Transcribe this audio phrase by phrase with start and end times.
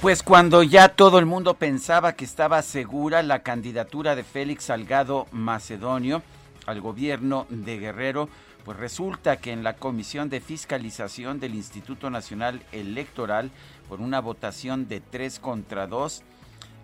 [0.00, 5.26] Pues cuando ya todo el mundo pensaba que estaba segura la candidatura de Félix Salgado
[5.32, 6.22] Macedonio
[6.66, 8.28] al gobierno de Guerrero,
[8.64, 13.50] pues resulta que en la Comisión de Fiscalización del Instituto Nacional Electoral,
[13.88, 16.22] por una votación de tres contra dos,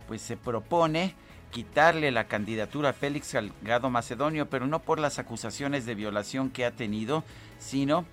[0.09, 1.15] pues se propone
[1.53, 6.65] quitarle la candidatura a Félix Salgado Macedonio, pero no por las acusaciones de violación que
[6.65, 7.23] ha tenido,
[7.61, 8.07] sino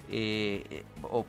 [0.09, 1.25] eh, o,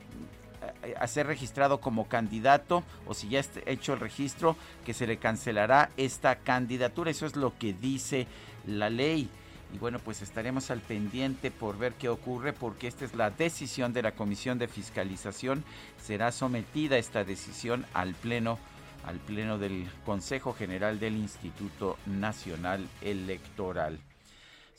[0.99, 4.55] a ser registrado como candidato o si ya está hecho el registro,
[4.85, 7.11] que se le cancelará esta candidatura.
[7.11, 8.27] Eso es lo que dice
[8.65, 9.29] la ley.
[9.73, 13.93] Y bueno, pues estaremos al pendiente por ver qué ocurre porque esta es la decisión
[13.93, 15.63] de la Comisión de Fiscalización.
[16.01, 18.59] Será sometida esta decisión al Pleno
[19.05, 23.99] al Pleno del Consejo General del Instituto Nacional Electoral.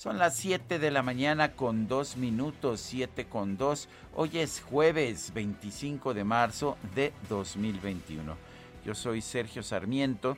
[0.03, 3.89] Son las 7 de la mañana con 2 minutos, 7 con 2.
[4.17, 8.35] Hoy es jueves 25 de marzo de 2021.
[8.85, 10.37] Yo soy Sergio Sarmiento.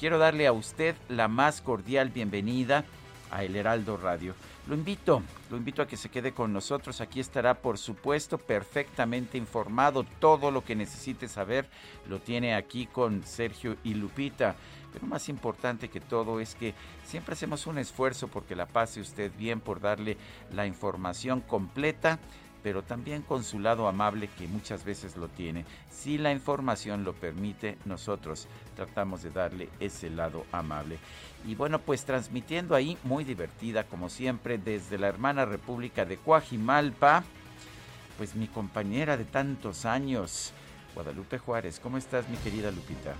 [0.00, 2.84] Quiero darle a usted la más cordial bienvenida
[3.30, 4.34] a El Heraldo Radio.
[4.66, 7.00] Lo invito, lo invito a que se quede con nosotros.
[7.00, 10.04] Aquí estará, por supuesto, perfectamente informado.
[10.18, 11.68] Todo lo que necesite saber
[12.08, 14.56] lo tiene aquí con Sergio y Lupita.
[14.96, 16.72] Pero más importante que todo es que
[17.04, 20.16] siempre hacemos un esfuerzo porque la pase usted bien, por darle
[20.54, 22.18] la información completa
[22.62, 25.64] pero también con su lado amable que muchas veces lo tiene.
[25.88, 30.98] Si la información lo permite, nosotros tratamos de darle ese lado amable.
[31.46, 37.22] Y bueno, pues transmitiendo ahí, muy divertida como siempre, desde la hermana República de Coajimalpa,
[38.18, 40.52] pues mi compañera de tantos años,
[40.96, 41.78] Guadalupe Juárez.
[41.78, 43.14] ¿Cómo estás, mi querida Lupita?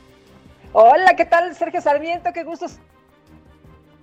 [0.73, 2.33] Hola, ¿qué tal, Sergio Sarmiento?
[2.33, 2.67] Qué gusto.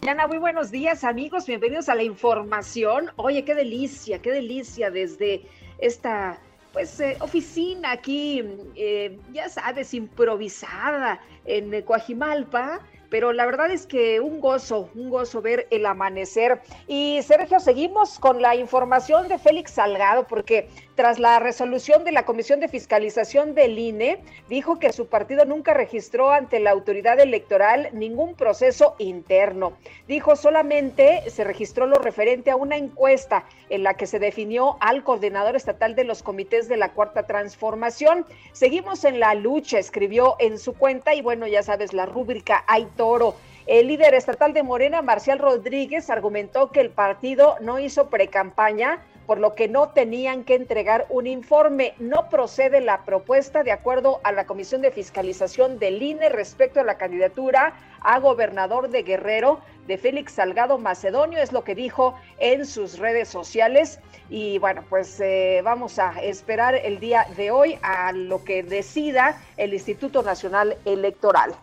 [0.01, 1.45] Mañana, muy buenos días, amigos.
[1.45, 3.11] Bienvenidos a la información.
[3.15, 5.43] Oye, qué delicia, qué delicia desde
[5.77, 6.39] esta
[6.71, 8.43] pues eh, oficina aquí,
[8.75, 12.81] eh, ya sabes, improvisada en Coajimalpa
[13.13, 16.63] pero la verdad es que un gozo, un gozo ver el amanecer.
[16.87, 22.25] Y Sergio, seguimos con la información de Félix Salgado, porque tras la resolución de la
[22.25, 27.89] Comisión de Fiscalización del INE, dijo que su partido nunca registró ante la autoridad electoral
[27.93, 29.73] ningún proceso interno.
[30.07, 35.03] Dijo solamente se registró lo referente a una encuesta en la que se definió al
[35.03, 38.25] coordinador estatal de los comités de la Cuarta Transformación.
[38.51, 42.85] Seguimos en la lucha, escribió en su cuenta, y bueno, ya sabes, la rúbrica hay
[42.95, 43.35] Toro.
[43.65, 49.39] El líder estatal de Morena, Marcial Rodríguez, argumentó que el partido no hizo precampaña, por
[49.39, 51.93] lo que no tenían que entregar un informe.
[51.99, 56.83] No procede la propuesta de acuerdo a la Comisión de Fiscalización del INE respecto a
[56.83, 62.65] la candidatura a gobernador de Guerrero de Félix Salgado Macedonio, es lo que dijo en
[62.65, 63.99] sus redes sociales.
[64.29, 69.41] Y bueno, pues eh, vamos a esperar el día de hoy a lo que decida
[69.57, 71.53] el Instituto Nacional Electoral.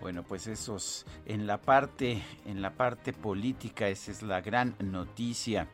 [0.00, 5.68] Bueno, pues esos en la parte en la parte política esa es la gran noticia.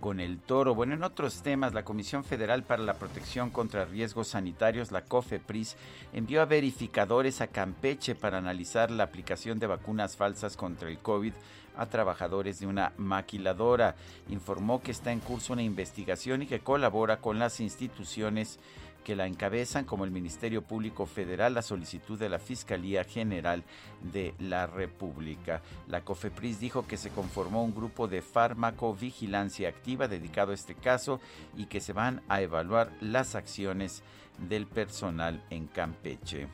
[0.00, 0.74] Con el toro.
[0.74, 5.76] Bueno, en otros temas, la Comisión Federal para la Protección contra Riesgos Sanitarios, la COFEPRIS,
[6.12, 11.32] envió a verificadores a Campeche para analizar la aplicación de vacunas falsas contra el COVID
[11.76, 13.96] a trabajadores de una maquiladora.
[14.28, 18.58] Informó que está en curso una investigación y que colabora con las instituciones
[19.04, 23.62] que la encabezan como el Ministerio Público Federal a solicitud de la Fiscalía General
[24.00, 25.62] de la República.
[25.86, 31.20] La COFEPRIS dijo que se conformó un grupo de farmacovigilancia activa dedicado a este caso
[31.56, 34.02] y que se van a evaluar las acciones
[34.38, 36.48] del personal en Campeche.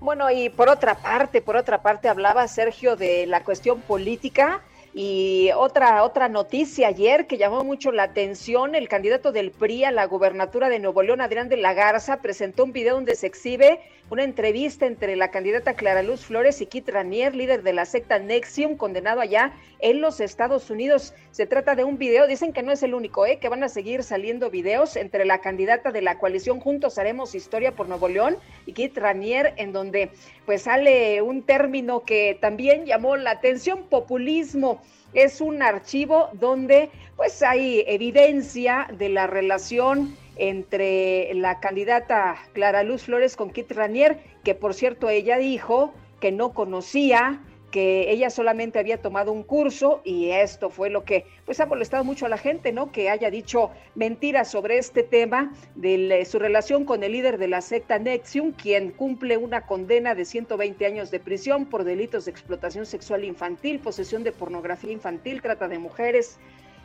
[0.00, 4.62] Bueno, y por otra parte, por otra parte hablaba Sergio de la cuestión política
[4.94, 9.90] y otra, otra noticia ayer que llamó mucho la atención, el candidato del PRI a
[9.90, 13.80] la gubernatura de Nuevo León, Adrián de la Garza, presentó un video donde se exhibe
[14.12, 18.18] una entrevista entre la candidata Clara Luz Flores y Kit Ranier, líder de la secta
[18.18, 21.14] Nexium, condenado allá en los Estados Unidos.
[21.30, 23.38] Se trata de un video, dicen que no es el único, ¿eh?
[23.38, 27.72] que van a seguir saliendo videos entre la candidata de la coalición Juntos Haremos Historia
[27.72, 28.36] por Nuevo León
[28.66, 30.10] y Kit Ranier, en donde
[30.44, 34.82] pues sale un término que también llamó la atención, populismo
[35.14, 43.04] es un archivo donde pues hay evidencia de la relación entre la candidata Clara Luz
[43.04, 47.40] Flores con Kit Ranier, que por cierto ella dijo que no conocía
[47.72, 52.04] que ella solamente había tomado un curso y esto fue lo que pues ha molestado
[52.04, 52.92] mucho a la gente, ¿no?
[52.92, 57.62] Que haya dicho mentiras sobre este tema de su relación con el líder de la
[57.62, 62.84] secta Nexium, quien cumple una condena de 120 años de prisión por delitos de explotación
[62.84, 66.38] sexual infantil, posesión de pornografía infantil, trata de mujeres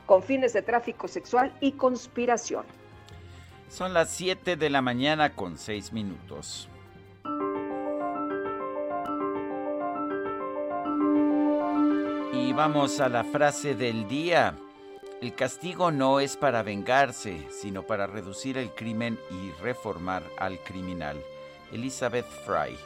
[0.06, 2.64] con fines de tráfico sexual y conspiración.
[3.70, 6.70] Son las 7 de la mañana con 6 minutos.
[12.34, 14.56] Y vamos a la frase del día.
[15.22, 21.18] El castigo no es para vengarse, sino para reducir el crimen y reformar al criminal.
[21.72, 22.78] Elizabeth Fry.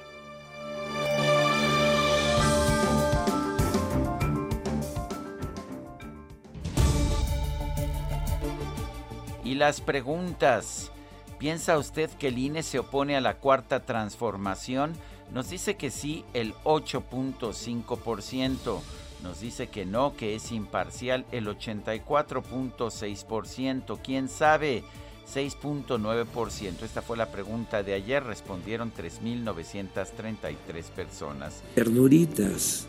[9.51, 10.91] Y las preguntas.
[11.37, 14.93] ¿Piensa usted que el INE se opone a la cuarta transformación?
[15.33, 18.79] Nos dice que sí el 8.5%
[19.21, 23.99] nos dice que no, que es imparcial el 84.6%.
[24.01, 24.85] ¿Quién sabe?
[25.29, 26.83] 6.9%.
[26.83, 28.23] Esta fue la pregunta de ayer.
[28.23, 31.61] Respondieron 3.933 personas.
[31.75, 32.87] Ternuritas.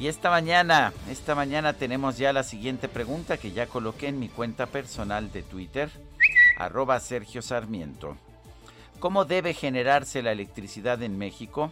[0.00, 4.30] Y esta mañana, esta mañana tenemos ya la siguiente pregunta que ya coloqué en mi
[4.30, 5.90] cuenta personal de Twitter,
[6.56, 8.16] arroba Sergio Sarmiento.
[8.98, 11.70] ¿Cómo debe generarse la electricidad en México?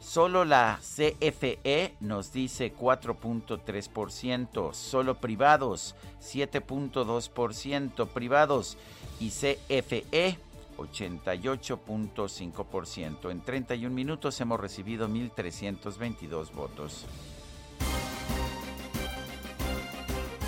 [0.00, 8.76] Solo la CFE nos dice 4.3%, solo privados 7.2%, privados
[9.18, 10.36] y CFE
[10.76, 13.30] 88.5%.
[13.30, 17.06] En 31 minutos hemos recibido 1.322 votos.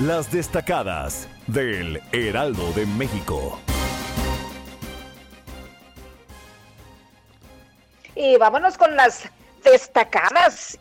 [0.01, 3.61] Las destacadas del Heraldo de México.
[8.17, 9.31] Y vámonos con las
[9.65, 10.79] destacadas.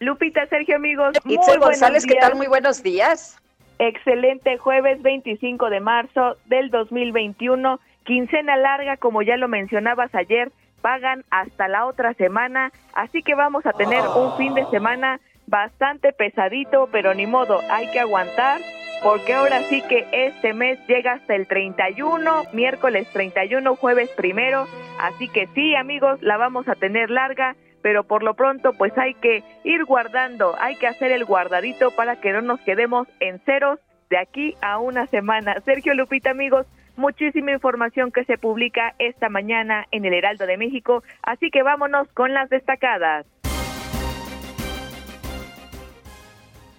[0.00, 1.16] Lupita, Sergio, amigos.
[1.24, 2.34] Itzel González, ¿qué tal?
[2.34, 3.40] Muy buenos días.
[3.78, 7.80] Excelente jueves 25 de marzo del 2021.
[8.04, 10.50] Quincena larga, como ya lo mencionabas ayer,
[10.82, 16.12] pagan hasta la otra semana, así que vamos a tener un fin de semana bastante
[16.12, 18.60] pesadito, pero ni modo, hay que aguantar
[19.02, 24.66] porque ahora sí que este mes llega hasta el 31, miércoles 31, jueves primero,
[25.00, 29.14] así que sí amigos, la vamos a tener larga, pero por lo pronto pues hay
[29.14, 33.80] que ir guardando, hay que hacer el guardadito para que no nos quedemos en ceros
[34.08, 35.60] de aquí a una semana.
[35.64, 41.02] Sergio Lupita amigos, muchísima información que se publica esta mañana en el Heraldo de México,
[41.22, 43.26] así que vámonos con las destacadas.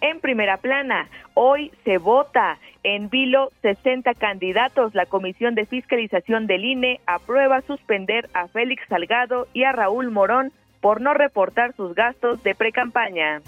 [0.03, 1.07] en primera plana.
[1.33, 4.93] Hoy se vota en vilo 60 candidatos.
[4.93, 10.51] La Comisión de Fiscalización del INE aprueba suspender a Félix Salgado y a Raúl Morón
[10.81, 13.41] por no reportar sus gastos de precampaña.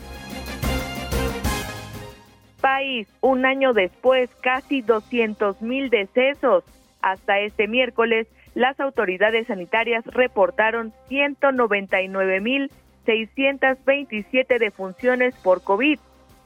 [3.22, 6.64] Un año después, casi 200 mil decesos.
[7.02, 12.72] Hasta este miércoles, las autoridades sanitarias reportaron 199 mil
[13.06, 16.00] 627 defunciones por COVID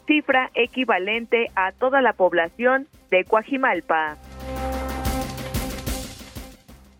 [0.08, 4.18] cifra equivalente a toda la población de Coajimalpa.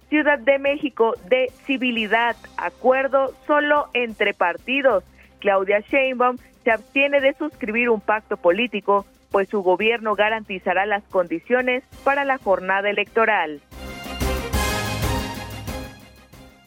[0.10, 5.04] Ciudad de México de civilidad, acuerdo solo entre partidos.
[5.40, 11.84] Claudia Sheinbaum se abstiene de suscribir un pacto político pues su gobierno garantizará las condiciones
[12.04, 13.62] para la jornada electoral.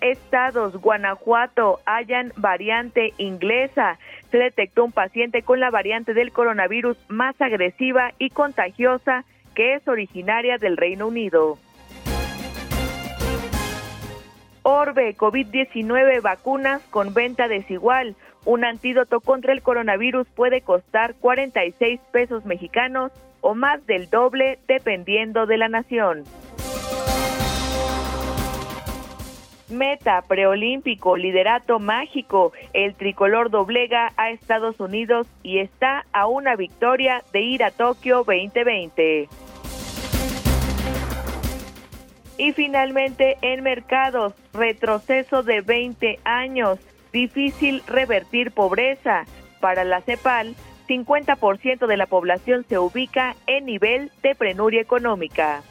[0.00, 3.98] Estados, Guanajuato, hayan variante inglesa.
[4.30, 9.24] Se detectó un paciente con la variante del coronavirus más agresiva y contagiosa
[9.54, 11.58] que es originaria del Reino Unido.
[14.64, 18.16] Orbe, COVID-19, vacunas con venta desigual.
[18.44, 25.46] Un antídoto contra el coronavirus puede costar 46 pesos mexicanos o más del doble dependiendo
[25.46, 26.24] de la nación.
[29.68, 32.52] Meta, preolímpico, liderato mágico.
[32.72, 38.18] El tricolor doblega a Estados Unidos y está a una victoria de ir a Tokio
[38.18, 39.28] 2020.
[42.38, 46.78] Y finalmente en mercados, retroceso de 20 años,
[47.12, 49.24] difícil revertir pobreza.
[49.60, 50.54] Para la CEPAL,
[50.88, 55.62] 50% de la población se ubica en nivel de prenuria económica.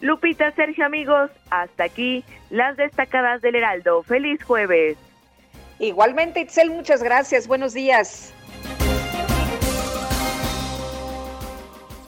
[0.00, 4.02] Lupita, Sergio, amigos, hasta aquí las destacadas del Heraldo.
[4.04, 4.96] Feliz jueves.
[5.80, 7.46] Igualmente, Itzel, muchas gracias.
[7.46, 8.32] Buenos días.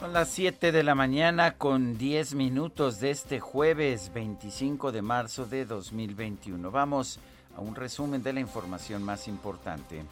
[0.00, 5.45] Son las 7 de la mañana con 10 minutos de este jueves 25 de marzo
[5.45, 6.71] de 2021.
[6.71, 7.19] Vamos
[7.54, 10.02] a un resumen de la información más importante.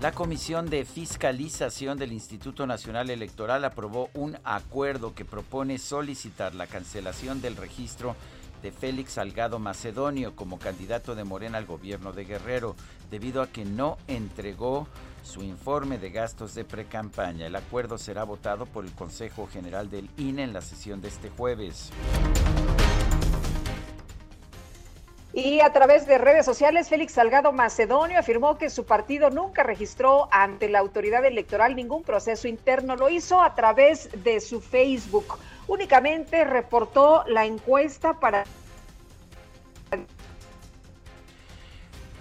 [0.00, 6.66] La Comisión de Fiscalización del Instituto Nacional Electoral aprobó un acuerdo que propone solicitar la
[6.66, 8.16] cancelación del registro
[8.62, 12.74] de Félix Salgado Macedonio como candidato de Morena al gobierno de Guerrero,
[13.10, 14.88] debido a que no entregó
[15.24, 17.46] su informe de gastos de precampaña.
[17.46, 21.30] El acuerdo será votado por el Consejo General del INE en la sesión de este
[21.30, 21.90] jueves.
[25.32, 30.28] Y a través de redes sociales, Félix Salgado Macedonio afirmó que su partido nunca registró
[30.30, 32.94] ante la autoridad electoral ningún proceso interno.
[32.94, 35.38] Lo hizo a través de su Facebook.
[35.66, 38.44] Únicamente reportó la encuesta para...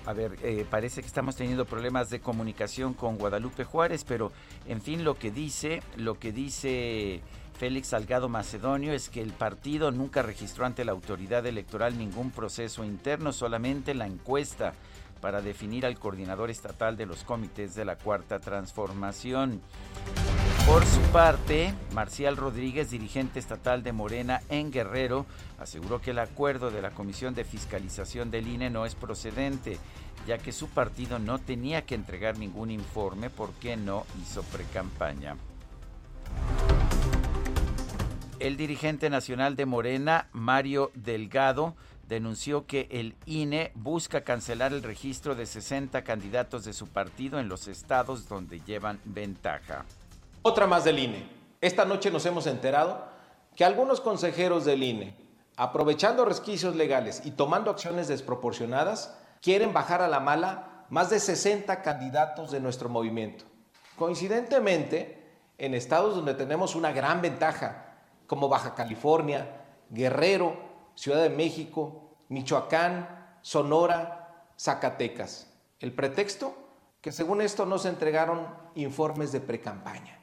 [0.05, 4.33] A ver, eh, parece que estamos teniendo problemas de comunicación con Guadalupe Juárez, pero
[4.67, 7.21] en fin, lo que dice, lo que dice
[7.57, 12.83] Félix Salgado Macedonio es que el partido nunca registró ante la autoridad electoral ningún proceso
[12.83, 14.73] interno, solamente la encuesta
[15.23, 19.61] para definir al coordinador estatal de los comités de la Cuarta Transformación.
[20.67, 25.25] Por su parte, Marcial Rodríguez, dirigente estatal de Morena en Guerrero,
[25.59, 29.77] aseguró que el acuerdo de la Comisión de Fiscalización del INE no es procedente,
[30.27, 35.37] ya que su partido no tenía que entregar ningún informe porque no hizo precampaña.
[38.39, 45.35] El dirigente nacional de Morena, Mario Delgado, denunció que el INE busca cancelar el registro
[45.35, 49.85] de 60 candidatos de su partido en los estados donde llevan ventaja.
[50.41, 51.27] Otra más del INE.
[51.61, 53.05] Esta noche nos hemos enterado
[53.55, 55.15] que algunos consejeros del INE,
[55.55, 61.81] aprovechando resquicios legales y tomando acciones desproporcionadas, quieren bajar a la mala más de 60
[61.81, 63.45] candidatos de nuestro movimiento.
[63.97, 65.23] Coincidentemente,
[65.57, 67.95] en estados donde tenemos una gran ventaja,
[68.27, 75.51] como Baja California, Guerrero, Ciudad de México, Michoacán, Sonora, Zacatecas.
[75.79, 76.55] El pretexto,
[77.01, 80.19] que según esto no se entregaron informes de precampaña.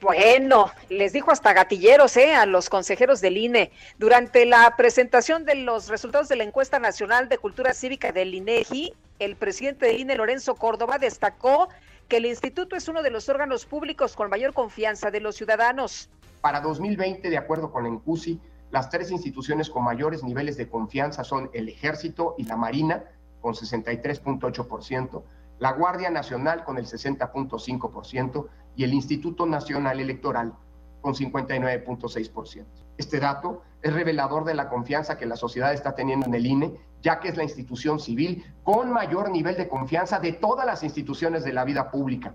[0.00, 2.34] Bueno, les dijo hasta gatilleros ¿eh?
[2.34, 3.70] a los consejeros del INE.
[3.98, 8.94] Durante la presentación de los resultados de la encuesta nacional de cultura cívica del INEGI,
[9.18, 11.68] el presidente del INE, Lorenzo Córdoba, destacó
[12.08, 16.08] que el instituto es uno de los órganos públicos con mayor confianza de los ciudadanos.
[16.40, 21.24] Para 2020, de acuerdo con la ENCUSI, las tres instituciones con mayores niveles de confianza
[21.24, 23.04] son el Ejército y la Marina,
[23.40, 25.22] con 63.8%,
[25.58, 30.52] la Guardia Nacional con el 60.5% y el Instituto Nacional Electoral
[31.00, 32.64] con 59.6%.
[32.98, 36.80] Este dato es revelador de la confianza que la sociedad está teniendo en el INE,
[37.06, 41.44] ya que es la institución civil con mayor nivel de confianza de todas las instituciones
[41.44, 42.34] de la vida pública.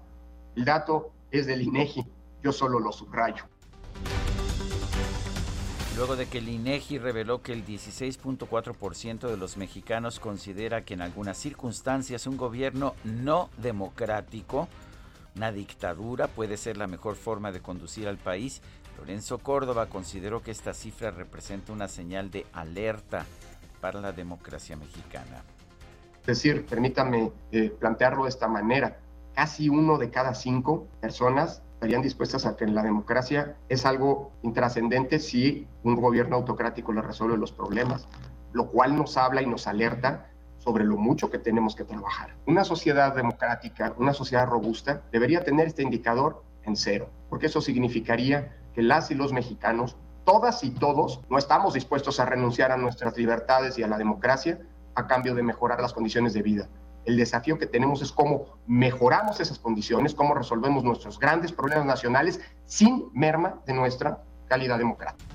[0.56, 2.06] El dato es del INEGI,
[2.42, 3.44] yo solo lo subrayo.
[5.98, 11.02] Luego de que el INEGI reveló que el 16.4% de los mexicanos considera que en
[11.02, 14.70] algunas circunstancias un gobierno no democrático,
[15.36, 18.62] una dictadura, puede ser la mejor forma de conducir al país,
[18.98, 23.26] Lorenzo Córdoba consideró que esta cifra representa una señal de alerta
[23.82, 25.44] para la democracia mexicana.
[26.22, 29.00] Es decir, permítame eh, plantearlo de esta manera,
[29.34, 35.18] casi uno de cada cinco personas estarían dispuestas a que la democracia es algo intrascendente
[35.18, 38.08] si un gobierno autocrático le resuelve los problemas.
[38.54, 42.36] lo cual nos habla y nos alerta sobre lo mucho que tenemos que trabajar.
[42.46, 48.56] Una sociedad democrática, una sociedad robusta, debería tener este indicador en cero, porque eso significaría
[48.74, 53.18] que las y los mexicanos, todas y todos, no estamos dispuestos a renunciar a nuestras
[53.18, 54.60] libertades y a la democracia
[54.96, 56.70] a cambio de mejorar las condiciones de vida.
[57.06, 62.40] El desafío que tenemos es cómo mejoramos esas condiciones, cómo resolvemos nuestros grandes problemas nacionales
[62.66, 65.26] sin merma de nuestra calidad democrática.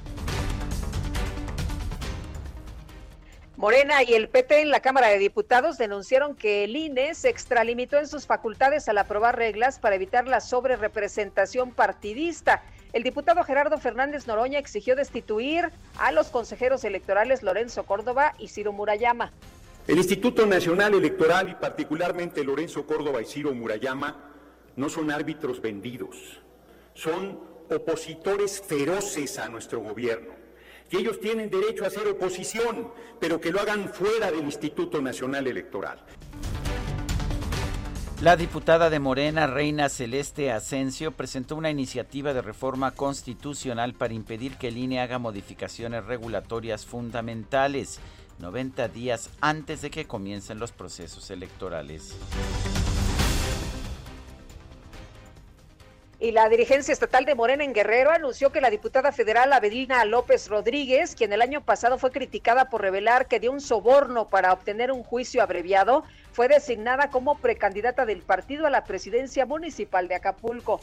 [3.57, 7.97] Morena y el PT en la Cámara de Diputados denunciaron que el INE se extralimitó
[7.97, 12.62] en sus facultades al aprobar reglas para evitar la sobrerepresentación partidista.
[12.93, 18.73] El diputado Gerardo Fernández Noroña exigió destituir a los consejeros electorales Lorenzo Córdoba y Ciro
[18.73, 19.33] Murayama.
[19.87, 24.33] El Instituto Nacional Electoral y particularmente Lorenzo Córdoba y Ciro Murayama
[24.76, 26.40] no son árbitros vendidos,
[26.95, 27.38] son
[27.71, 30.47] opositores feroces a nuestro gobierno
[30.88, 35.47] que ellos tienen derecho a hacer oposición, pero que lo hagan fuera del Instituto Nacional
[35.47, 36.05] Electoral.
[38.23, 44.56] La diputada de Morena, Reina Celeste Asensio, presentó una iniciativa de reforma constitucional para impedir
[44.56, 48.00] que el INE haga modificaciones regulatorias fundamentales
[48.38, 52.16] 90 días antes de que comiencen los procesos electorales.
[56.18, 60.49] Y la dirigencia estatal de Morena en Guerrero anunció que la diputada federal Avelina López
[60.49, 64.90] Rodríguez, quien el año pasado fue criticada por revelar que dio un soborno para obtener
[64.90, 70.80] un juicio abreviado, fue designada como precandidata del partido a la presidencia municipal de Acapulco.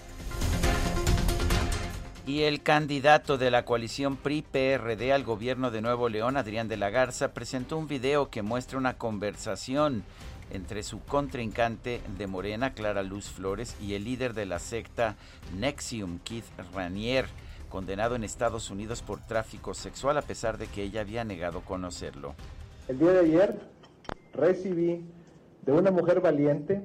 [2.28, 6.92] Y el candidato de la coalición PRI-PRD al gobierno de Nuevo León, Adrián de la
[6.92, 10.04] Garza, presentó un video que muestra una conversación
[10.54, 15.16] entre su contrincante de Morena, Clara Luz Flores, y el líder de la secta
[15.60, 17.26] Nexium, Keith Ranier,
[17.70, 22.36] condenado en Estados Unidos por tráfico sexual a pesar de que ella había negado conocerlo.
[22.88, 23.56] El día de ayer
[24.34, 25.04] recibí
[25.64, 26.82] de una mujer valiente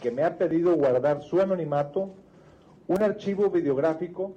[0.00, 2.14] que me ha pedido guardar su anonimato
[2.86, 4.34] un archivo videográfico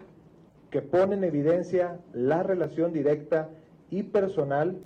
[0.70, 3.50] que pone en evidencia la relación directa
[3.89, 4.78] y personal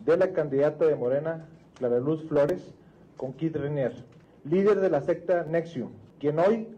[0.00, 2.74] de la candidata de Morena, Clara Luz Flores,
[3.18, 3.92] con Keith Renier,
[4.44, 6.68] líder de la secta Nexium, quien hoy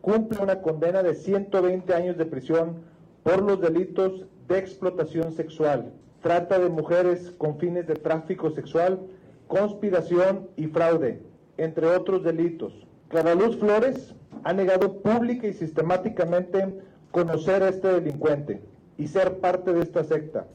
[0.00, 2.76] cumple una condena de 120 años de prisión
[3.22, 9.00] por los delitos de explotación sexual, trata de mujeres con fines de tráfico sexual,
[9.48, 11.20] conspiración y fraude,
[11.58, 12.86] entre otros delitos.
[13.08, 16.80] Clara Luz Flores ha negado pública y sistemáticamente
[17.10, 18.62] conocer a este delincuente
[18.96, 20.46] y ser parte de esta secta.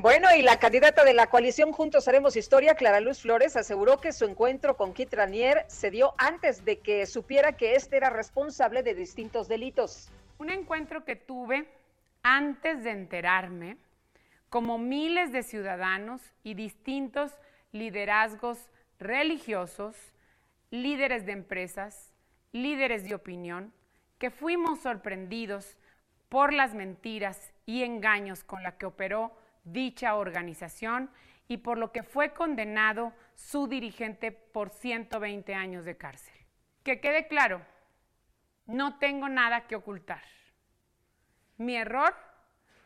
[0.00, 4.12] Bueno, y la candidata de la coalición Juntos Haremos Historia, Clara Luz Flores, aseguró que
[4.12, 8.84] su encuentro con Kit Ranier se dio antes de que supiera que este era responsable
[8.84, 10.08] de distintos delitos.
[10.38, 11.66] Un encuentro que tuve
[12.22, 13.76] antes de enterarme,
[14.48, 17.32] como miles de ciudadanos y distintos
[17.72, 19.96] liderazgos religiosos,
[20.70, 22.12] líderes de empresas,
[22.52, 23.72] líderes de opinión,
[24.20, 25.76] que fuimos sorprendidos
[26.28, 29.32] por las mentiras y engaños con la que operó
[29.72, 31.10] dicha organización
[31.48, 36.34] y por lo que fue condenado su dirigente por 120 años de cárcel.
[36.82, 37.62] Que quede claro,
[38.66, 40.22] no tengo nada que ocultar.
[41.56, 42.14] Mi error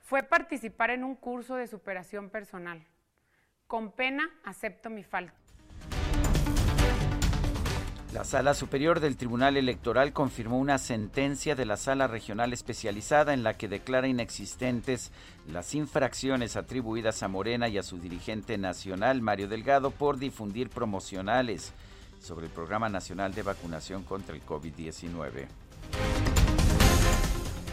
[0.02, 2.84] fue participar en un curso de superación personal.
[3.66, 5.41] Con pena acepto mi falta.
[8.12, 13.42] La Sala Superior del Tribunal Electoral confirmó una sentencia de la Sala Regional Especializada en
[13.42, 15.12] la que declara inexistentes
[15.50, 21.72] las infracciones atribuidas a Morena y a su dirigente nacional, Mario Delgado, por difundir promocionales
[22.20, 25.46] sobre el Programa Nacional de Vacunación contra el COVID-19.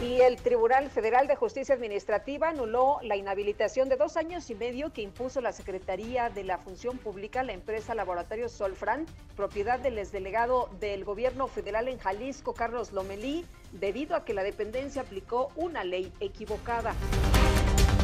[0.02, 4.94] Y el Tribunal Federal de Justicia Administrativa anuló la inhabilitación de dos años y medio
[4.94, 10.70] que impuso la Secretaría de la Función Pública la empresa Laboratorio Solfran, propiedad del exdelegado
[10.80, 16.14] del gobierno federal en Jalisco, Carlos Lomelí, debido a que la dependencia aplicó una ley
[16.22, 16.94] equivocada.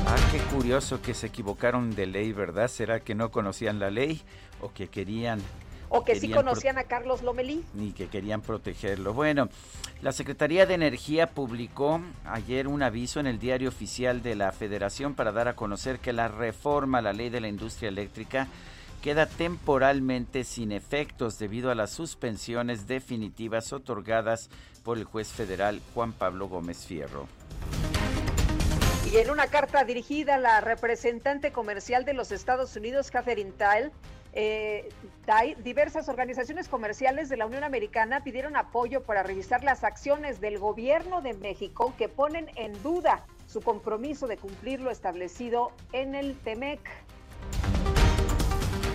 [0.05, 2.67] Ah, qué curioso que se equivocaron de ley, ¿verdad?
[2.67, 4.21] ¿Será que no conocían la ley
[4.59, 5.41] o que querían
[5.89, 7.63] o que sí conocían a Carlos Lomelí.
[7.73, 9.13] Ni que querían protegerlo.
[9.13, 9.49] Bueno,
[10.01, 15.13] la Secretaría de Energía publicó ayer un aviso en el diario oficial de la Federación
[15.15, 18.47] para dar a conocer que la reforma a la ley de la industria eléctrica
[19.01, 24.49] queda temporalmente sin efectos debido a las suspensiones definitivas otorgadas
[24.83, 27.27] por el juez federal Juan Pablo Gómez Fierro.
[29.11, 33.91] Y en una carta dirigida a la representante comercial de los Estados Unidos, Catherine Tile,
[34.35, 34.89] eh,
[35.63, 41.21] diversas organizaciones comerciales de la Unión Americana pidieron apoyo para revisar las acciones del gobierno
[41.21, 46.79] de México que ponen en duda su compromiso de cumplir lo establecido en el TEMEC.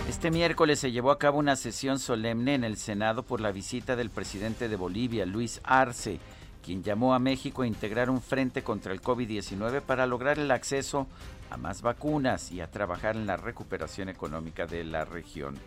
[0.07, 3.95] Este miércoles se llevó a cabo una sesión solemne en el Senado por la visita
[3.95, 6.19] del presidente de Bolivia, Luis Arce,
[6.61, 11.07] quien llamó a México a integrar un frente contra el COVID-19 para lograr el acceso
[11.51, 15.59] a más vacunas y a trabajar en la recuperación económica de la región.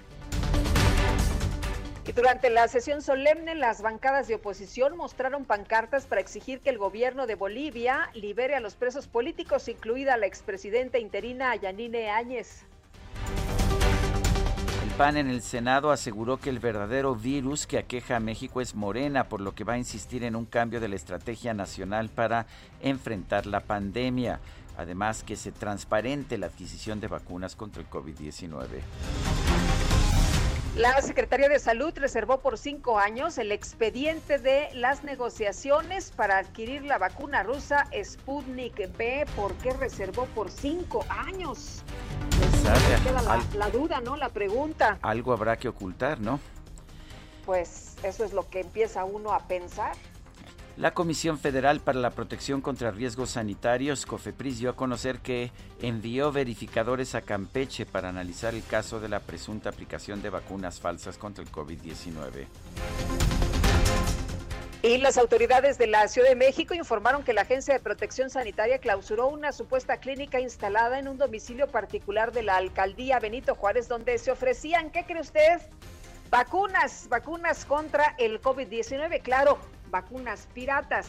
[2.07, 6.79] Y durante la sesión solemne, las bancadas de oposición mostraron pancartas para exigir que el
[6.79, 12.67] gobierno de Bolivia libere a los presos políticos, incluida la expresidenta interina Yanine Áñez.
[14.97, 19.25] PAN en el Senado aseguró que el verdadero virus que aqueja a México es Morena,
[19.25, 22.47] por lo que va a insistir en un cambio de la estrategia nacional para
[22.81, 24.39] enfrentar la pandemia.
[24.77, 28.67] Además, que se transparente la adquisición de vacunas contra el COVID-19.
[30.77, 36.83] La Secretaría de Salud reservó por cinco años el expediente de las negociaciones para adquirir
[36.83, 39.25] la vacuna rusa Sputnik B.
[39.37, 41.85] ¿Por qué reservó por cinco años?
[43.05, 43.23] Queda
[43.57, 44.17] la, duda, ¿no?
[44.17, 44.99] La pregunta.
[45.03, 46.41] Algo habrá que ocultar, ¿no?
[47.47, 49.95] Pues eso es lo que empieza uno a pensar.
[50.77, 56.33] La Comisión Federal para la Protección contra Riesgos Sanitarios, COFEPRIS, dio a conocer que envió
[56.33, 61.45] verificadores a Campeche para analizar el caso de la presunta aplicación de vacunas falsas contra
[61.45, 62.47] el COVID-19.
[64.83, 68.79] Y las autoridades de la Ciudad de México informaron que la Agencia de Protección Sanitaria
[68.79, 74.19] clausuró una supuesta clínica instalada en un domicilio particular de la alcaldía Benito Juárez, donde
[74.19, 75.61] se ofrecían, ¿qué cree usted?
[76.31, 79.59] Vacunas, vacunas contra el COVID-19, claro,
[79.95, 81.07] vacunas piratas.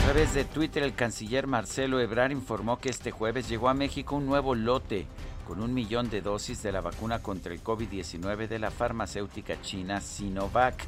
[0.00, 4.16] A través de Twitter, el canciller Marcelo Ebrard informó que este jueves llegó a México
[4.16, 5.06] un nuevo lote
[5.46, 10.00] con un millón de dosis de la vacuna contra el COVID-19 de la farmacéutica china
[10.00, 10.86] Sinovac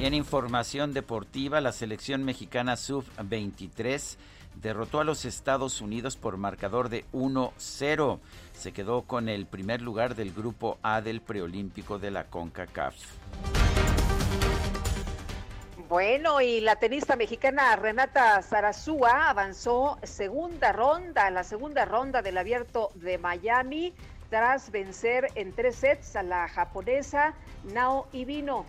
[0.00, 4.16] Y en información deportiva, la selección mexicana sub-23
[4.60, 8.18] derrotó a los Estados Unidos por marcador de 1-0.
[8.54, 12.96] Se quedó con el primer lugar del grupo A del preolímpico de la CONCACAF.
[15.88, 22.90] Bueno, y la tenista mexicana Renata Zarazúa avanzó segunda ronda, la segunda ronda del abierto
[22.96, 23.94] de Miami,
[24.28, 27.32] tras vencer en tres sets a la japonesa
[27.72, 28.66] Nao Ibino.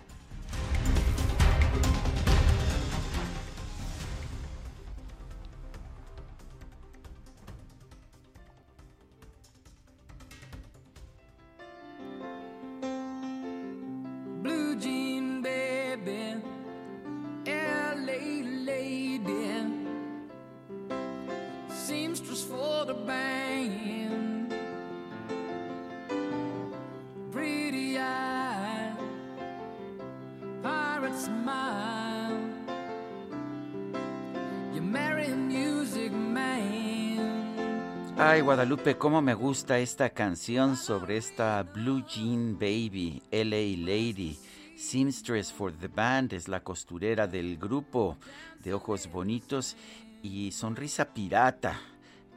[38.18, 44.36] Ay, Guadalupe, cómo me gusta esta canción sobre esta Blue Jean Baby, LA Lady.
[44.76, 48.16] Seamstress for the Band es la costurera del grupo
[48.62, 49.76] de ojos bonitos
[50.22, 51.80] y sonrisa pirata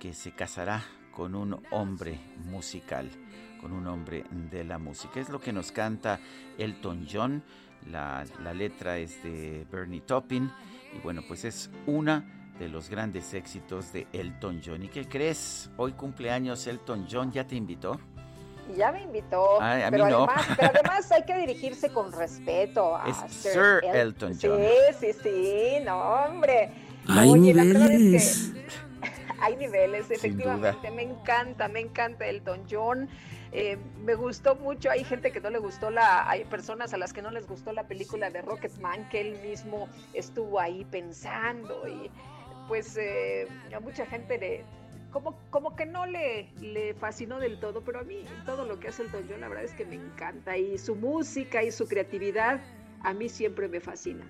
[0.03, 0.83] que se casará
[1.15, 2.19] con un hombre
[2.51, 3.09] musical,
[3.61, 5.21] con un hombre de la música.
[5.21, 6.19] Es lo que nos canta
[6.57, 7.41] Elton John.
[7.89, 10.51] La, la letra es de Bernie Topping
[10.93, 14.83] y bueno, pues es una de los grandes éxitos de Elton John.
[14.83, 15.71] ¿Y qué crees?
[15.77, 17.97] Hoy cumpleaños Elton John, ¿ya te invitó?
[18.75, 19.57] Ya me invitó.
[19.89, 24.59] pero, además, pero, además, hay que dirigirse con respeto a Sir, Elton John.
[24.59, 26.73] Sí, sí, sí, no, hombre.
[27.07, 28.53] Hay niveles.
[29.39, 30.91] Hay niveles, efectivamente.
[30.91, 33.09] Me encanta, me encanta Elton John.
[33.51, 37.13] Eh, me gustó mucho, hay gente que no le gustó la, hay personas a las
[37.13, 42.09] que no les gustó la película de Rocketman, que él mismo estuvo ahí pensando y
[42.67, 44.65] pues eh, a mucha gente le,
[45.11, 48.87] como, como que no le, le fascinó del todo, pero a mí todo lo que
[48.87, 50.57] hace el Don John, la verdad es que me encanta.
[50.57, 52.59] Y su música y su creatividad
[53.03, 54.25] a mí siempre me fascina.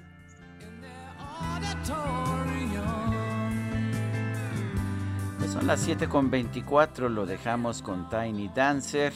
[5.54, 9.14] Son las 7.24, lo dejamos con Tiny Dancer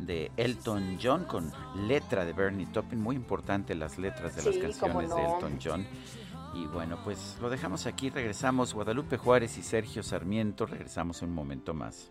[0.00, 1.52] de Elton John con
[1.86, 5.86] letra de Bernie Taupin, muy importante las letras de las canciones de Elton John.
[6.54, 11.72] Y bueno, pues lo dejamos aquí, regresamos Guadalupe Juárez y Sergio Sarmiento, regresamos un momento
[11.72, 12.10] más.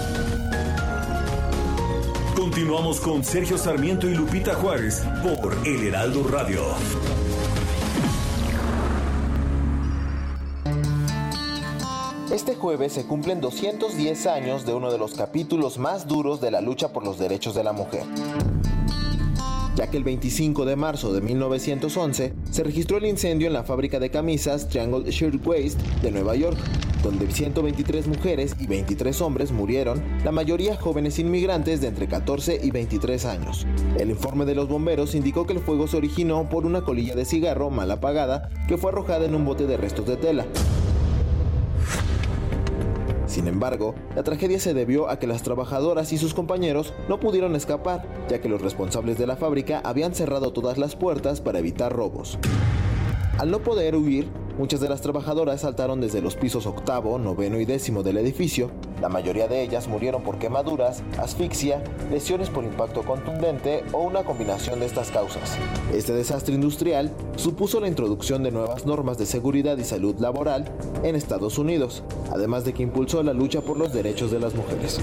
[2.61, 6.61] Continuamos con Sergio Sarmiento y Lupita Juárez por El Heraldo Radio.
[12.31, 16.61] Este jueves se cumplen 210 años de uno de los capítulos más duros de la
[16.61, 18.03] lucha por los derechos de la mujer
[19.75, 23.99] ya que el 25 de marzo de 1911 se registró el incendio en la fábrica
[23.99, 26.57] de camisas Triangle Shirtwaist de Nueva York,
[27.03, 32.71] donde 123 mujeres y 23 hombres murieron, la mayoría jóvenes inmigrantes de entre 14 y
[32.71, 33.65] 23 años.
[33.97, 37.25] El informe de los bomberos indicó que el fuego se originó por una colilla de
[37.25, 40.45] cigarro mal apagada que fue arrojada en un bote de restos de tela.
[43.31, 47.55] Sin embargo, la tragedia se debió a que las trabajadoras y sus compañeros no pudieron
[47.55, 51.93] escapar, ya que los responsables de la fábrica habían cerrado todas las puertas para evitar
[51.93, 52.37] robos.
[53.37, 57.65] Al no poder huir, muchas de las trabajadoras saltaron desde los pisos octavo, noveno y
[57.65, 58.69] décimo del edificio.
[59.01, 64.79] La mayoría de ellas murieron por quemaduras, asfixia, lesiones por impacto contundente o una combinación
[64.79, 65.57] de estas causas.
[65.93, 70.65] Este desastre industrial supuso la introducción de nuevas normas de seguridad y salud laboral
[71.03, 74.99] en Estados Unidos, además de que impulsó la lucha por los derechos de las mujeres.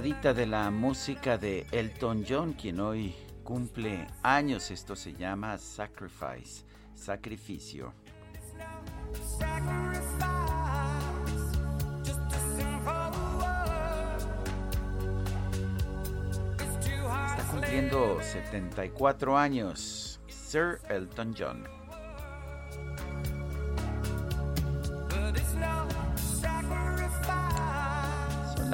[0.00, 4.70] De la música de Elton John, quien hoy cumple años.
[4.70, 7.94] Esto se llama Sacrifice, sacrificio.
[17.30, 21.75] Está cumpliendo 74 años, Sir Elton John.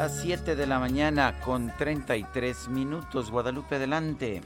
[0.03, 3.31] Las 7 de la mañana con 33 minutos.
[3.31, 4.41] Guadalupe, adelante.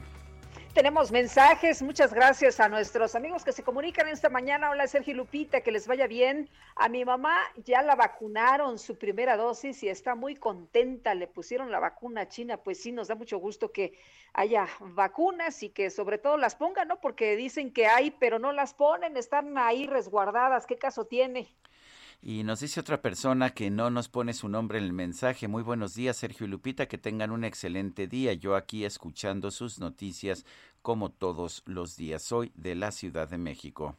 [0.75, 1.81] Tenemos mensajes.
[1.81, 4.69] Muchas gracias a nuestros amigos que se comunican esta mañana.
[4.69, 6.47] Hola, Sergio Lupita, que les vaya bien.
[6.75, 11.15] A mi mamá ya la vacunaron su primera dosis y está muy contenta.
[11.15, 12.57] Le pusieron la vacuna china.
[12.57, 13.97] Pues sí, nos da mucho gusto que
[14.33, 17.01] haya vacunas y que sobre todo las pongan, ¿no?
[17.01, 20.67] Porque dicen que hay, pero no las ponen, están ahí resguardadas.
[20.67, 21.47] ¿Qué caso tiene?
[22.21, 25.47] Y nos dice otra persona que no nos pone su nombre en el mensaje.
[25.47, 28.33] Muy buenos días, Sergio y Lupita, que tengan un excelente día.
[28.33, 30.45] Yo aquí escuchando sus noticias
[30.81, 32.23] como todos los días.
[32.23, 33.95] Soy de la Ciudad de México.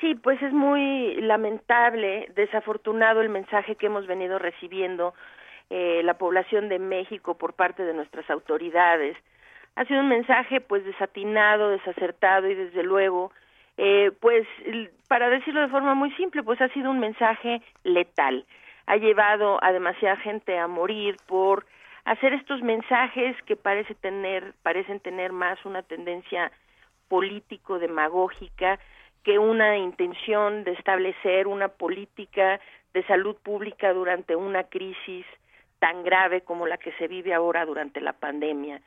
[0.01, 5.13] Sí, pues es muy lamentable, desafortunado el mensaje que hemos venido recibiendo
[5.71, 9.17] eh, la población de México por parte de nuestras autoridades.
[9.75, 13.33] Ha sido un mensaje pues desatinado, desacertado y desde luego,
[13.77, 14.47] eh, pues
[15.09, 18.45] para decirlo de forma muy simple, pues ha sido un mensaje letal.
[18.87, 21.67] Ha llevado a demasiada gente a morir por
[22.05, 26.53] hacer estos mensajes que parece tener, parecen tener más una tendencia
[27.09, 28.79] político demagógica
[29.25, 32.61] que una intención de establecer una política
[32.95, 35.27] de salud pública durante una crisis
[35.79, 38.81] tan grave como la que se vive ahora durante la pandemia.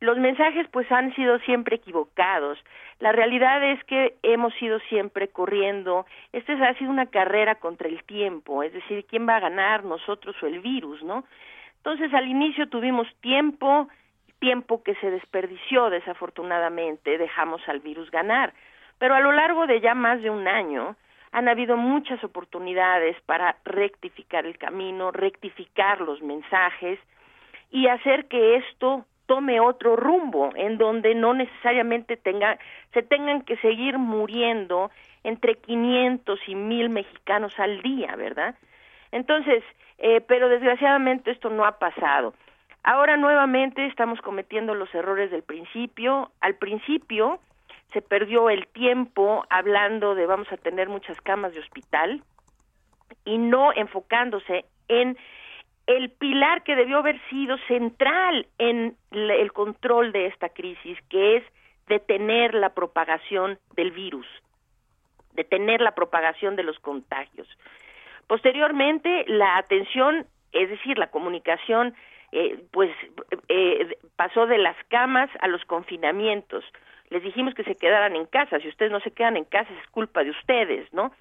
[0.00, 2.58] Los mensajes pues han sido siempre equivocados.
[3.00, 6.04] La realidad es que hemos ido siempre corriendo.
[6.32, 10.36] Esta ha sido una carrera contra el tiempo, es decir, quién va a ganar, nosotros
[10.42, 11.24] o el virus, ¿no?
[11.78, 13.88] Entonces al inicio tuvimos tiempo,
[14.38, 18.52] tiempo que se desperdició desafortunadamente, dejamos al virus ganar.
[18.98, 20.96] Pero a lo largo de ya más de un año
[21.32, 26.98] han habido muchas oportunidades para rectificar el camino, rectificar los mensajes
[27.70, 32.58] y hacer que esto tome otro rumbo en donde no necesariamente tenga,
[32.92, 34.90] se tengan que seguir muriendo
[35.24, 38.54] entre 500 y 1000 mexicanos al día, ¿verdad?
[39.10, 39.64] Entonces,
[39.98, 42.34] eh, pero desgraciadamente esto no ha pasado.
[42.84, 46.30] Ahora nuevamente estamos cometiendo los errores del principio.
[46.40, 47.40] Al principio
[47.92, 52.22] se perdió el tiempo hablando de vamos a tener muchas camas de hospital
[53.24, 55.16] y no enfocándose en
[55.86, 61.44] el pilar que debió haber sido central en el control de esta crisis, que es
[61.86, 64.26] detener la propagación del virus,
[65.34, 67.48] detener la propagación de los contagios.
[68.26, 71.94] Posteriormente, la atención, es decir, la comunicación,
[72.32, 72.90] eh, pues
[73.48, 76.64] eh, pasó de las camas a los confinamientos,
[77.10, 79.88] les dijimos que se quedaran en casa, si ustedes no se quedan en casa es
[79.90, 81.12] culpa de ustedes, ¿no?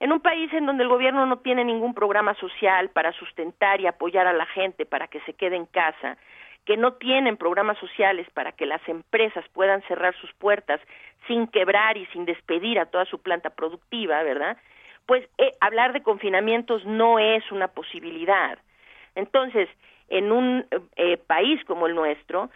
[0.00, 3.86] En un país en donde el gobierno no tiene ningún programa social para sustentar y
[3.86, 6.16] apoyar a la gente para que se quede en casa,
[6.64, 10.80] que no tienen programas sociales para que las empresas puedan cerrar sus puertas
[11.26, 14.56] sin quebrar y sin despedir a toda su planta productiva, ¿verdad?
[15.06, 18.58] Pues eh, hablar de confinamientos no es una posibilidad.
[19.14, 19.68] Entonces,
[20.08, 22.50] en un eh, país como el nuestro,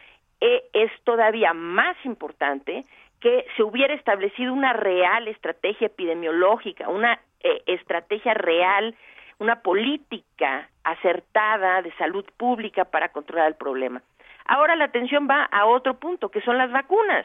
[0.72, 2.84] es todavía más importante
[3.20, 8.96] que se hubiera establecido una real estrategia epidemiológica, una eh, estrategia real,
[9.38, 14.02] una política acertada de salud pública para controlar el problema.
[14.44, 17.24] Ahora la atención va a otro punto, que son las vacunas.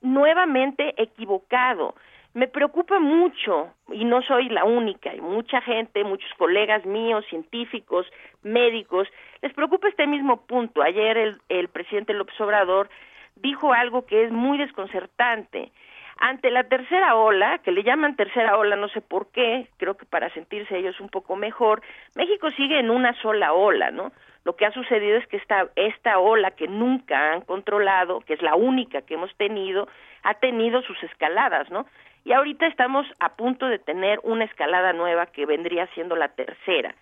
[0.00, 1.94] Nuevamente equivocado.
[2.38, 8.06] Me preocupa mucho, y no soy la única, hay mucha gente, muchos colegas míos, científicos,
[8.44, 9.08] médicos,
[9.42, 10.80] les preocupa este mismo punto.
[10.80, 12.90] Ayer el, el presidente López Obrador
[13.34, 15.72] dijo algo que es muy desconcertante.
[16.18, 20.06] Ante la tercera ola, que le llaman tercera ola, no sé por qué, creo que
[20.06, 21.82] para sentirse ellos un poco mejor,
[22.14, 24.12] México sigue en una sola ola, ¿no?
[24.44, 28.42] Lo que ha sucedido es que esta, esta ola que nunca han controlado, que es
[28.42, 29.88] la única que hemos tenido,
[30.22, 31.86] ha tenido sus escaladas, ¿no?
[32.24, 36.94] Y ahorita estamos a punto de tener una escalada nueva que vendría siendo la tercera.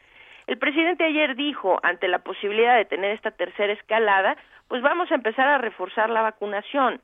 [0.46, 4.36] El presidente ayer dijo, ante la posibilidad de tener esta tercera escalada,
[4.68, 7.00] pues vamos a empezar a reforzar la vacunación.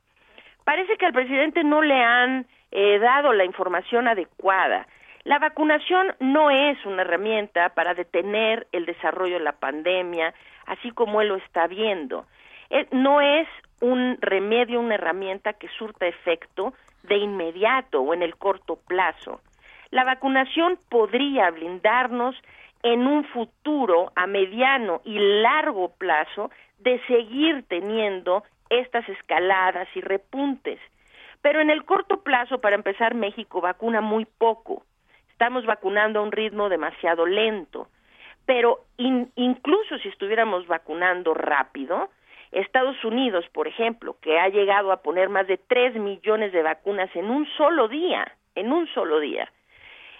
[0.65, 4.87] Parece que al presidente no le han eh, dado la información adecuada.
[5.25, 10.35] La vacunación no es una herramienta para detener el desarrollo de la pandemia,
[10.67, 12.27] así como él lo está viendo.
[12.71, 13.49] Eh, no es
[13.81, 19.41] un remedio, una herramienta que surta efecto de inmediato o en el corto plazo.
[19.91, 22.35] La vacunación podría blindarnos
[22.83, 30.81] en un futuro a mediano y largo plazo de seguir teniendo estas escaladas y repuntes.
[31.43, 34.85] Pero en el corto plazo, para empezar, México vacuna muy poco.
[35.31, 37.89] Estamos vacunando a un ritmo demasiado lento.
[38.47, 42.11] Pero incluso si estuviéramos vacunando rápido,
[42.53, 47.11] Estados Unidos, por ejemplo, que ha llegado a poner más de 3 millones de vacunas
[47.17, 49.51] en un solo día, en un solo día,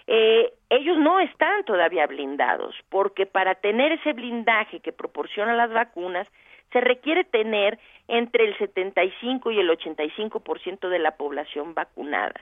[0.07, 6.27] eh, ellos no están todavía blindados, porque para tener ese blindaje que proporcionan las vacunas,
[6.71, 12.33] se requiere tener entre el 75 y el 85% de la población vacunada.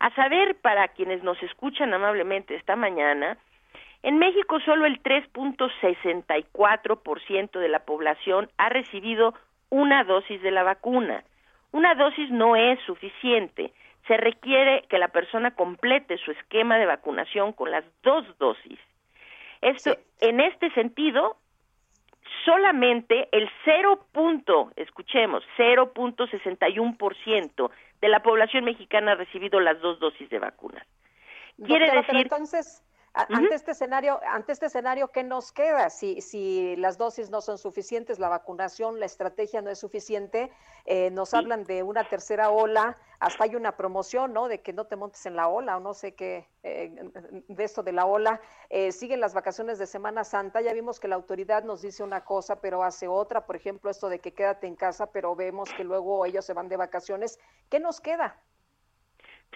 [0.00, 3.38] A saber, para quienes nos escuchan amablemente esta mañana,
[4.02, 9.34] en México solo el 3.64% de la población ha recibido
[9.68, 11.22] una dosis de la vacuna.
[11.72, 13.74] Una dosis no es suficiente.
[14.08, 18.78] Se requiere que la persona complete su esquema de vacunación con las dos dosis.
[19.60, 21.36] Esto, en este sentido,
[22.46, 24.06] solamente el 0.
[24.76, 27.70] escuchemos, 0.61%
[28.00, 30.86] de la población mexicana ha recibido las dos dosis de vacunas.
[31.62, 32.82] Quiere decir entonces
[33.12, 35.90] ante este escenario, ante este escenario, ¿qué nos queda?
[35.90, 40.52] Si, si las dosis no son suficientes, la vacunación, la estrategia no es suficiente,
[40.86, 44.48] eh, nos hablan de una tercera ola, hasta hay una promoción, ¿no?
[44.48, 46.94] De que no te montes en la ola o no sé qué, eh,
[47.48, 48.40] de esto de la ola.
[48.68, 52.24] Eh, siguen las vacaciones de Semana Santa, ya vimos que la autoridad nos dice una
[52.24, 55.82] cosa, pero hace otra, por ejemplo, esto de que quédate en casa, pero vemos que
[55.82, 57.40] luego ellos se van de vacaciones.
[57.68, 58.40] ¿Qué nos queda?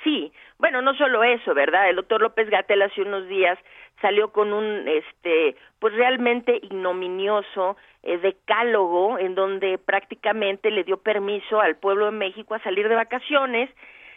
[0.03, 1.89] Sí, bueno, no solo eso, ¿verdad?
[1.89, 3.59] El doctor López Gatel hace unos días
[4.01, 11.61] salió con un, este, pues realmente ignominioso eh, decálogo en donde prácticamente le dio permiso
[11.61, 13.71] al pueblo de México a salir de vacaciones,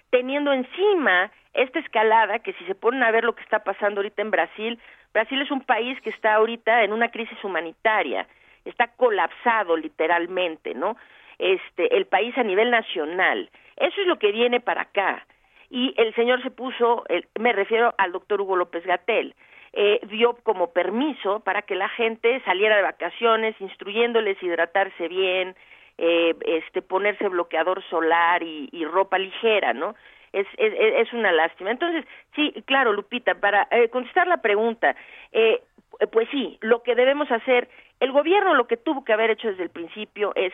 [0.09, 4.21] teniendo encima esta escalada que si se ponen a ver lo que está pasando ahorita
[4.21, 4.79] en Brasil,
[5.13, 8.27] Brasil es un país que está ahorita en una crisis humanitaria,
[8.65, 10.97] está colapsado literalmente, ¿no?
[11.39, 13.49] Este, el país a nivel nacional.
[13.77, 15.25] Eso es lo que viene para acá
[15.69, 17.03] y el señor se puso,
[17.39, 19.35] me refiero al doctor Hugo López Gatel,
[19.73, 25.55] eh, dio como permiso para que la gente saliera de vacaciones, instruyéndoles hidratarse bien,
[25.99, 29.95] eh, este, ponerse bloqueador solar y, ropa ligera, ¿no?
[30.31, 31.71] Es, es, una lástima.
[31.71, 32.05] Entonces,
[32.35, 34.95] sí, claro, Lupita, para eh, contestar la pregunta,
[35.31, 35.63] eh,
[36.11, 37.67] pues sí, lo que debemos hacer,
[37.99, 40.53] el gobierno lo que tuvo que haber hecho desde el principio es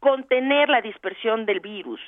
[0.00, 2.00] contener la dispersión del virus,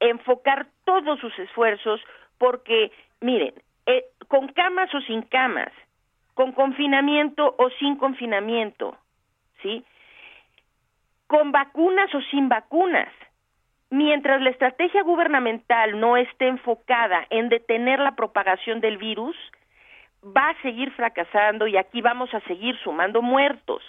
[0.00, 2.00] enfocar todos sus esfuerzos
[2.38, 3.54] porque, miren,
[3.86, 5.72] eh, con camas o sin camas,
[6.34, 8.96] con confinamiento o sin confinamiento,
[9.62, 9.84] ¿sí?
[11.26, 13.08] Con vacunas o sin vacunas.
[13.90, 19.36] Mientras la estrategia gubernamental no esté enfocada en detener la propagación del virus,
[20.24, 23.82] va a seguir fracasando y aquí vamos a seguir sumando muertos.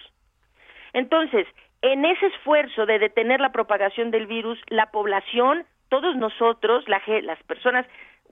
[0.94, 1.48] Entonces,
[1.82, 7.42] en ese esfuerzo de detener la propagación del virus, la población todos nosotros, la, las
[7.44, 7.86] personas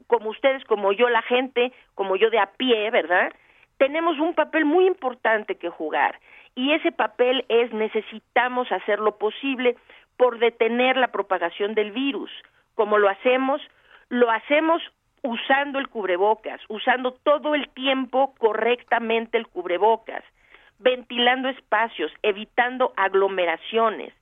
[0.08, 3.32] como ustedes, como yo, la gente, como yo de a pie, ¿verdad?
[3.78, 6.20] Tenemos un papel muy importante que jugar
[6.56, 9.76] y ese papel es necesitamos hacer lo posible
[10.18, 12.32] por detener la propagación del virus.
[12.76, 13.62] Como lo hacemos,
[14.10, 14.82] lo hacemos
[15.22, 20.24] usando el cubrebocas, usando todo el tiempo correctamente el cubrebocas,
[20.80, 24.14] ventilando espacios, evitando aglomeraciones,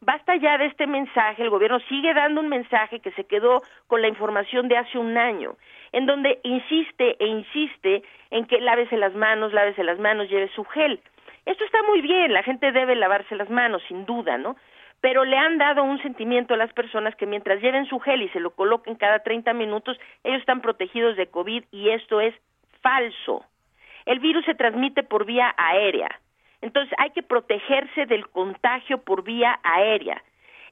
[0.00, 4.02] Basta ya de este mensaje, el gobierno sigue dando un mensaje que se quedó con
[4.02, 5.56] la información de hace un año,
[5.92, 10.64] en donde insiste e insiste en que lávese las manos, lávese las manos, lleve su
[10.64, 11.00] gel.
[11.46, 14.56] Esto está muy bien, la gente debe lavarse las manos, sin duda, ¿no?
[15.00, 18.28] Pero le han dado un sentimiento a las personas que mientras lleven su gel y
[18.30, 22.34] se lo coloquen cada 30 minutos, ellos están protegidos de COVID y esto es
[22.82, 23.44] falso.
[24.04, 26.08] El virus se transmite por vía aérea.
[26.62, 30.22] Entonces hay que protegerse del contagio por vía aérea.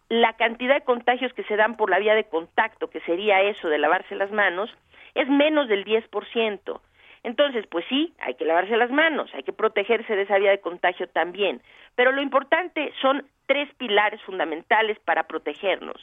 [0.08, 3.68] La cantidad de contagios que se dan por la vía de contacto, que sería eso
[3.68, 4.70] de lavarse las manos,
[5.14, 6.80] es menos del 10%.
[7.22, 10.60] Entonces, pues sí, hay que lavarse las manos, hay que protegerse de esa vía de
[10.60, 11.62] contagio también.
[11.94, 15.96] Pero lo importante son tres pilares fundamentales para protegernos.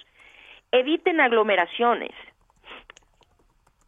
[0.71, 2.11] Eviten aglomeraciones,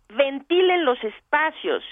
[0.09, 1.83] ventilen los espacios,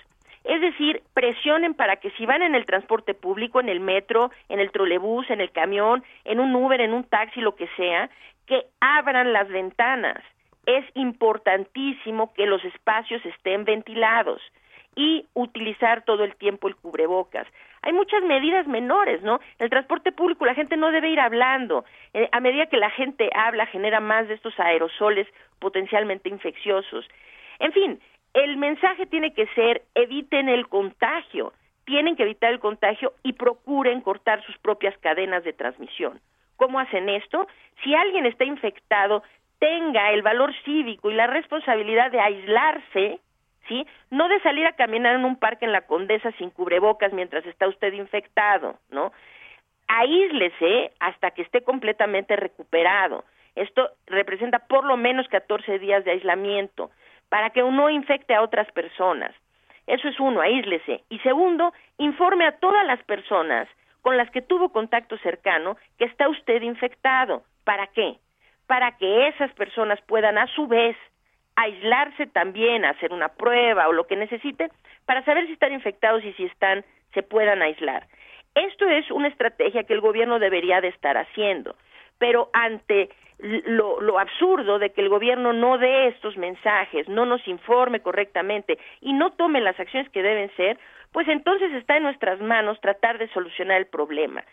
[0.44, 4.60] es decir, presionen para que si van en el transporte público, en el metro, en
[4.60, 8.10] el trolebús, en el camión, en un Uber, en un taxi, lo que sea,
[8.48, 10.24] que abran las ventanas.
[10.66, 14.42] Es importantísimo que los espacios estén ventilados
[14.96, 17.48] y utilizar todo el tiempo el cubrebocas.
[17.82, 19.40] Hay muchas medidas menores, ¿no?
[19.58, 21.86] El transporte público la gente no debe ir hablando.
[22.14, 25.28] Eh, a medida que la gente habla genera más de estos aerosoles
[25.60, 27.08] potencialmente infecciosos.
[27.60, 28.00] En fin,
[28.34, 31.54] el mensaje tiene que ser eviten el contagio,
[31.86, 36.20] tienen que evitar el contagio y procuren cortar sus propias cadenas de transmisión.
[36.56, 37.48] ¿Cómo hacen esto?
[37.84, 39.24] Si alguien está infectado,
[39.60, 43.20] tenga el valor cívico y la responsabilidad de aislarse,
[43.68, 43.86] ¿sí?
[44.10, 47.68] No de salir a caminar en un parque en la Condesa sin cubrebocas mientras está
[47.68, 49.12] usted infectado, ¿no?
[49.88, 53.26] Aíslese hasta que esté completamente recuperado.
[53.56, 56.92] Esto representa por lo menos 14 días de aislamiento
[57.32, 59.34] para que uno infecte a otras personas.
[59.88, 61.06] Eso es uno, aíslese.
[61.08, 63.70] Y segundo, informe a todas las personas
[64.02, 67.44] con las que tuvo contacto cercano que está usted infectado.
[67.64, 68.18] ¿Para qué?
[68.68, 70.98] Para que esas personas puedan a su vez
[71.56, 74.70] aislarse también, hacer una prueba o lo que necesiten
[75.06, 78.08] para saber si están infectados y si están, se puedan aislar.
[78.56, 81.78] Esto es una estrategia que el gobierno debería de estar haciendo,
[82.18, 83.10] pero ante
[83.42, 88.78] lo, lo, absurdo de que el gobierno no dé estos mensajes, no nos informe correctamente
[89.02, 90.78] y no tome las acciones que deben ser,
[91.12, 94.44] pues entonces está en nuestras manos tratar de solucionar el problema.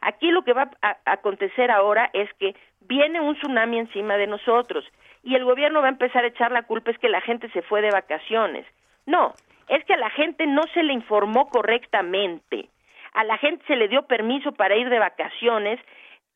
[0.00, 4.84] Aquí lo que va a acontecer ahora es que viene un tsunami encima de nosotros
[5.22, 7.62] y el gobierno va a empezar a echar la culpa es que la gente se
[7.62, 8.64] fue de vacaciones.
[9.06, 9.34] No,
[9.68, 12.68] es que a la gente no se le informó correctamente.
[13.12, 15.80] A la gente se le dio permiso para ir de vacaciones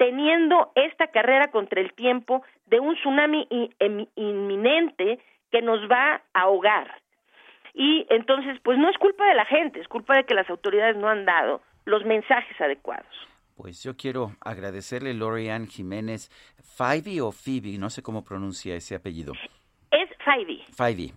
[0.03, 3.47] teniendo esta carrera contra el tiempo de un tsunami
[3.79, 5.21] em, inminente
[5.53, 7.01] que nos va a ahogar.
[7.73, 10.97] Y entonces, pues no es culpa de la gente, es culpa de que las autoridades
[10.97, 13.07] no han dado los mensajes adecuados.
[13.57, 16.31] Pues yo quiero agradecerle Lorian Jiménez,
[16.77, 19.35] Fivey o Phoebe, no sé cómo pronuncia ese apellido.
[19.93, 20.65] Es Fivey.
[20.77, 21.13] Fivey.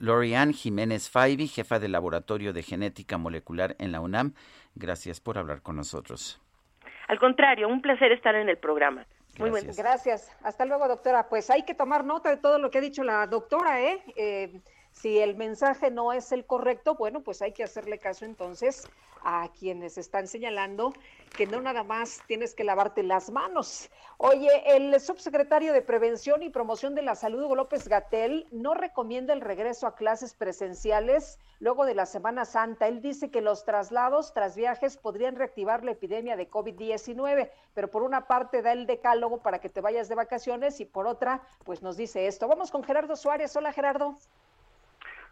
[0.00, 4.34] Lorian Jiménez Fivey, jefa del Laboratorio de Genética Molecular en la UNAM.
[4.74, 6.40] Gracias por hablar con nosotros.
[7.08, 9.06] Al contrario, un placer estar en el programa.
[9.38, 9.72] Muy bueno.
[9.76, 10.30] Gracias.
[10.42, 11.28] Hasta luego, doctora.
[11.28, 14.02] Pues hay que tomar nota de todo lo que ha dicho la doctora, ¿eh?
[14.16, 14.60] eh
[15.00, 18.88] si el mensaje no es el correcto, bueno, pues hay que hacerle caso entonces
[19.22, 20.94] a quienes están señalando
[21.36, 23.90] que no nada más tienes que lavarte las manos.
[24.16, 29.34] Oye, el subsecretario de Prevención y Promoción de la Salud, Hugo López Gatel, no recomienda
[29.34, 32.88] el regreso a clases presenciales luego de la Semana Santa.
[32.88, 38.02] Él dice que los traslados tras viajes podrían reactivar la epidemia de COVID-19, pero por
[38.02, 41.82] una parte da el decálogo para que te vayas de vacaciones y por otra, pues
[41.82, 42.48] nos dice esto.
[42.48, 43.54] Vamos con Gerardo Suárez.
[43.56, 44.16] Hola, Gerardo.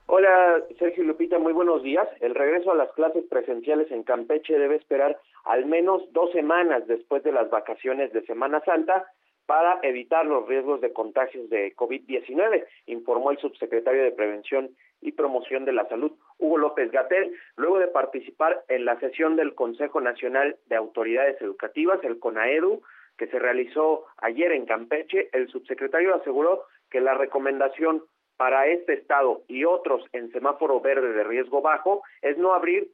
[0.06, 2.06] Hola, Sergio Lupita, muy buenos días.
[2.20, 7.22] El regreso a las clases presenciales en Campeche debe esperar al menos dos semanas después
[7.22, 9.06] de las vacaciones de Semana Santa
[9.46, 15.64] para evitar los riesgos de contagios de COVID-19, informó el subsecretario de Prevención y Promoción
[15.64, 20.56] de la Salud, Hugo López Gatel, luego de participar en la sesión del Consejo Nacional
[20.66, 22.82] de Autoridades Educativas, el CONAEDU,
[23.16, 28.02] que se realizó ayer en Campeche, el subsecretario aseguró que la recomendación
[28.36, 32.88] para este estado y otros en semáforo verde de riesgo bajo es no abrir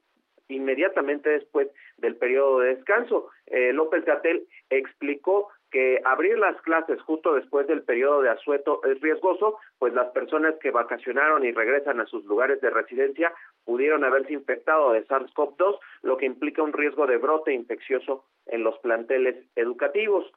[0.47, 3.29] inmediatamente después del periodo de descanso.
[3.47, 8.99] Eh, López Gatel explicó que abrir las clases justo después del periodo de asueto es
[8.99, 13.33] riesgoso, pues las personas que vacacionaron y regresan a sus lugares de residencia
[13.63, 18.77] pudieron haberse infectado de SARS-CoV-2, lo que implica un riesgo de brote infeccioso en los
[18.79, 20.29] planteles educativos.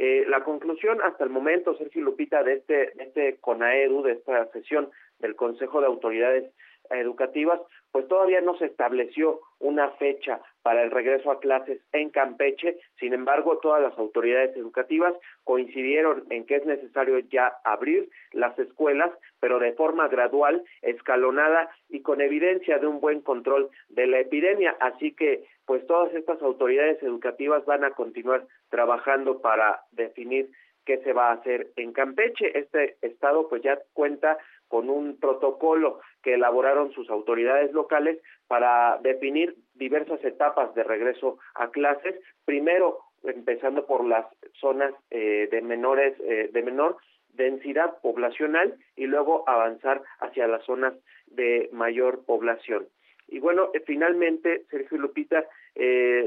[0.00, 4.46] Eh, la conclusión hasta el momento, Sergio Lupita, de este, de este CONAEDU, de esta
[4.52, 4.88] sesión
[5.18, 6.52] del Consejo de Autoridades
[6.90, 7.60] Educativas,
[7.92, 12.78] pues todavía no se estableció una fecha para el regreso a clases en Campeche.
[12.98, 15.14] Sin embargo, todas las autoridades educativas
[15.44, 19.10] coincidieron en que es necesario ya abrir las escuelas,
[19.40, 24.76] pero de forma gradual, escalonada y con evidencia de un buen control de la epidemia.
[24.80, 30.50] Así que, pues todas estas autoridades educativas van a continuar trabajando para definir
[30.84, 32.58] qué se va a hacer en Campeche.
[32.58, 39.56] Este estado pues ya cuenta con un protocolo que elaboraron sus autoridades locales para definir
[39.74, 42.16] diversas etapas de regreso a clases.
[42.44, 44.26] Primero, empezando por las
[44.60, 46.96] zonas eh, de menores, eh, de menor
[47.34, 50.94] densidad poblacional y luego avanzar hacia las zonas
[51.26, 52.88] de mayor población.
[53.28, 55.44] Y bueno, eh, finalmente, Sergio Lupita,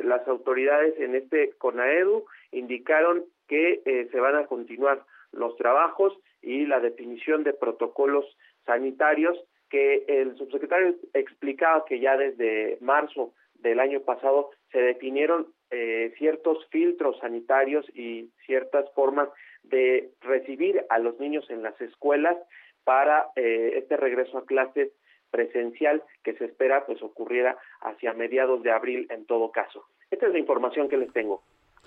[0.03, 2.23] las autoridades en este CONAEDU
[2.53, 8.25] indicaron que se van a continuar los trabajos y la definición de protocolos
[8.65, 9.37] sanitarios
[9.71, 16.67] que el subsecretario explicaba que ya desde marzo del año pasado se definieron eh, ciertos
[16.69, 19.29] filtros sanitarios y ciertas formas
[19.63, 22.37] de recibir a los niños en las escuelas
[22.83, 24.91] para eh, este regreso a clases
[25.29, 29.85] presencial que se espera pues ocurriera hacia mediados de abril en todo caso.
[30.09, 31.41] Esta es la información que les tengo.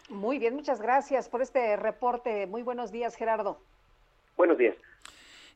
[0.09, 2.47] Muy bien, muchas gracias por este reporte.
[2.47, 3.59] Muy buenos días, Gerardo.
[4.37, 4.77] Buenos días.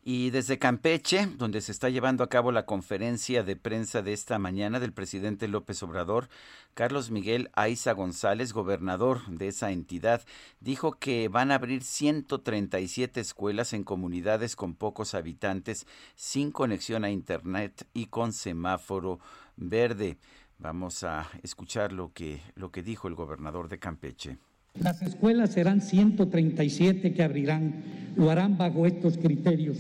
[0.03, 4.39] Y desde Campeche, donde se está llevando a cabo la conferencia de prensa de esta
[4.39, 6.29] mañana del presidente López Obrador,
[6.75, 10.23] Carlos Miguel Aiza González, gobernador de esa entidad,
[10.61, 17.11] dijo que van a abrir 137 escuelas en comunidades con pocos habitantes, sin conexión a
[17.11, 19.19] Internet y con semáforo
[19.57, 20.17] verde.
[20.59, 24.39] Vamos a escuchar lo que, lo que dijo el gobernador de Campeche.
[24.81, 27.83] Las escuelas serán 137 que abrirán.
[28.17, 29.79] Lo harán bajo estos criterios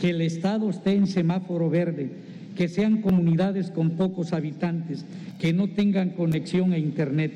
[0.00, 2.10] que el Estado esté en semáforo verde,
[2.56, 5.04] que sean comunidades con pocos habitantes,
[5.40, 7.32] que no tengan conexión a Internet,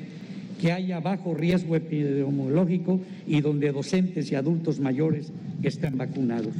[0.59, 5.31] que haya bajo riesgo epidemiológico y donde docentes y adultos mayores
[5.63, 6.53] estén vacunados.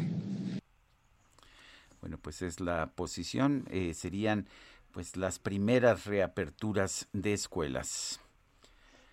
[2.02, 4.48] Bueno, pues es la posición, eh, serían
[4.92, 8.20] pues las primeras reaperturas de escuelas.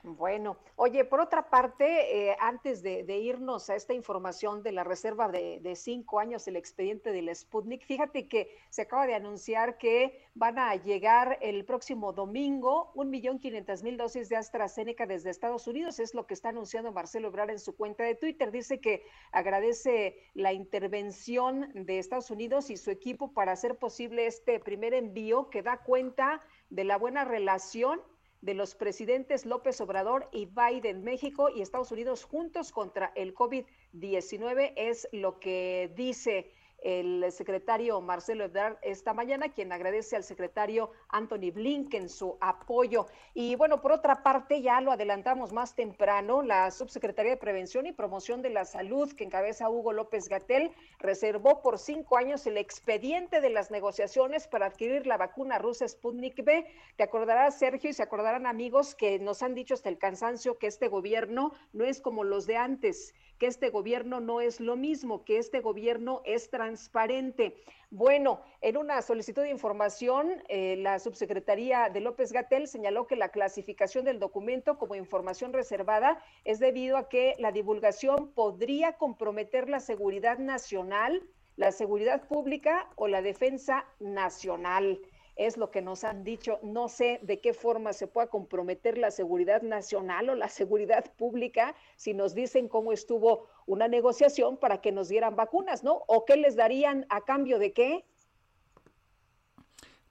[0.06, 5.26] Bueno, oye, por otra parte, eh, antes de, irnos a esta información de la reserva
[5.26, 10.60] de, cinco años, el expediente del Sputnik, fíjate que se acaba de anunciar que van
[10.60, 15.98] a llegar el próximo domingo un millón quinientas mil dosis de AstraZeneca desde Estados Unidos.
[15.98, 18.52] Es lo que está anunciando Marcelo Ebrard en su cuenta de Twitter.
[18.52, 19.02] Dice que
[19.32, 25.50] agradece la intervención de Estados Unidos y su equipo para hacer posible este primer envío
[25.50, 26.40] que da cuenta
[26.70, 28.00] de la buena relación
[28.46, 34.72] de los presidentes López Obrador y Biden, México y Estados Unidos juntos contra el COVID-19,
[34.76, 41.50] es lo que dice el secretario Marcelo Ebrard esta mañana, quien agradece al secretario Anthony
[41.52, 43.06] Blinken su apoyo.
[43.34, 47.92] Y bueno, por otra parte, ya lo adelantamos más temprano, la Subsecretaría de Prevención y
[47.92, 53.40] Promoción de la Salud, que encabeza Hugo López Gatel, reservó por cinco años el expediente
[53.40, 56.66] de las negociaciones para adquirir la vacuna rusa Sputnik B.
[56.96, 60.66] Te acordarás, Sergio, y se acordarán amigos que nos han dicho hasta el cansancio que
[60.66, 65.24] este gobierno no es como los de antes que este gobierno no es lo mismo,
[65.24, 67.56] que este gobierno es transparente.
[67.90, 73.30] Bueno, en una solicitud de información, eh, la subsecretaría de López Gatel señaló que la
[73.30, 79.80] clasificación del documento como información reservada es debido a que la divulgación podría comprometer la
[79.80, 81.22] seguridad nacional,
[81.56, 85.00] la seguridad pública o la defensa nacional
[85.36, 86.58] es lo que nos han dicho.
[86.62, 91.74] No sé de qué forma se pueda comprometer la seguridad nacional o la seguridad pública
[91.96, 96.02] si nos dicen cómo estuvo una negociación para que nos dieran vacunas, ¿no?
[96.06, 98.04] ¿O qué les darían a cambio de qué?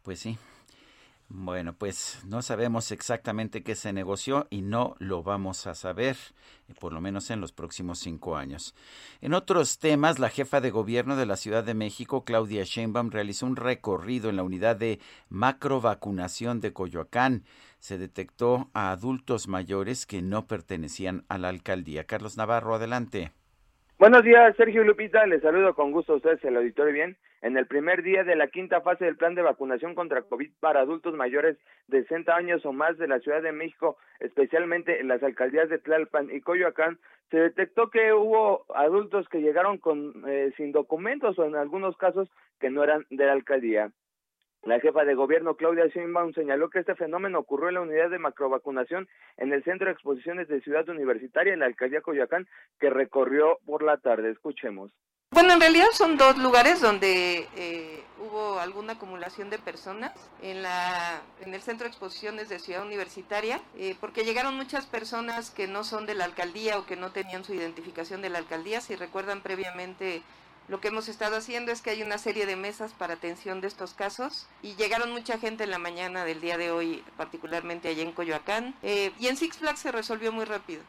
[0.04, 0.38] Pues sí,
[1.28, 6.16] bueno, pues no sabemos exactamente qué se negoció y no lo vamos a saber,
[6.70, 8.76] eh, por lo menos en los próximos cinco años.
[9.22, 13.48] En otros temas, la jefa de gobierno de la Ciudad de México, Claudia Sheinbaum, realizó
[13.48, 15.00] un recorrido en la unidad de
[15.30, 17.44] macrovacunación de Coyoacán.
[17.80, 22.04] Se detectó a adultos mayores que no pertenecían a la alcaldía.
[22.04, 23.32] Carlos Navarro, adelante.
[23.98, 25.26] Buenos días, Sergio Lupita.
[25.26, 28.48] Les saludo con gusto a ustedes, el auditorio bien en el primer día de la
[28.48, 32.74] quinta fase del plan de vacunación contra COVID para adultos mayores de 60 años o
[32.74, 36.98] más de la Ciudad de México, especialmente en las alcaldías de Tlalpan y Coyoacán,
[37.30, 42.32] se detectó que hubo adultos que llegaron con eh, sin documentos o en algunos casos
[42.60, 43.92] que no eran de la alcaldía.
[44.64, 48.18] La jefa de gobierno Claudia Sheinbaum señaló que este fenómeno ocurrió en la unidad de
[48.18, 52.48] macrovacunación en el Centro de Exposiciones de Ciudad Universitaria en la alcaldía Coyoacán
[52.80, 54.32] que recorrió por la tarde.
[54.32, 54.92] Escuchemos.
[55.36, 61.22] Bueno, en realidad son dos lugares donde eh, hubo alguna acumulación de personas en, la,
[61.42, 65.84] en el centro de exposiciones de Ciudad Universitaria, eh, porque llegaron muchas personas que no
[65.84, 68.80] son de la alcaldía o que no tenían su identificación de la alcaldía.
[68.80, 70.22] Si recuerdan previamente,
[70.70, 73.68] lo que hemos estado haciendo es que hay una serie de mesas para atención de
[73.68, 78.04] estos casos y llegaron mucha gente en la mañana del día de hoy, particularmente allá
[78.04, 80.82] en Coyoacán, eh, y en Six Flags se resolvió muy rápido.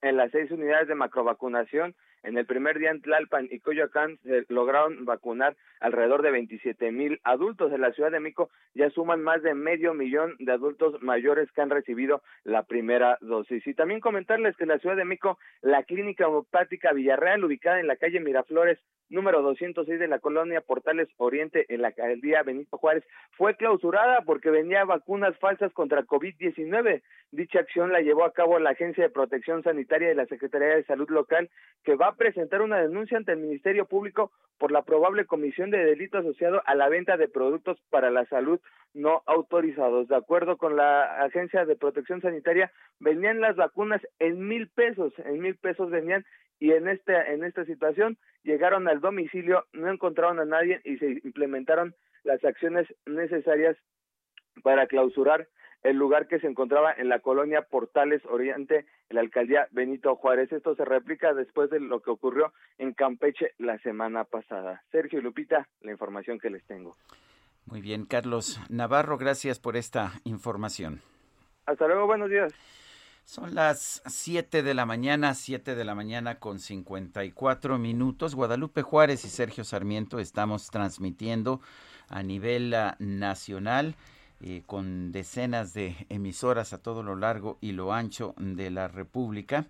[0.00, 1.94] En las seis unidades de macrovacunación
[2.24, 7.20] en el primer día en Tlalpan y Coyoacán se lograron vacunar alrededor de 27 mil
[7.22, 7.72] adultos.
[7.72, 11.60] En la Ciudad de México ya suman más de medio millón de adultos mayores que
[11.60, 13.66] han recibido la primera dosis.
[13.66, 17.86] Y también comentarles que en la Ciudad de México, la clínica homopática Villarreal, ubicada en
[17.86, 18.78] la calle Miraflores,
[19.10, 24.50] número 206 de la colonia Portales Oriente en la alcaldía Benito Juárez fue clausurada porque
[24.50, 27.02] venía vacunas falsas contra COVID-19.
[27.30, 30.84] Dicha acción la llevó a cabo la Agencia de Protección Sanitaria de la Secretaría de
[30.84, 31.50] Salud Local,
[31.84, 36.18] que va presentar una denuncia ante el Ministerio Público por la probable comisión de delito
[36.18, 38.60] asociado a la venta de productos para la salud
[38.94, 40.08] no autorizados.
[40.08, 45.40] De acuerdo con la Agencia de Protección Sanitaria, venían las vacunas en mil pesos, en
[45.40, 46.24] mil pesos venían
[46.60, 51.20] y en esta en esta situación llegaron al domicilio, no encontraron a nadie y se
[51.24, 53.76] implementaron las acciones necesarias
[54.62, 55.48] para clausurar
[55.84, 60.50] el lugar que se encontraba en la colonia Portales Oriente, en la alcaldía Benito Juárez.
[60.50, 64.82] Esto se replica después de lo que ocurrió en Campeche la semana pasada.
[64.90, 66.96] Sergio y Lupita, la información que les tengo.
[67.66, 71.02] Muy bien, Carlos Navarro, gracias por esta información.
[71.66, 72.52] Hasta luego, buenos días.
[73.24, 78.34] Son las 7 de la mañana, 7 de la mañana con 54 minutos.
[78.34, 81.60] Guadalupe Juárez y Sergio Sarmiento estamos transmitiendo
[82.08, 83.96] a nivel ah, nacional
[84.46, 89.68] eh, con decenas de emisoras a todo lo largo y lo ancho de la República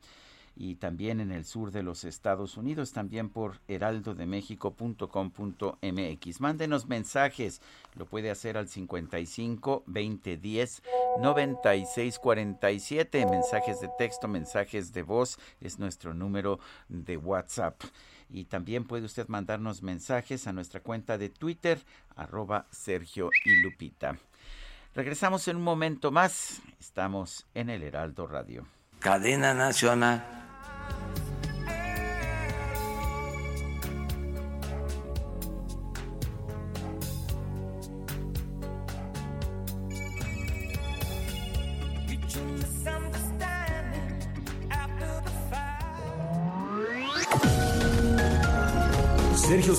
[0.56, 6.40] y también en el sur de los Estados Unidos, también por heraldodemexico.com.mx.
[6.40, 7.62] Mándenos mensajes,
[7.94, 10.82] lo puede hacer al 55 2010
[11.20, 16.58] 96 47, mensajes de texto, mensajes de voz, es nuestro número
[16.88, 17.80] de WhatsApp.
[18.28, 21.78] Y también puede usted mandarnos mensajes a nuestra cuenta de Twitter,
[22.16, 24.18] arroba Sergio y Lupita.
[24.94, 26.62] Regresamos en un momento más.
[26.78, 28.64] Estamos en el Heraldo Radio.
[29.00, 30.24] Cadena Nacional.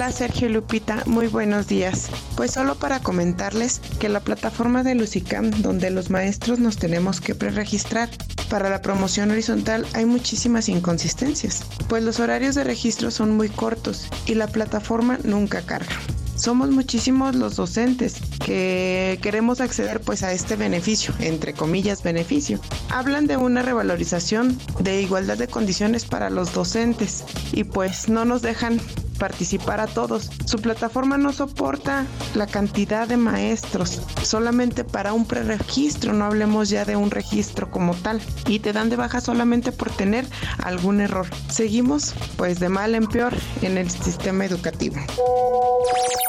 [0.00, 2.08] Hola Sergio Lupita, muy buenos días.
[2.34, 7.34] Pues solo para comentarles que la plataforma de Lucicam, donde los maestros nos tenemos que
[7.34, 8.08] preregistrar,
[8.48, 14.08] para la promoción horizontal hay muchísimas inconsistencias, pues los horarios de registro son muy cortos
[14.24, 15.94] y la plataforma nunca carga
[16.40, 22.58] somos muchísimos los docentes que queremos acceder pues a este beneficio, entre comillas beneficio.
[22.88, 28.40] Hablan de una revalorización de igualdad de condiciones para los docentes y pues no nos
[28.40, 28.80] dejan
[29.18, 30.30] participar a todos.
[30.46, 36.86] Su plataforma no soporta la cantidad de maestros, solamente para un preregistro, no hablemos ya
[36.86, 40.26] de un registro como tal, y te dan de baja solamente por tener
[40.58, 41.26] algún error.
[41.50, 44.96] Seguimos pues de mal en peor en el sistema educativo.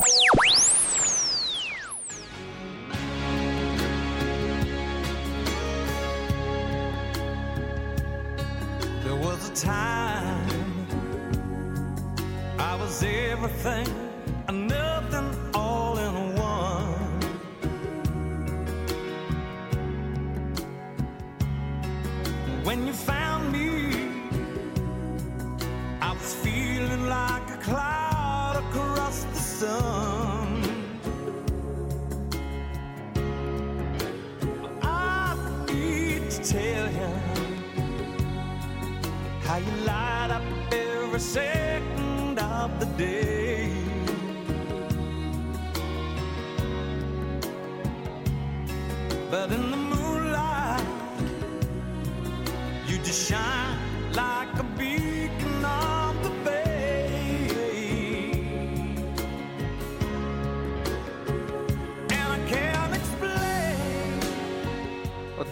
[0.01, 0.09] There
[9.15, 10.87] was a time
[12.57, 14.10] I was everything.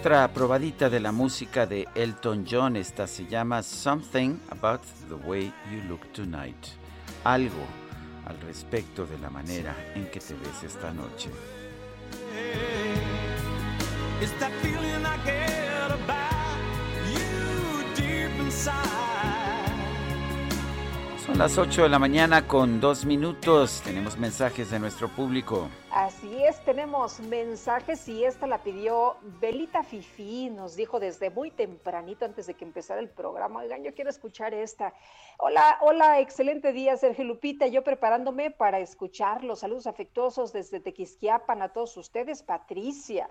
[0.09, 5.53] Otra probadita de la música de Elton John, esta se llama Something About the Way
[5.71, 6.65] You Look Tonight.
[7.23, 7.63] Algo
[8.25, 11.29] al respecto de la manera en que te ves esta noche.
[21.29, 23.83] Son las 8 de la mañana con dos minutos.
[23.83, 25.69] Tenemos mensajes de nuestro público.
[25.91, 32.25] Así es, tenemos mensajes y esta la pidió Belita Fifi, nos dijo desde muy tempranito
[32.25, 34.93] antes de que empezara el programa, oigan, yo quiero escuchar esta.
[35.39, 41.63] Hola, hola, excelente día, Sergio Lupita, yo preparándome para escuchar los saludos afectuosos desde Tequisquiapan
[41.63, 43.27] a todos ustedes, Patricia.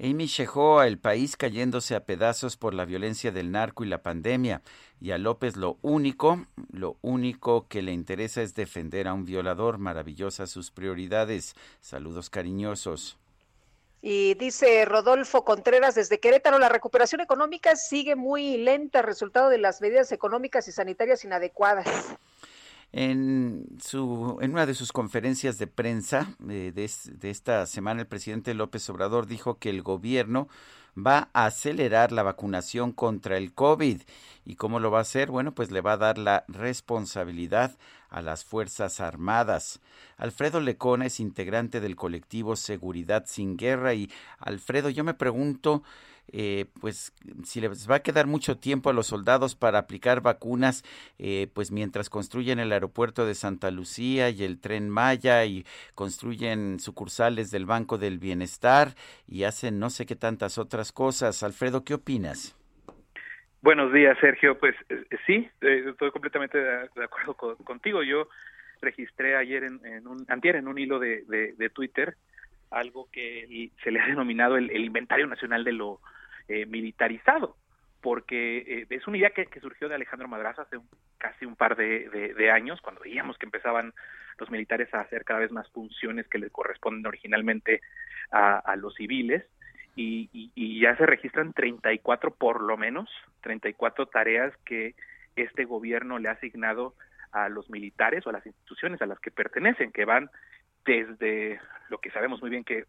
[0.00, 4.62] Amy Shehoa, el país cayéndose a pedazos por la violencia del narco y la pandemia.
[5.00, 9.78] Y a López lo único, lo único que le interesa es defender a un violador,
[9.78, 11.54] maravillosas sus prioridades.
[11.80, 13.16] Saludos cariñosos.
[14.00, 19.80] Y dice Rodolfo Contreras desde Querétaro, la recuperación económica sigue muy lenta, resultado de las
[19.80, 21.86] medidas económicas y sanitarias inadecuadas.
[22.92, 28.06] En, su, en una de sus conferencias de prensa eh, de, de esta semana, el
[28.06, 30.48] presidente López Obrador dijo que el gobierno
[31.06, 34.02] va a acelerar la vacunación contra el COVID.
[34.44, 35.30] ¿Y cómo lo va a hacer?
[35.30, 37.76] Bueno, pues le va a dar la responsabilidad
[38.08, 39.80] a las Fuerzas Armadas.
[40.16, 45.82] Alfredo Lecona es integrante del colectivo Seguridad sin Guerra y Alfredo, yo me pregunto,
[46.32, 47.12] eh, pues
[47.44, 50.84] si les va a quedar mucho tiempo a los soldados para aplicar vacunas,
[51.18, 55.64] eh, pues mientras construyen el aeropuerto de Santa Lucía y el tren Maya y
[55.94, 58.94] construyen sucursales del Banco del Bienestar
[59.26, 61.42] y hacen no sé qué tantas otras cosas.
[61.42, 62.54] Alfredo, ¿qué opinas?
[63.62, 64.58] Buenos días, Sergio.
[64.58, 68.02] Pues eh, sí, estoy completamente de, acuerdo contigo.
[68.02, 68.28] Yo
[68.80, 72.16] registré ayer en, un antier en un hilo de, Twitter
[72.70, 76.00] algo que se le ha denominado el inventario nacional de lo
[76.48, 77.56] eh, militarizado,
[78.00, 80.78] porque eh, es una idea que, surgió de Alejandro Madrazo hace
[81.18, 83.92] casi un par de, años, cuando veíamos que empezaban
[84.38, 87.80] los militares a hacer cada vez más funciones que les corresponden originalmente
[88.30, 89.44] a, los civiles,
[89.96, 93.10] y, ya se registran 34 por lo menos,
[93.42, 94.94] 34 tareas que
[95.34, 96.94] este gobierno le ha asignado
[97.32, 100.30] a los militares o a las instituciones a las que pertenecen, que van
[100.88, 101.60] desde
[101.90, 102.86] lo que sabemos muy bien que,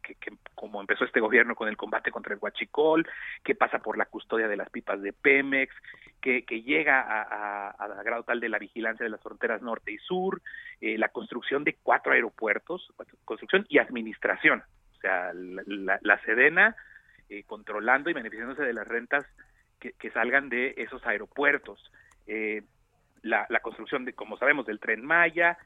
[0.56, 3.06] como empezó este gobierno con el combate contra el huachicol,
[3.44, 5.74] que pasa por la custodia de las pipas de Pemex,
[6.22, 9.98] que, que llega a, a, grado tal de la vigilancia de las fronteras norte y
[9.98, 10.42] sur,
[10.80, 12.94] eh, la construcción de cuatro aeropuertos,
[13.26, 14.64] construcción y administración,
[14.98, 16.76] o sea, la, la, Sedena
[17.30, 19.26] eh, controlando y beneficiándose de las rentas
[19.80, 21.92] que, que salgan de esos aeropuertos.
[22.28, 22.64] Eh,
[23.24, 25.58] la, la, construcción de, como sabemos, del tren Maya,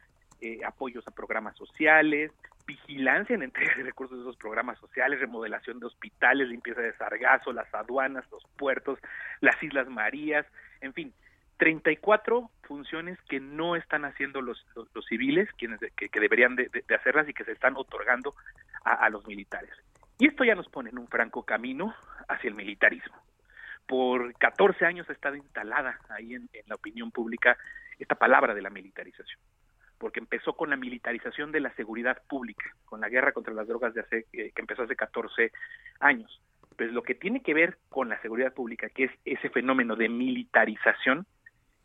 [0.44, 2.30] eh, apoyos a programas sociales,
[2.68, 7.54] vigilancia en entrega de recursos de esos programas sociales, remodelación de hospitales, limpieza de sargazo,
[7.54, 9.00] las aduanas, los puertos,
[9.40, 10.46] las Islas Marías,
[10.82, 11.14] en fin,
[11.60, 14.66] 34 funciones que no están haciendo los,
[15.08, 18.36] civiles, quienes que, deberían de, hacerlas y que se están otorgando
[18.84, 19.72] a, los militares.
[20.20, 21.96] Y esto ya nos pone en un franco camino
[22.28, 23.16] hacia el militarismo.
[23.88, 27.58] Por 14 años ha estado instalada ahí en la opinión pública
[27.98, 29.40] esta palabra de la militarización
[30.04, 33.94] porque empezó con la militarización de la seguridad pública, con la guerra contra las drogas
[33.94, 35.54] de hace, eh, que empezó hace 14
[36.02, 36.42] años.
[36.76, 40.10] Pues lo que tiene que ver con la seguridad pública, que es ese fenómeno de
[40.10, 41.26] militarización,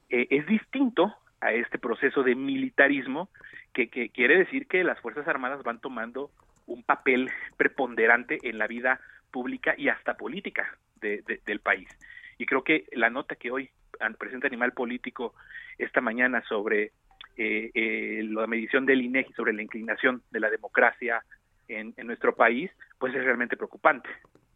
[0.09, 3.29] eh, es distinto a este proceso de militarismo
[3.73, 6.33] que, quiere decir que las Fuerzas Armadas van tomando
[6.67, 9.01] un papel preponderante en la vida
[9.31, 11.89] pública y hasta política del país.
[12.37, 13.71] Y creo que la nota que hoy
[14.19, 15.37] presenta Animal Político
[15.79, 16.91] esta mañana sobre
[17.39, 21.23] eh, eh, la medición del INEGI sobre la inclinación de la democracia
[21.69, 24.09] en, nuestro país, pues es realmente preocupante.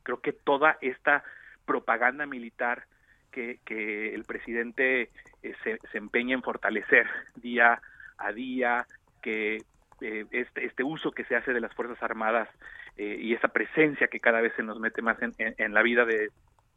[0.02, 1.22] Creo que toda esta
[1.64, 2.84] propaganda militar
[3.30, 3.60] que,
[4.14, 5.10] el presidente
[5.42, 7.06] eh, se, empeña en fortalecer
[7.36, 7.80] día
[8.18, 8.84] a día,
[9.22, 9.58] que
[10.00, 12.48] eh, este, este uso que se hace de las Fuerzas Armadas
[12.98, 16.28] y esa presencia que cada vez se nos mete más en, en la vida de,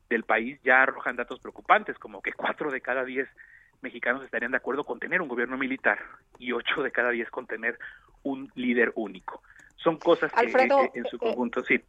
[0.10, 3.28] del país ya arrojan datos preocupantes, como que cuatro de cada diez
[3.82, 6.00] mexicanos estarían de acuerdo con tener un gobierno militar
[6.40, 7.78] y ocho de cada diez con tener
[8.24, 9.42] un líder único.
[9.78, 11.80] Son cosas que eh, en su eh, conjunto sí.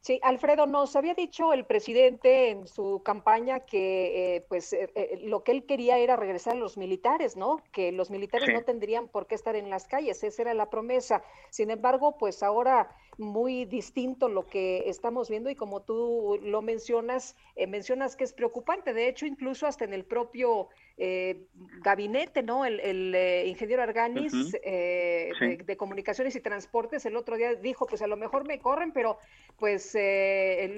[0.00, 4.76] Sí, Alfredo, nos había dicho el presidente en su campaña que eh, pues
[5.22, 7.62] lo que él quería era regresar a los militares, ¿no?
[7.70, 11.22] Que los militares no tendrían por qué estar en las calles, esa era la promesa.
[11.50, 17.36] Sin embargo, pues ahora muy distinto lo que estamos viendo y como tú lo mencionas,
[17.68, 18.92] mencionas que es preocupante.
[18.92, 21.46] De hecho, incluso hasta en el propio eh,
[21.82, 22.64] gabinete, ¿no?
[22.64, 28.06] El, eh, ingeniero Arganis eh, de, Comunicaciones y Transportes el otro día dijo, pues a
[28.06, 29.18] lo mejor me corren, pero
[29.58, 29.96] pues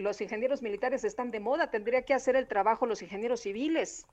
[0.00, 4.06] los ingenieros militares están de moda, tendría que hacer el trabajo los ingenieros civiles.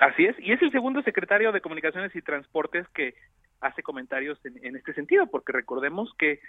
[0.00, 3.14] Así es, y es el segundo secretario de Comunicaciones y Transportes que
[3.60, 6.40] hace comentarios en, este sentido, porque recordemos que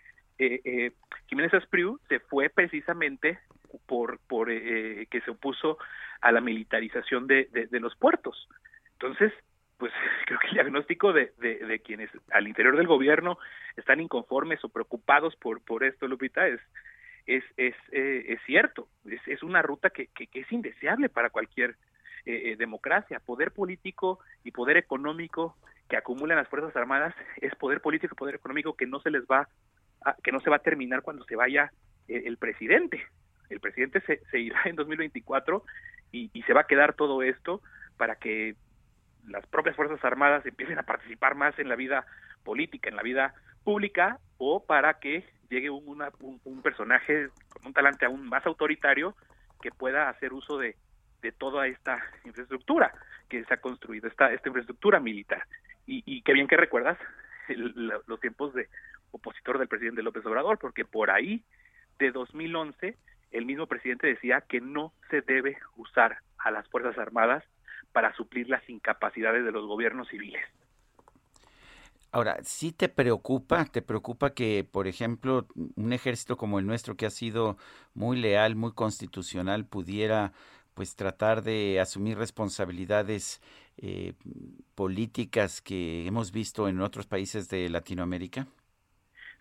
[1.28, 3.40] Jiménez Aspriu se fue precisamente
[3.86, 5.78] por, por que se opuso
[6.22, 8.48] a la militarización de los puertos.
[8.94, 9.34] Entonces,
[9.80, 9.94] pues
[10.26, 13.40] creo que el diagnóstico de, de, quienes al interior del gobierno
[13.76, 16.60] están inconformes o preocupados por, por esto, Lupita, es,
[17.26, 18.88] es, es, eh, es cierto.
[19.06, 21.72] Es, es, una ruta que, que, es indeseable para cualquier
[22.26, 23.20] eh, eh, democracia.
[23.20, 25.56] Poder político y poder económico
[25.90, 29.24] que acumulan las Fuerzas Armadas es poder político y poder económico que no se les
[29.24, 29.50] va
[30.06, 31.72] a, que no se va a terminar cuando se vaya
[32.08, 33.04] el presidente.
[33.50, 35.64] El presidente se, se irá en 2024
[36.12, 37.62] y, y se va a quedar todo esto
[37.98, 38.56] para que
[39.28, 42.06] las propias Fuerzas Armadas empiecen a participar más en la vida
[42.44, 43.34] política, en la vida
[43.64, 46.04] pública, o para que llegue un,
[46.44, 49.16] un, personaje con un talante aún más autoritario
[49.62, 50.76] que pueda hacer uso de,
[51.22, 52.94] de toda esta infraestructura
[53.28, 55.44] que se ha construido, esta, esta infraestructura militar.
[55.90, 56.98] Y, y qué bien que recuerdas
[57.48, 58.70] los tiempos de
[59.12, 61.44] opositor del presidente López Obrador, porque por ahí
[61.98, 62.96] de 2011
[63.32, 67.44] el mismo presidente decía que no se debe usar a las Fuerzas Armadas
[67.92, 70.42] para suplir las incapacidades de los gobiernos civiles.
[72.12, 73.66] Ahora, ¿sí te preocupa?
[73.66, 77.58] ¿Te preocupa que, por ejemplo, un ejército como el nuestro, que ha sido
[77.94, 80.34] muy leal, muy constitucional, pudiera
[80.74, 83.42] pues tratar de asumir responsabilidades
[83.82, 84.14] eh,
[84.76, 88.46] políticas que hemos visto en otros países de Latinoamérica?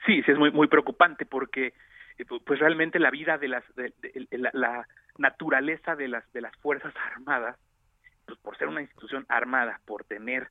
[0.07, 1.75] Sí, sí es muy muy preocupante porque
[2.19, 3.65] eh, pues realmente la vida de las
[4.53, 4.87] la,
[5.19, 7.57] naturaleza de las de las fuerzas armadas
[8.27, 10.49] pues por ser una institución armada por tener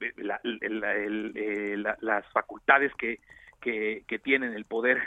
[0.00, 0.12] eh,
[0.44, 3.20] eh, las facultades que,
[3.60, 5.02] que, tienen el poder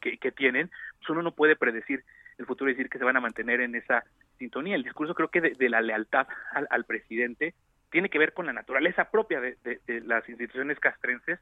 [0.00, 2.04] que, que tienen pues uno no puede predecir
[2.38, 4.04] el futuro y decir que se van a mantener en esa
[4.38, 4.76] sintonía.
[4.76, 6.26] El discurso creo que de, la lealtad
[6.70, 7.54] al, presidente
[7.90, 11.40] tiene que ver con la naturaleza propia de, de las instituciones castrenses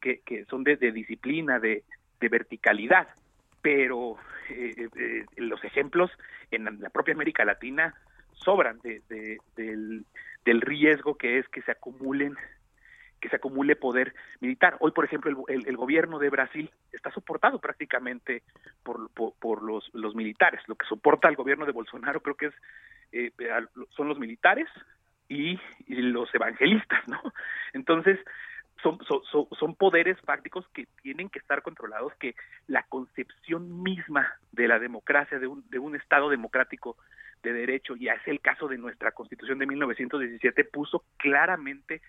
[0.00, 1.84] que, son de, disciplina, de,
[2.20, 3.08] verticalidad,
[3.62, 4.16] pero
[4.50, 6.10] eh, eh, los ejemplos
[6.50, 7.94] en la propia América Latina
[8.32, 9.02] sobran de,
[9.56, 10.04] del,
[10.44, 12.36] del, riesgo que es que se acumulen
[13.20, 14.76] que se acumule poder militar.
[14.80, 18.42] Hoy, por ejemplo, el, el, gobierno de Brasil está soportado prácticamente
[18.82, 20.60] por, por, los, militares.
[20.66, 22.54] Lo que soporta al gobierno de Bolsonaro creo que es
[23.12, 23.32] eh,
[23.96, 24.68] son los militares
[25.28, 27.20] y, los evangelistas, ¿no?
[27.72, 28.18] Entonces,
[28.82, 28.98] son,
[29.58, 32.34] son, poderes fácticos que tienen que estar controlados, que
[32.68, 36.96] la concepción misma de la democracia, de un, de un Estado democrático
[37.42, 42.00] de derecho, y es el caso de nuestra Constitución de 1917, puso claramente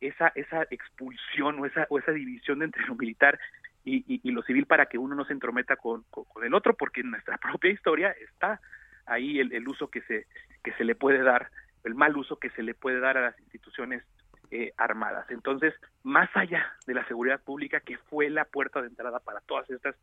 [0.00, 3.38] esa, esa expulsión o esa, o esa división entre lo militar
[3.84, 7.00] y, y, lo civil para que uno no se entrometa con, con, el otro, porque
[7.00, 8.60] en nuestra propia historia está
[9.06, 10.26] ahí el, el uso que se,
[10.62, 11.50] que se le puede dar,
[11.84, 14.02] el mal uso que se le puede dar a las instituciones
[14.50, 15.30] eh, armadas.
[15.30, 19.68] Entonces, más allá de la seguridad pública, que fue la puerta de entrada para todas
[19.68, 19.94] estas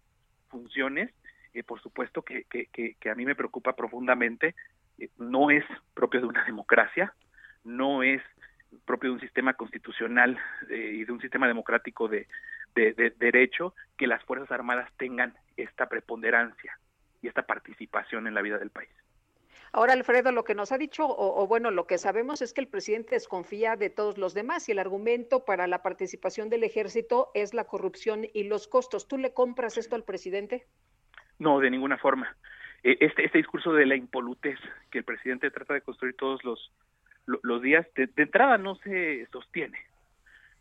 [0.49, 1.11] funciones,
[1.55, 4.53] eh, por supuesto que, que, que, a mí me preocupa profundamente,
[4.99, 5.63] eh, no es
[5.95, 7.13] propio de una democracia,
[7.63, 8.21] no es
[8.85, 10.37] propio de un sistema constitucional
[10.69, 12.27] y de un sistema democrático de,
[12.75, 16.77] de, derecho que las Fuerzas Armadas tengan esta preponderancia
[17.21, 18.89] y esta participación en la vida del país.
[19.71, 22.67] Ahora, Alfredo, lo que nos ha dicho, o, bueno, lo que sabemos es que el
[22.67, 27.53] presidente desconfía de todos los demás y el argumento para la participación del ejército es
[27.53, 29.07] la corrupción y los costos.
[29.07, 30.65] ¿Tú le compras esto al presidente?
[31.39, 32.37] No, de ninguna forma.
[32.83, 34.57] E, este, este discurso de la impolutez
[34.91, 36.71] que el presidente trata de construir todos los,
[37.25, 39.79] los días, de, entrada no se sostiene.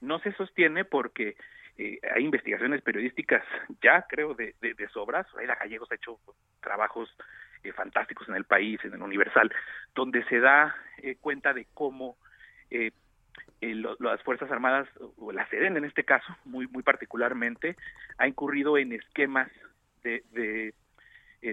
[0.00, 1.36] No se sostiene porque
[1.78, 3.44] eh, hay investigaciones periodísticas
[3.82, 5.26] ya, creo, de, de, de sobras.
[5.36, 6.18] Aida Gallegos ha hecho
[6.60, 7.14] trabajos
[7.64, 9.50] eh, fantásticos en el país, en el Universal,
[9.94, 12.18] donde se da eh, cuenta de cómo
[12.70, 12.90] eh,
[13.62, 14.86] las Fuerzas Armadas,
[15.16, 17.74] o la SEDEN en este caso, muy, muy particularmente,
[18.18, 19.50] ha incurrido en esquemas
[20.02, 20.74] de,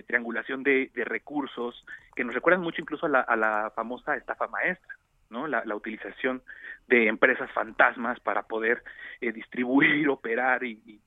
[0.05, 4.93] triangulación de, recursos que nos recuerdan mucho incluso a la, famosa estafa maestra.
[5.32, 5.47] ¿No?
[5.47, 6.43] La, utilización
[6.88, 8.84] de empresas fantasmas para poder
[9.19, 11.01] distribuir, operar y,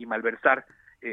[0.00, 0.66] malversar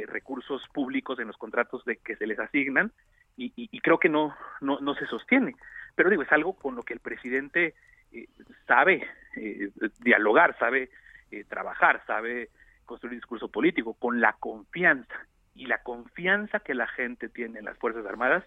[0.07, 2.91] recursos públicos en los contratos de que se les asignan
[3.37, 5.55] y, creo que no, no, no se sostiene.
[5.95, 7.75] Pero digo, es algo con lo que el presidente
[8.11, 8.27] eh,
[8.67, 9.69] sabe eh,
[9.99, 10.89] dialogar, sabe
[11.31, 12.49] eh, trabajar, sabe
[12.85, 15.13] construir discurso político con la confianza.
[15.55, 18.43] Y la confianza que la gente tiene en las Fuerzas Armadas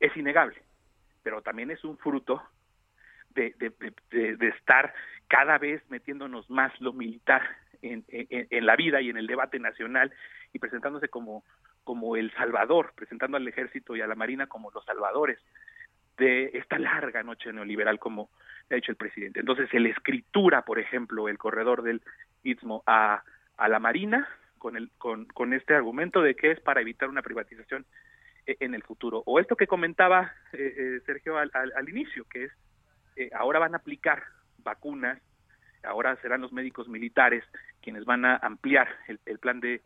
[0.00, 0.62] es innegable,
[1.22, 2.42] pero también es un fruto
[3.34, 3.54] de,
[4.10, 4.94] de, estar
[5.28, 7.42] cada vez metiéndonos más lo militar
[7.82, 10.12] en, en, la vida y en el debate nacional
[10.52, 11.44] y presentándose como
[11.84, 15.38] como el salvador, presentando al ejército y a la marina como los salvadores
[16.16, 18.30] de esta larga noche neoliberal, como
[18.70, 19.40] ha dicho el presidente.
[19.40, 22.02] Entonces, el escritura, por ejemplo, el corredor del
[22.42, 23.22] Istmo a,
[23.56, 24.28] a la marina,
[24.58, 27.84] con, el, con, con este argumento de que es para evitar una privatización
[28.46, 29.22] e, en el futuro.
[29.26, 32.52] O esto que comentaba eh, eh, Sergio al, al, inicio, que es
[33.16, 34.22] eh, ahora van a aplicar
[34.58, 35.20] vacunas,
[35.82, 37.44] ahora serán los médicos militares
[37.82, 39.82] quienes van a ampliar el, el plan de,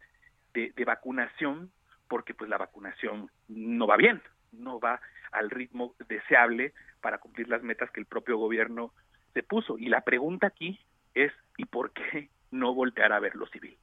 [0.55, 1.71] de, vacunación
[2.09, 4.23] porque pues la vacunación no va bien,
[4.53, 5.01] no va
[5.31, 8.93] al ritmo deseable para cumplir las metas que el propio gobierno
[9.35, 9.79] se puso.
[9.79, 10.81] Y la pregunta aquí
[11.15, 13.77] es, ¿y por qué no voltear a ver lo civil?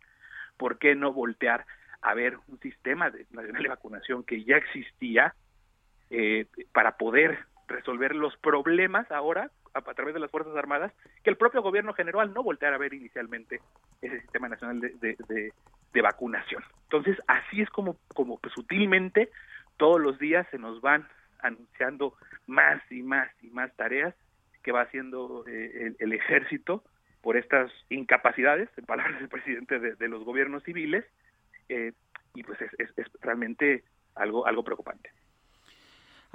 [0.57, 1.65] ¿Por qué no voltear
[2.01, 5.35] a ver un sistema de, nacional de vacunación que ya existía
[6.09, 10.93] eh, para poder resolver los problemas ahora a, través de las Fuerzas Armadas,
[11.23, 13.59] que el propio gobierno general no volteara a ver inicialmente
[14.01, 15.51] ese sistema nacional de,
[15.95, 16.63] de vacunación.
[16.83, 19.31] Entonces, así es como, como pues, sutilmente
[19.77, 21.07] todos los días se nos van
[21.39, 22.13] anunciando
[22.47, 24.13] más y más y más tareas
[24.61, 26.83] que va haciendo eh, el, ejército
[27.21, 31.05] por estas incapacidades, en palabras del presidente, de, los gobiernos civiles,
[31.69, 31.93] eh,
[32.33, 33.83] y pues es, es, realmente
[34.15, 35.11] algo, algo preocupante.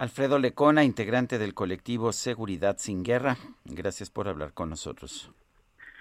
[0.00, 3.36] Alfredo Lecona, integrante del colectivo Seguridad sin Guerra,
[3.66, 5.30] gracias por hablar con nosotros.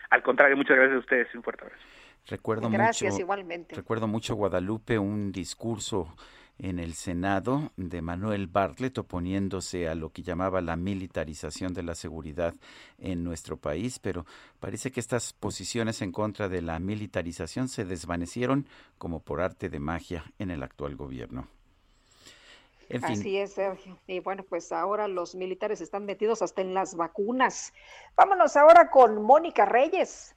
[0.10, 1.84] Al contrario, muchas gracias a ustedes, un fuerte abrazo.
[2.28, 3.76] Recuerdo gracias, mucho, igualmente.
[3.76, 6.16] Recuerdo mucho Guadalupe, un discurso
[6.60, 11.94] en el Senado de Manuel Bartlett oponiéndose a lo que llamaba la militarización de la
[11.94, 12.54] seguridad
[13.00, 14.26] en nuestro país, pero
[14.62, 18.66] parece que estas posiciones en contra de la militarización se desvanecieron
[18.98, 21.50] como por arte de magia en el actual gobierno.
[23.04, 24.00] Así es, Sergio.
[24.08, 27.74] Y bueno, pues ahora los militares están metidos hasta en las vacunas.
[28.16, 30.36] Vámonos ahora con Mónica Reyes.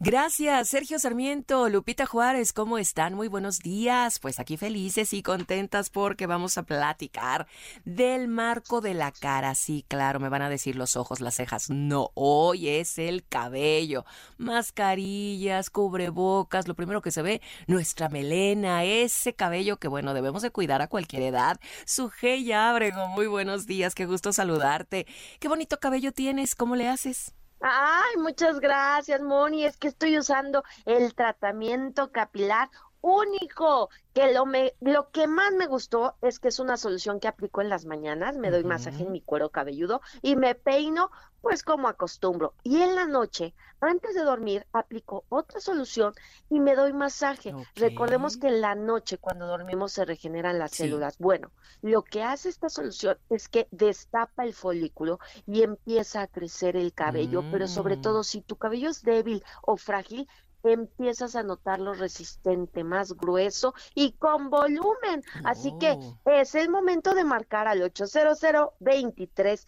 [0.00, 3.14] Gracias, Sergio Sarmiento, Lupita Juárez, ¿cómo están?
[3.14, 4.20] Muy buenos días.
[4.20, 7.48] Pues aquí felices y contentas porque vamos a platicar
[7.84, 9.56] del marco de la cara.
[9.56, 11.68] Sí, claro, me van a decir los ojos, las cejas.
[11.68, 14.04] No, hoy es el cabello.
[14.36, 20.52] Mascarillas, cubrebocas, lo primero que se ve, nuestra melena, ese cabello que bueno, debemos de
[20.52, 21.58] cuidar a cualquier edad.
[21.86, 25.08] Sujei Abrego, muy buenos días, qué gusto saludarte.
[25.40, 27.34] Qué bonito cabello tienes, ¿cómo le haces?
[27.60, 29.64] Ay, muchas gracias, Moni.
[29.64, 32.68] Es que estoy usando el tratamiento capilar
[33.00, 37.28] único, que lo, me, lo que más me gustó es que es una solución que
[37.28, 41.62] aplico en las mañanas, me doy masaje en mi cuero cabelludo y me peino pues
[41.62, 42.54] como acostumbro.
[42.64, 46.14] Y en la noche, antes de dormir, aplico otra solución
[46.50, 47.54] y me doy masaje.
[47.76, 51.16] Recordemos que en la noche cuando dormimos se regeneran las células.
[51.18, 56.76] Bueno, lo que hace esta solución es que destapa el folículo y empieza a crecer
[56.76, 58.02] el cabello, pero sobre mm.
[58.02, 60.28] todo si tu cabello es débil o frágil,
[60.62, 65.22] empiezas a notarlo resistente, más grueso y con volumen.
[65.44, 66.18] Así que oh.
[66.26, 68.38] es el momento de marcar al 800
[68.80, 69.66] 23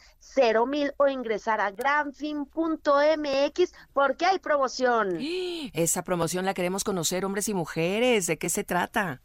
[0.67, 5.19] mil o ingresar a granfin.mx porque hay promoción.
[5.73, 8.27] Esa promoción la queremos conocer, hombres y mujeres.
[8.27, 9.21] ¿De qué se trata?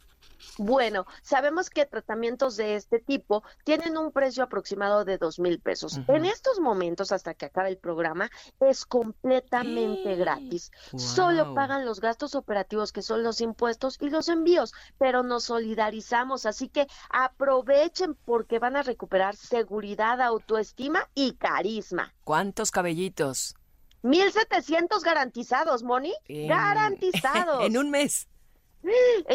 [0.58, 6.00] Bueno, sabemos que tratamientos de este tipo tienen un precio aproximado de dos mil pesos.
[6.08, 8.30] En estos momentos, hasta que acabe el programa,
[8.60, 10.70] es completamente gratis.
[10.96, 16.46] Solo pagan los gastos operativos que son los impuestos y los envíos, pero nos solidarizamos,
[16.46, 22.14] así que aprovechen porque van a recuperar seguridad, autoestima y carisma.
[22.24, 23.54] ¿Cuántos cabellitos?
[24.02, 26.14] 1700 garantizados, Moni.
[26.28, 27.64] Garantizados.
[27.66, 28.28] en un mes.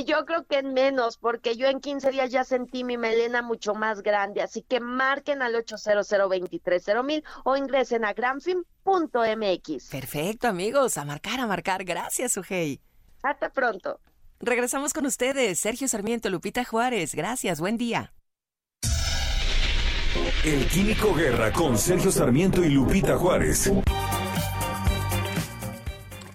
[0.05, 3.73] Yo creo que en menos, porque yo en 15 días ya sentí mi melena mucho
[3.73, 6.07] más grande, así que marquen al 800
[7.03, 9.89] mil o ingresen a granfin.mx.
[9.89, 11.83] Perfecto, amigos, a marcar, a marcar.
[11.83, 12.81] Gracias, Ujei.
[13.23, 13.99] Hasta pronto.
[14.39, 17.13] Regresamos con ustedes, Sergio Sarmiento, Lupita Juárez.
[17.13, 18.13] Gracias, buen día.
[20.43, 23.71] El Químico Guerra con Sergio Sarmiento y Lupita Juárez.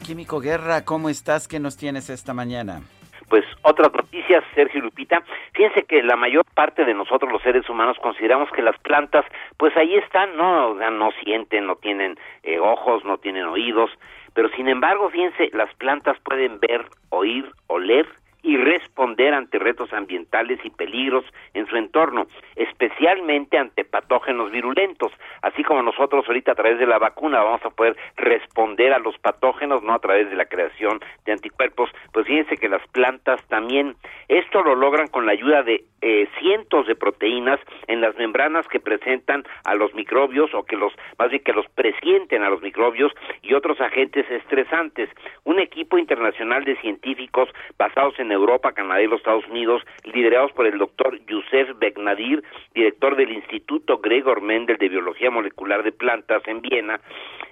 [0.05, 1.49] Químico Guerra, ¿cómo estás?
[1.49, 2.83] ¿Qué nos tienes esta mañana?
[3.29, 5.23] Pues otras noticias, Sergio Lupita.
[5.53, 9.25] Fíjense que la mayor parte de nosotros los seres humanos consideramos que las plantas,
[9.57, 13.91] pues ahí están, no, no sienten, no tienen eh, ojos, no tienen oídos,
[14.35, 18.07] pero sin embargo, fíjense, las plantas pueden ver, oír, oler
[18.47, 25.11] y responder ante retos ambientales y peligros en su entorno, especialmente ante patógenos virulentos.
[25.43, 29.19] Así como nosotros ahorita a través de la vacuna vamos a poder responder a los
[29.19, 33.97] patógenos, no a través de la creación de anticuerpos, pues fíjense que las plantas también
[34.29, 38.79] esto lo logran con la ayuda de eh, cientos de proteínas en las membranas que
[38.79, 43.13] presentan a los microbios o que los más bien que los presienten a los microbios
[43.43, 45.11] y otros agentes estresantes.
[45.45, 50.67] Un equipo internacional de científicos basados en Europa, Canadá y los Estados Unidos, liderados por
[50.67, 52.43] el doctor Yusef Begnadir,
[52.75, 57.01] director del Instituto Gregor Mendel de Biología Molecular de Plantas en Viena,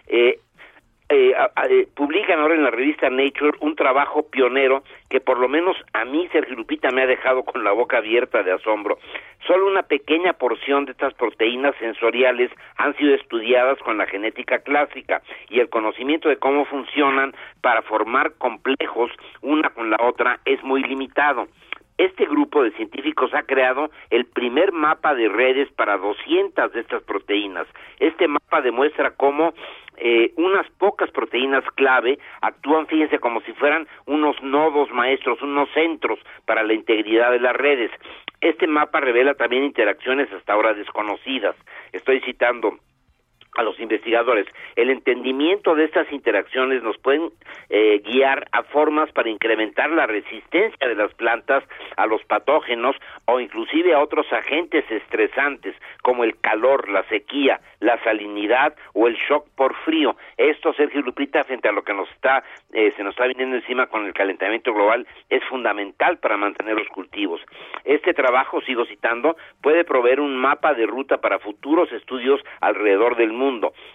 [0.07, 0.39] eh,
[1.09, 1.35] eh,
[1.69, 6.05] eh, publican ahora en la revista Nature un trabajo pionero que por lo menos a
[6.05, 8.99] mí, Sergio Lupita, me ha dejado con la boca abierta de asombro.
[9.47, 15.23] Solo una pequeña porción de estas proteínas sensoriales han sido estudiadas con la genética clásica
[15.51, 19.11] y el conocimiento de cómo funcionan para formar complejos
[19.43, 21.49] una con la otra es muy limitado.
[21.97, 27.03] Este grupo de científicos ha creado el primer mapa de redes para 200 de estas
[27.05, 27.69] proteínas.
[28.01, 29.55] Este mapa demuestra cómo
[29.97, 36.19] eh, unas pocas proteínas clave actúan, fíjense, como si fueran unos nodos maestros, unos centros
[36.47, 37.93] para la integridad de las redes.
[38.41, 41.55] Este mapa revela también interacciones hasta ahora desconocidas.
[41.93, 42.77] Estoy citando
[43.57, 44.47] a los investigadores.
[44.77, 47.31] El entendimiento de estas interacciones nos pueden
[47.71, 51.65] eh, guiar a formas para incrementar la resistencia de las plantas
[51.97, 58.03] a los patógenos o inclusive a otros agentes estresantes como el calor, la sequía, la
[58.03, 60.17] salinidad o el shock por frío.
[60.37, 63.87] Esto, Sergio Lupita, frente a lo que nos está eh, se nos está viniendo encima
[63.87, 67.41] con el calentamiento global, es fundamental para mantener los cultivos.
[67.85, 73.33] Este trabajo, sigo citando, puede proveer un mapa de ruta para futuros estudios alrededor del
[73.33, 73.44] mundo.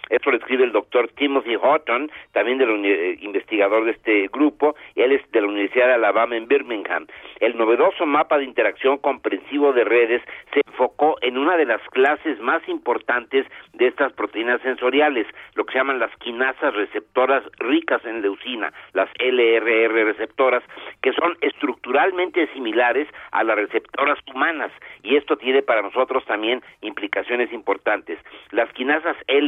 [0.09, 5.11] Esto lo escribe el doctor Timothy Houghton, también del eh, investigador de este grupo, él
[5.11, 7.07] es de la Universidad de Alabama en Birmingham.
[7.39, 10.21] El novedoso mapa de interacción comprensivo de redes
[10.53, 15.73] se enfocó en una de las clases más importantes de estas proteínas sensoriales, lo que
[15.73, 20.63] se llaman las quinasas receptoras ricas en leucina, las LRR receptoras,
[21.01, 24.71] que son estructuralmente similares a las receptoras humanas,
[25.03, 28.19] y esto tiene para nosotros también implicaciones importantes.
[28.51, 29.38] Las quinasas LRR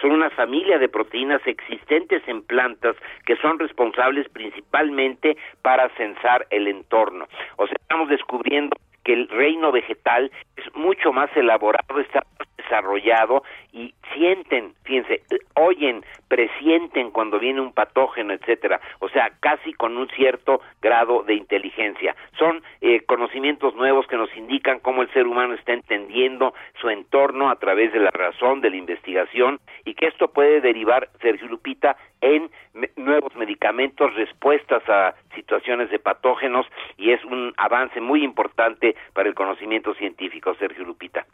[0.00, 2.96] son una familia de proteínas existentes en plantas
[3.26, 7.26] que son responsables principalmente para censar el entorno.
[7.56, 13.42] O sea, estamos descubriendo que el reino vegetal es mucho más elaborado, está más desarrollado
[13.72, 15.22] y sienten, fíjense,
[15.54, 21.34] oyen, presienten cuando viene un patógeno, etcétera, o sea, casi con un cierto grado de
[21.34, 22.14] inteligencia.
[22.38, 27.50] Son eh, conocimientos nuevos que nos indican cómo el ser humano está entendiendo su entorno
[27.50, 31.96] a través de la razón, de la investigación y que esto puede derivar, Sergio Lupita,
[32.22, 32.50] en
[32.96, 36.64] nuevos medicamentos, respuestas a situaciones de patógenos
[36.96, 41.26] y es un avance muy importante para el conocimiento científico, Sergio Lupita.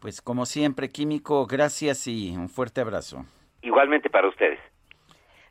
[0.00, 3.24] Pues como siempre, Químico, gracias y un fuerte abrazo.
[3.62, 4.60] Igualmente para ustedes.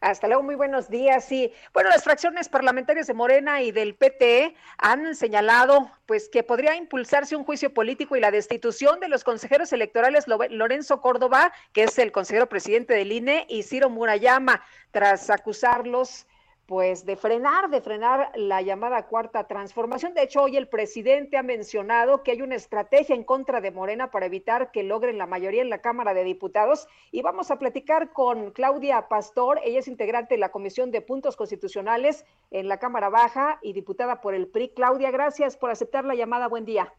[0.01, 1.26] Hasta luego, muy buenos días.
[1.26, 6.76] Sí, bueno, las fracciones parlamentarias de Morena y del PT han señalado pues que podría
[6.76, 11.97] impulsarse un juicio político y la destitución de los consejeros electorales Lorenzo Córdoba, que es
[11.97, 16.27] el consejero presidente del INE, y Ciro Murayama, tras acusarlos
[16.65, 20.13] pues de frenar, de frenar la llamada cuarta transformación.
[20.13, 24.09] De hecho, hoy el presidente ha mencionado que hay una estrategia en contra de Morena
[24.09, 26.87] para evitar que logren la mayoría en la Cámara de Diputados.
[27.11, 31.35] Y vamos a platicar con Claudia Pastor, ella es integrante de la Comisión de Puntos
[31.35, 34.69] Constitucionales en la Cámara Baja y diputada por el PRI.
[34.69, 36.47] Claudia, gracias por aceptar la llamada.
[36.47, 36.93] Buen día.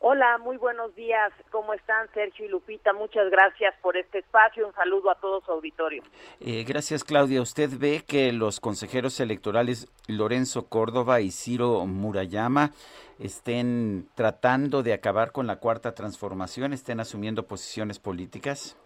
[0.00, 1.32] Hola, muy buenos días.
[1.50, 2.92] ¿Cómo están Sergio y Lupita?
[2.92, 4.66] Muchas gracias por este espacio.
[4.66, 6.04] Un saludo a todo su auditorio.
[6.40, 7.42] Eh, gracias, Claudia.
[7.42, 12.70] ¿Usted ve que los consejeros electorales Lorenzo Córdoba y Ciro Murayama
[13.18, 18.76] estén tratando de acabar con la cuarta transformación, estén asumiendo posiciones políticas?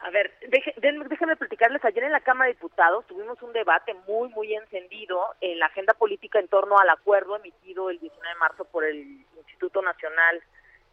[0.00, 4.54] A ver, déjenme platicarles, ayer en la Cámara de Diputados tuvimos un debate muy, muy
[4.54, 8.84] encendido en la agenda política en torno al acuerdo emitido el 19 de marzo por
[8.84, 10.40] el Instituto Nacional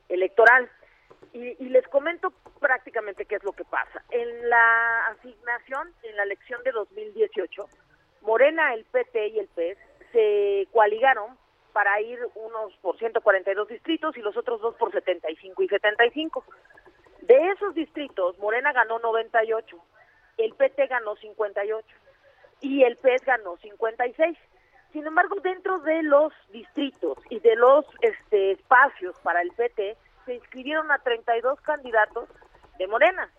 [0.10, 0.69] Electoral.
[1.34, 4.03] Y, y, les comento prácticamente qué es lo que pasa.
[4.10, 7.68] En la asignación, en la elección de 2018,
[8.22, 9.77] Morena, el PT y el PES
[10.11, 11.38] se coaligaron
[11.73, 16.45] para ir unos por 142 distritos y los otros dos por 75 y 75.
[17.28, 19.78] De esos distritos, Morena ganó 98,
[20.38, 21.88] el PT ganó 58
[22.62, 24.38] y el PES ganó 56.
[24.92, 30.36] Sin embargo, dentro de los distritos y de los este, espacios para el PT, se
[30.36, 32.30] inscribieron a 32 candidatos
[32.78, 33.30] de Morena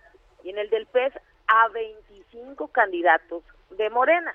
[0.43, 1.13] y en el del PES
[1.47, 4.35] a 25 candidatos de Morena.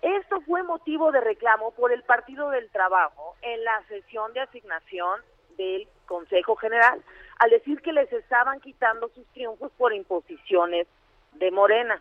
[0.00, 5.20] Esto fue motivo de reclamo por el Partido del Trabajo en la sesión de asignación
[5.56, 7.02] del Consejo General,
[7.38, 10.86] al decir que les estaban quitando sus triunfos por imposiciones
[11.32, 12.00] de Morena.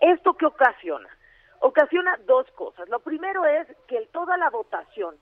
[0.00, 1.08] ¿Esto qué ocasiona?
[1.60, 2.88] Ocasiona dos cosas.
[2.88, 5.16] Lo primero es que toda la votación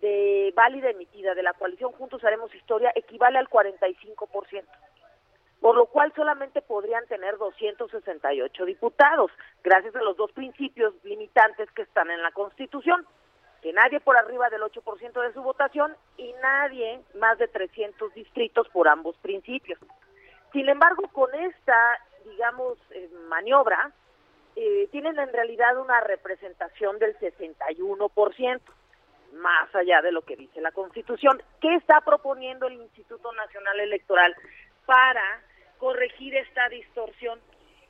[0.00, 4.64] de válida emitida de la coalición Juntos Haremos Historia equivale al 45%,
[5.60, 9.30] por lo cual solamente podrían tener 268 diputados,
[9.62, 13.06] gracias a los dos principios limitantes que están en la Constitución
[13.62, 18.68] que nadie por arriba del 8% de su votación y nadie más de 300 distritos
[18.70, 19.78] por ambos principios.
[20.52, 23.92] Sin embargo, con esta, digamos, eh, maniobra,
[24.56, 28.60] eh, tienen en realidad una representación del 61%,
[29.34, 31.40] más allá de lo que dice la Constitución.
[31.60, 34.34] ¿Qué está proponiendo el Instituto Nacional Electoral
[34.84, 35.40] para
[35.78, 37.40] corregir esta distorsión?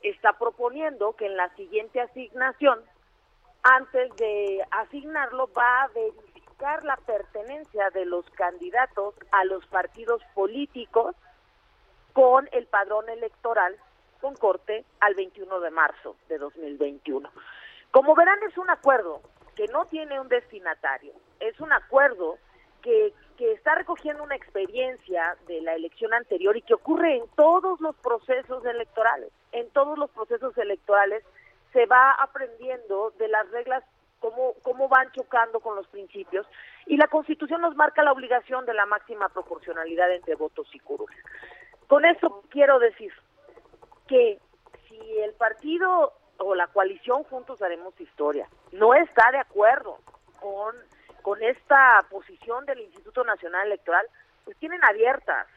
[0.03, 2.79] Está proponiendo que en la siguiente asignación
[3.63, 11.15] antes de asignarlo va a verificar la pertenencia de los candidatos a los partidos políticos
[12.13, 13.75] con el padrón electoral
[14.21, 17.29] con corte al 21 de marzo de 2021.
[17.91, 19.21] Como verán, es un acuerdo
[19.55, 22.37] que no tiene un destinatario, es un acuerdo
[22.81, 27.79] que que está recogiendo una experiencia de la elección anterior y que ocurre en todos
[27.81, 29.31] los procesos electorales.
[29.51, 31.23] En todos los procesos electorales
[31.73, 33.83] se va aprendiendo de las reglas,
[34.19, 36.47] cómo, cómo van chocando con los principios,
[36.85, 41.17] y la Constitución nos marca la obligación de la máxima proporcionalidad entre votos y curules.
[41.87, 43.11] Con eso quiero decir
[44.07, 44.39] que
[44.87, 49.97] si el partido o la coalición Juntos Haremos Historia no está de acuerdo
[50.39, 50.75] con
[51.23, 54.05] con esta posición del Instituto Nacional Electoral,
[54.43, 55.47] pues tienen abiertas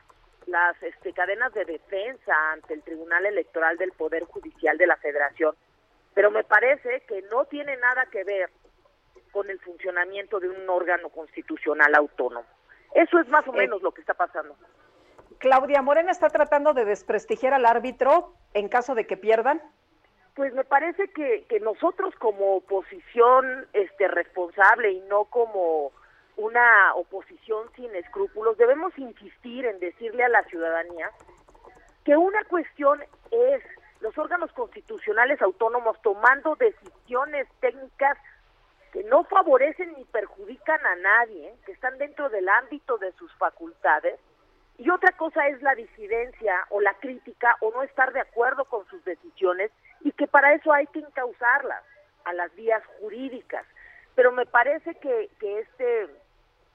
[0.46, 5.54] las este, cadenas de defensa ante el Tribunal Electoral del Poder Judicial de la Federación.
[6.16, 8.48] Pero me parece que no tiene nada que ver
[9.32, 12.48] con el funcionamiento de un órgano constitucional autónomo.
[12.94, 14.56] Eso es más o eh, menos lo que está pasando.
[15.36, 19.60] Claudia Morena está tratando de desprestigiar al árbitro en caso de que pierdan.
[20.34, 25.92] Pues me parece que, que nosotros como oposición este, responsable y no como
[26.38, 31.10] una oposición sin escrúpulos, debemos insistir en decirle a la ciudadanía
[32.04, 33.62] que una cuestión es
[34.06, 38.16] los órganos constitucionales autónomos tomando decisiones técnicas
[38.92, 44.20] que no favorecen ni perjudican a nadie, que están dentro del ámbito de sus facultades,
[44.78, 48.86] y otra cosa es la disidencia o la crítica o no estar de acuerdo con
[48.86, 49.72] sus decisiones
[50.02, 51.82] y que para eso hay que encauzarlas
[52.26, 53.66] a las vías jurídicas.
[54.14, 56.06] Pero me parece que, que este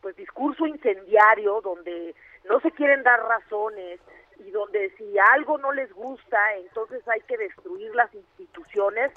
[0.02, 2.14] pues discurso incendiario donde
[2.50, 4.02] no se quieren dar razones
[4.46, 9.12] y donde si algo no les gusta, entonces hay que destruir las instituciones,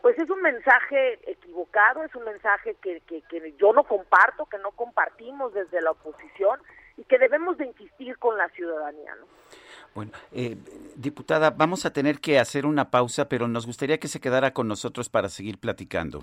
[0.00, 4.70] pues es un mensaje equivocado, es un mensaje que, que, yo no comparto, que no
[4.72, 6.60] compartimos desde la oposición
[6.96, 9.14] y que debemos de insistir con la ciudadanía.
[9.16, 9.26] ¿no?
[9.94, 10.56] Bueno, eh,
[10.94, 14.68] diputada, vamos a tener que hacer una pausa, pero nos gustaría que se quedara con
[14.68, 16.22] nosotros para seguir platicando.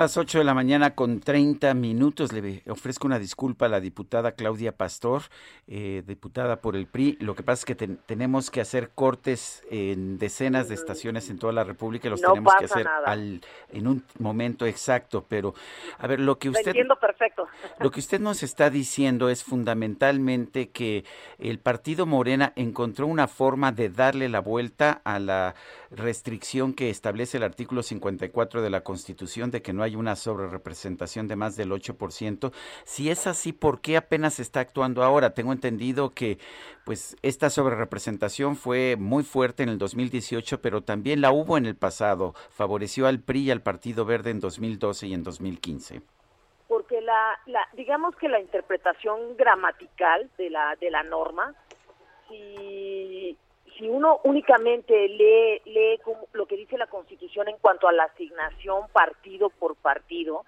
[0.00, 2.32] Las 8 de la mañana con 30 minutos.
[2.32, 5.24] Le ofrezco una disculpa a la diputada Claudia Pastor,
[5.66, 7.18] eh, diputada por el PRI.
[7.20, 11.52] Lo que pasa es que tenemos que hacer cortes en decenas de estaciones en toda
[11.52, 15.26] la República y los tenemos que hacer al, en un momento exacto.
[15.28, 15.52] Pero,
[15.98, 16.68] a ver, lo que usted...
[16.68, 17.46] entiendo perfecto.
[17.78, 21.04] Lo que usted nos está diciendo es fundamentalmente que
[21.38, 25.54] el partido Morena encontró una forma de darle la vuelta a la
[25.90, 31.28] restricción que establece el artículo 54 de la Constitución de que no hay una sobrerepresentación
[31.28, 32.52] de más del 8%.
[32.84, 35.34] Si es así, ¿por qué apenas está actuando ahora?
[35.34, 36.38] Tengo entendido que
[36.84, 41.76] pues esta sobrerepresentación fue muy fuerte en el 2018, pero también la hubo en el
[41.76, 42.34] pasado.
[42.50, 46.02] Favoreció al PRI y al Partido Verde en 2012 y en 2015
[46.68, 51.52] porque la, la, digamos que la interpretación gramatical de la de la norma
[52.28, 53.36] si
[53.80, 55.98] si uno únicamente lee, lee
[56.34, 60.44] lo que dice la Constitución en cuanto a la asignación partido por partido,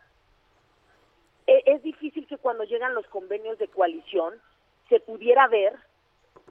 [1.46, 4.34] e, es difícil que cuando llegan los convenios de coalición
[4.90, 5.72] se pudiera ver,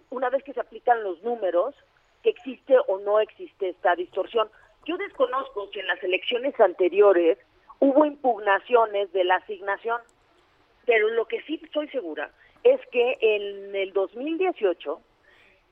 [0.09, 1.75] una vez que se aplican los números,
[2.23, 4.49] que existe o no existe esta distorsión.
[4.85, 7.37] Yo desconozco si en las elecciones anteriores
[7.79, 10.01] hubo impugnaciones de la asignación,
[10.87, 12.31] pero lo que sí estoy segura
[12.63, 14.99] es que en el 2018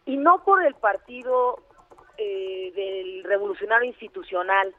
[0.05, 1.59] y no por el partido
[2.17, 4.73] eh, del revolucionario institucional,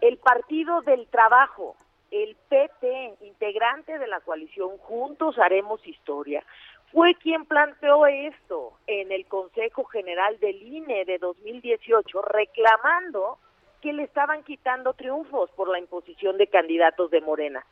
[0.00, 1.76] el partido del trabajo,
[2.10, 6.44] el PT, integrante de la coalición Juntos Haremos Historia,
[6.92, 13.38] fue quien planteó esto en el Consejo General del INE de 2018, reclamando
[13.82, 17.66] que le estaban quitando triunfos por la imposición de candidatos de Morena.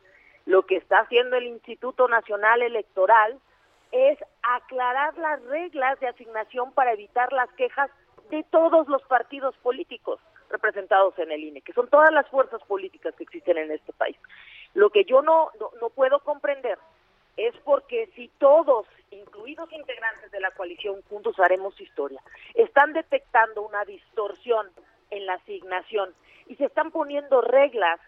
[0.47, 3.39] Lo que está haciendo el Instituto Nacional Electoral
[3.95, 7.89] es aclarar las reglas de asignación para evitar las quejas
[8.29, 10.19] de todos los partidos políticos
[10.51, 14.17] representados en el INE, que son todas las fuerzas políticas que existen en este país.
[14.75, 15.51] Lo que yo no,
[15.81, 16.77] no, puedo comprender
[17.37, 22.21] es porque si todos, incluidos integrantes de la coalición Juntos Haremos Historia,
[22.55, 24.71] están detectando una distorsión
[25.11, 26.13] en la asignación
[26.49, 28.01] y se están poniendo reglas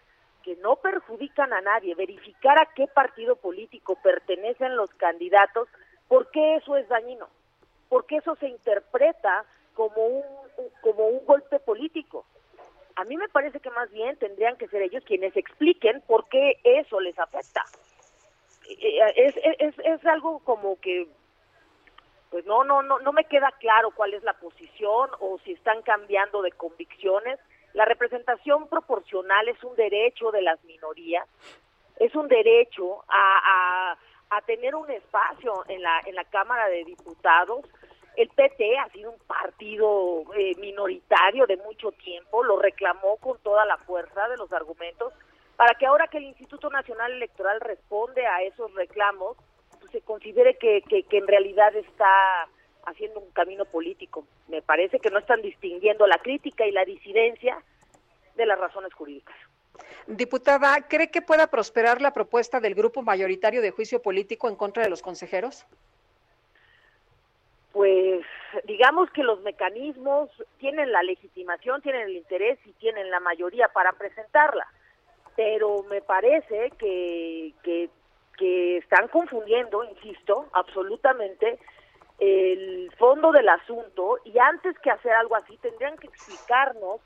[0.47, 5.67] que no perjudican a nadie, verificar a qué partido político pertenecen los candidatos,
[6.07, 7.27] ¿por qué eso es dañino?
[7.89, 9.43] Porque eso se interpreta
[9.73, 10.23] como un,
[10.79, 12.25] como un golpe político.
[12.95, 16.61] A mí me parece que más bien tendrían que ser ellos quienes expliquen por qué
[16.63, 17.65] eso les afecta.
[18.69, 21.09] Eh, es, es, es algo como que
[22.29, 25.81] pues no no no no me queda claro cuál es la posición o si están
[25.81, 27.37] cambiando de convicciones
[27.77, 31.27] la representación proporcional es un derecho de las minorías,
[31.99, 33.95] es un derecho a,
[34.31, 37.63] a, tener un espacio en la, en la Cámara de Diputados.
[38.15, 43.63] El PT ha sido un partido eh, minoritario de mucho tiempo, lo reclamó con toda
[43.65, 45.13] la fuerza de los argumentos,
[45.55, 49.37] para que ahora que el Instituto Nacional Electoral responde a esos reclamos,
[49.79, 52.47] pues se considere que, que, que en realidad está
[52.87, 54.25] haciendo un camino político.
[54.47, 57.61] Me parece que no están distinguiendo la crítica y la disidencia
[58.35, 59.35] de las razones jurídicas.
[60.07, 64.83] Diputada, ¿cree que pueda prosperar la propuesta del grupo mayoritario de juicio político en contra
[64.83, 65.65] de los consejeros?
[67.73, 68.25] Pues
[68.63, 73.91] digamos que los mecanismos tienen la legitimación, tienen el interés y tienen la mayoría para
[73.91, 74.65] presentarla,
[75.35, 77.89] pero me parece que, que,
[78.37, 81.59] que están confundiendo, insisto, absolutamente
[82.19, 87.01] el fondo del asunto y antes que hacer algo así tendrían que explicarnos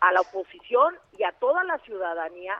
[0.00, 2.58] a la oposición y a toda la ciudadanía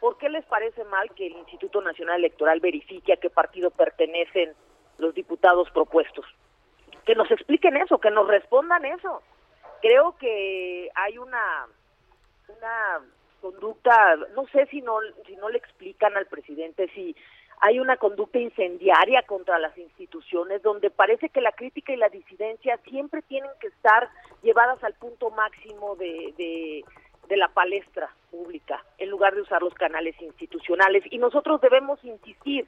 [0.00, 4.52] por qué les parece mal que el Instituto Nacional Electoral verifique a qué partido pertenecen
[4.98, 6.26] los diputados propuestos.
[7.06, 9.22] Que nos expliquen eso, que nos respondan eso.
[9.80, 11.66] Creo que hay una
[12.48, 13.00] una
[13.40, 17.16] conducta, no sé si no si no le explican al presidente si
[17.64, 22.76] hay una conducta incendiaria contra las instituciones donde parece que la crítica y la disidencia
[22.78, 24.10] siempre tienen que estar
[24.42, 26.84] llevadas al punto máximo de, de,
[27.36, 32.66] la palestra pública en lugar de usar los canales institucionales y nosotros debemos insistir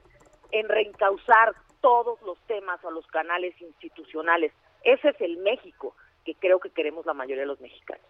[0.51, 4.53] en reencauzar todos los temas a los canales institucionales.
[4.83, 5.93] Ese es el México
[6.23, 8.03] que creo que queremos la mayoría de los mexicanos.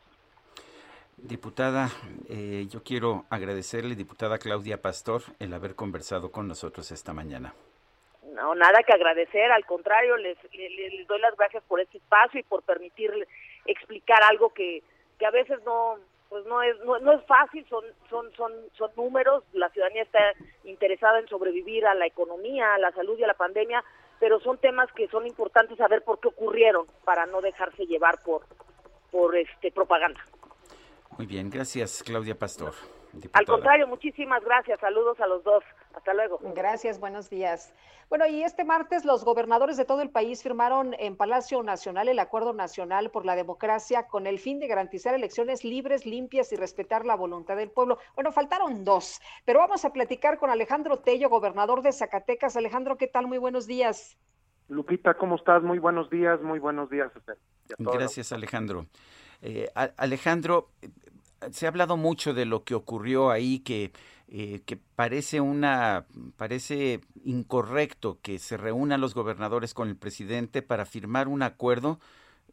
[1.17, 1.89] Diputada,
[2.29, 7.53] eh, yo quiero agradecerle, diputada Claudia Pastor, el haber conversado con nosotros esta mañana.
[8.33, 12.43] No, nada que agradecer, al contrario, les, les, doy las gracias por este espacio y
[12.43, 13.27] por permitirle
[13.65, 14.83] explicar algo que,
[15.17, 15.95] que a veces no
[16.27, 20.33] pues no es no, no, es fácil, son son son son números, la ciudadanía está
[20.65, 23.83] interesada en sobrevivir a la economía, a la salud y a la pandemia,
[24.19, 28.41] pero son temas que son importantes saber por qué ocurrieron para no dejarse llevar por
[29.11, 30.19] por este propaganda.
[31.17, 32.73] Muy bien, gracias Claudia Pastor.
[33.31, 34.79] Al contrario, muchísimas gracias.
[34.79, 35.63] Saludos a los dos.
[35.93, 36.39] Hasta luego.
[36.53, 37.73] Gracias, buenos días.
[38.09, 42.19] Bueno, y este martes los gobernadores de todo el país firmaron en Palacio Nacional el
[42.19, 47.05] Acuerdo Nacional por la Democracia con el fin de garantizar elecciones libres, limpias y respetar
[47.05, 47.97] la voluntad del pueblo.
[48.15, 52.57] Bueno, faltaron dos, pero vamos a platicar con Alejandro Tello, gobernador de Zacatecas.
[52.57, 53.27] Alejandro, ¿qué tal?
[53.27, 54.17] Muy buenos días.
[54.67, 55.63] Lupita, ¿cómo estás?
[55.63, 57.11] Muy buenos días, muy buenos días.
[57.79, 58.87] Gracias, Alejandro.
[59.41, 60.71] Eh, Alejandro,
[61.51, 63.91] se ha hablado mucho de lo que ocurrió ahí, que,
[64.27, 66.05] eh, que parece una
[66.37, 71.99] parece incorrecto que se reúnan los gobernadores con el presidente para firmar un acuerdo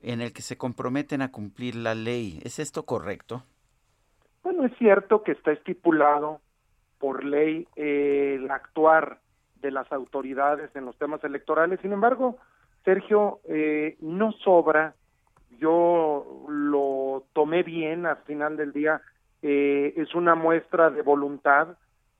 [0.03, 2.41] en el que se comprometen a cumplir la ley.
[2.45, 3.45] ¿Es esto correcto?
[4.43, 6.41] Bueno, es cierto que está estipulado
[6.99, 9.21] por ley eh, el actuar
[9.57, 11.81] de las autoridades en los temas electorales.
[11.81, 12.39] Sin embargo,
[12.85, 14.95] Sergio, eh, no sobra
[15.63, 19.01] yo lo tomé bien al final del día.
[19.43, 21.69] Eh, es una muestra de voluntad.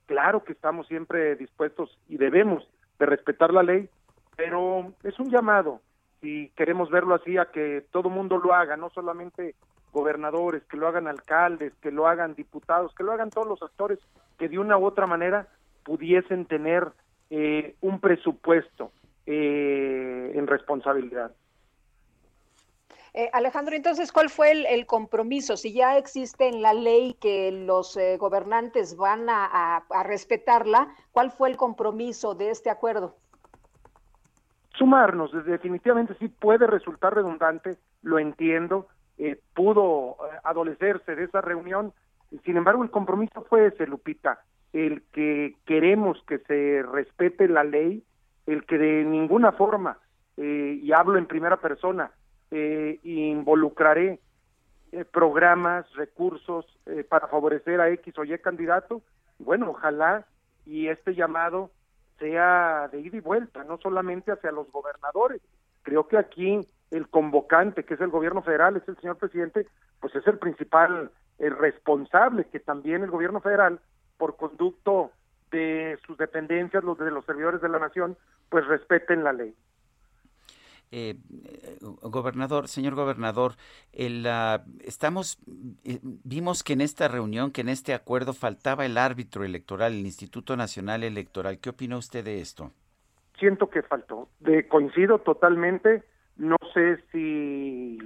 [0.05, 2.65] Claro que estamos siempre dispuestos y debemos
[2.99, 3.89] de respetar la ley,
[4.37, 5.81] pero es un llamado,
[6.21, 9.55] si queremos verlo así, a que todo mundo lo haga, no solamente
[9.91, 13.99] gobernadores, que lo hagan alcaldes, que lo hagan diputados, que lo hagan todos los actores
[14.39, 15.47] que de una u otra manera
[15.83, 16.87] pudiesen tener
[17.29, 18.91] eh, un presupuesto
[19.25, 21.31] eh, en responsabilidad.
[23.15, 25.55] Eh, Alejandro, entonces, ¿cuál fue el, compromiso?
[25.55, 31.49] Si ya existe en la ley que los eh, gobernantes van a, respetarla, ¿cuál fue
[31.49, 33.15] el compromiso de este acuerdo?
[34.75, 38.87] Sumarnos, definitivamente sí puede resultar redundante, lo entiendo,
[39.19, 41.93] eh, pudo adolecerse de esa reunión,
[42.43, 44.39] sin embargo el compromiso fue ese, Lupita,
[44.73, 48.03] el que queremos que se respete la ley,
[48.47, 49.99] el que de ninguna forma,
[50.35, 52.09] y hablo en primera persona,
[52.55, 54.19] eh, involucraré
[54.91, 59.01] eh, programas, recursos eh, para favorecer a X o Y candidato.
[59.39, 60.27] Bueno, ojalá
[60.63, 61.71] y este llamado
[62.19, 65.41] sea de ida y vuelta, no solamente hacia los gobernadores.
[65.81, 66.59] Creo que aquí
[66.91, 69.65] el convocante, que es el gobierno federal, es el señor presidente,
[69.99, 71.09] pues es el principal
[71.39, 73.79] el responsable, que también el gobierno federal
[74.19, 75.09] por conducto
[75.49, 78.15] de sus dependencias, los de los servidores de la nación,
[78.49, 79.55] pues respeten la ley.
[80.95, 81.15] Eh,
[82.03, 83.53] gobernador, señor gobernador,
[83.93, 84.27] el,
[84.83, 85.39] estamos
[85.83, 90.05] eh, vimos que en esta reunión, que en este acuerdo faltaba el árbitro electoral, el
[90.05, 91.57] Instituto Nacional Electoral.
[91.57, 92.71] ¿Qué opina usted de esto?
[93.39, 94.29] Siento que faltó.
[94.39, 96.03] De, coincido totalmente.
[96.37, 97.97] No sé si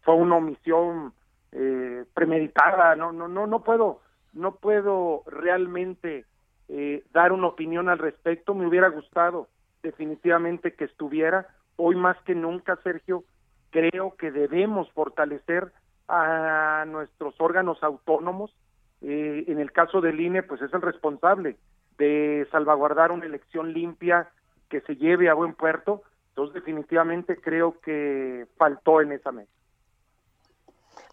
[0.00, 1.12] fue una omisión
[1.52, 2.96] eh, premeditada.
[2.96, 4.00] No, no, no, no puedo,
[4.32, 6.24] no puedo realmente
[6.68, 8.54] eh, dar una opinión al respecto.
[8.54, 9.48] Me hubiera gustado
[9.82, 11.46] definitivamente que estuviera.
[11.84, 13.24] Hoy más que nunca, Sergio,
[13.70, 15.72] creo que debemos fortalecer
[16.06, 18.54] a nuestros órganos autónomos.
[19.00, 21.56] Eh, en el caso del INE, pues es el responsable
[21.98, 24.28] de salvaguardar una elección limpia
[24.68, 26.02] que se lleve a buen puerto.
[26.28, 29.50] Entonces, definitivamente creo que faltó en esa mesa.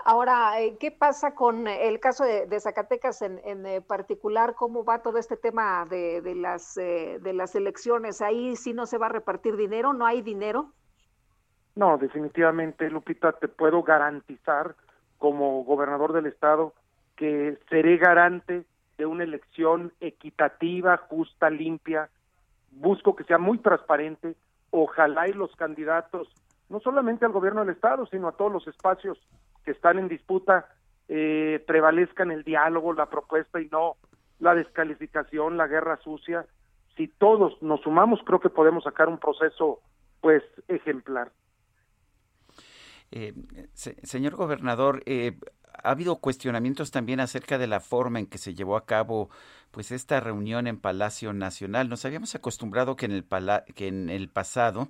[0.06, 4.56] Ahora, eh, ¿qué pasa con el caso de, Zacatecas en, eh, particular?
[4.56, 8.22] ¿Cómo va todo este tema de, las, eh, de las elecciones?
[8.22, 9.92] ¿Ahí sí no se va a repartir dinero?
[9.92, 10.72] ¿No hay dinero?
[11.76, 14.76] No, definitivamente, Lupita, te puedo garantizar
[15.18, 16.74] como gobernador del estado
[17.18, 18.66] que seré garante
[18.98, 22.10] de una elección equitativa, justa, limpia.
[22.72, 24.36] Busco que sea muy transparente.
[24.72, 26.30] Ojalá y los candidatos,
[26.70, 29.20] no solamente al gobierno del estado, sino a todos los espacios
[29.64, 30.68] que están en disputa
[31.08, 33.98] eh, prevalezcan el diálogo, la propuesta y no
[34.40, 36.46] la descalificación, la guerra sucia.
[36.96, 39.82] Si todos nos sumamos, creo que podemos sacar un proceso
[40.22, 41.32] pues ejemplar.
[43.12, 43.34] Eh,
[43.74, 45.40] señor gobernador, eh,
[45.84, 49.30] ha habido cuestionamientos también acerca de la forma en que se llevó a cabo
[49.72, 51.90] pues esta reunión en Palacio Nacional.
[51.90, 53.26] Nos habíamos acostumbrado que en el,
[53.76, 54.90] que en el pasado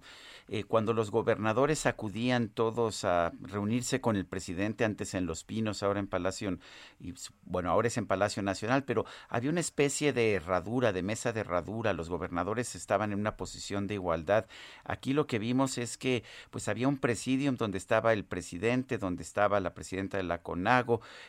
[0.52, 5.84] eh, cuando los gobernadores acudían todos a reunirse con el presidente, antes en Los Pinos,
[5.84, 6.58] ahora en Palacio,
[7.00, 7.14] y
[7.44, 11.42] bueno, ahora es en Palacio Nacional, pero había una especie de herradura, de mesa de
[11.42, 14.48] herradura, los gobernadores estaban en una posición de igualdad.
[14.86, 19.22] Aquí lo que vimos es que pues había un presidium donde estaba el presidente, donde
[19.22, 20.42] estaba la presidenta de la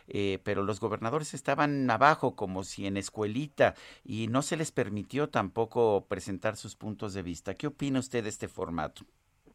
[0.09, 3.74] Eh, pero los gobernadores estaban abajo como si en escuelita
[4.05, 7.55] y no se les permitió tampoco presentar sus puntos de vista.
[7.55, 9.02] ¿Qué opina usted de este formato?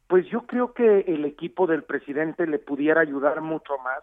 [0.08, 4.02] Pues yo creo que el equipo del presidente le pudiera ayudar mucho más.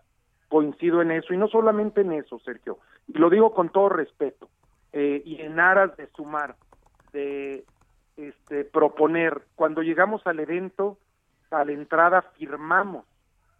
[0.49, 4.49] Coincido en eso, y no solamente en eso, Sergio, y lo digo con todo respeto,
[4.91, 6.55] eh, y en aras de sumar,
[7.11, 7.65] de
[8.17, 10.99] este, proponer, cuando llegamos al evento,
[11.49, 13.05] a la entrada firmamos,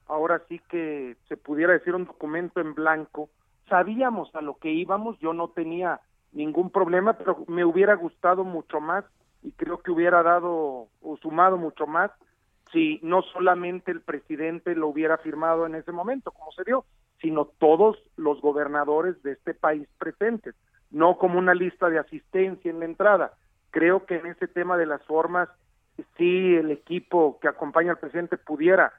[0.08, 3.30] ahora sí que se pudiera decir un documento en blanco,
[3.70, 6.02] sabíamos a lo que íbamos, yo no tenía
[6.32, 9.06] ningún problema, pero me hubiera gustado mucho más
[9.42, 12.12] y creo que hubiera dado o sumado mucho más
[12.72, 16.86] si no solamente el presidente lo hubiera firmado en ese momento, como se dio,
[17.22, 20.56] sino todos los gobernadores de este país presentes,
[20.90, 23.34] no como una lista de asistencia en la entrada.
[23.70, 25.50] Creo que en ese tema de las formas,
[26.18, 28.92] si el equipo que acompaña al presidente pudiera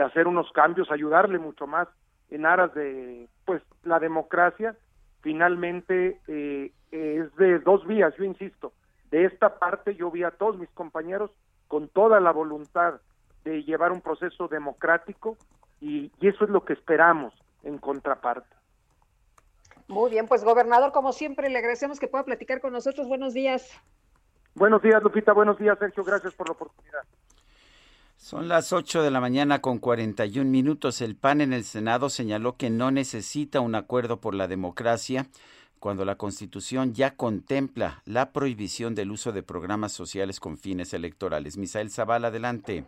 [0.00, 1.88] hacer unos cambios, ayudarle mucho más
[2.30, 4.76] en aras de pues la democracia,
[5.20, 8.72] finalmente eh, es de dos vías, yo insisto.
[9.10, 11.30] De esta parte yo vi a todos mis compañeros
[11.68, 13.00] con toda la voluntad
[13.44, 15.36] de llevar un proceso democrático
[15.80, 18.54] y, eso es lo que esperamos en contraparte.
[19.88, 23.08] Muy bien, pues gobernador, como siempre, le agradecemos que pueda platicar con nosotros.
[23.08, 23.70] Buenos días.
[24.54, 25.32] Buenos días, Lupita.
[25.32, 26.04] Buenos días, Sergio.
[26.04, 27.02] Gracias por la oportunidad.
[28.22, 31.02] Son las 8 de la mañana con 41 minutos.
[31.02, 35.26] El PAN en el Senado señaló que no necesita un acuerdo por la democracia
[35.80, 41.58] cuando la Constitución ya contempla la prohibición del uso de programas sociales con fines electorales.
[41.58, 42.84] Misael Zavala, adelante.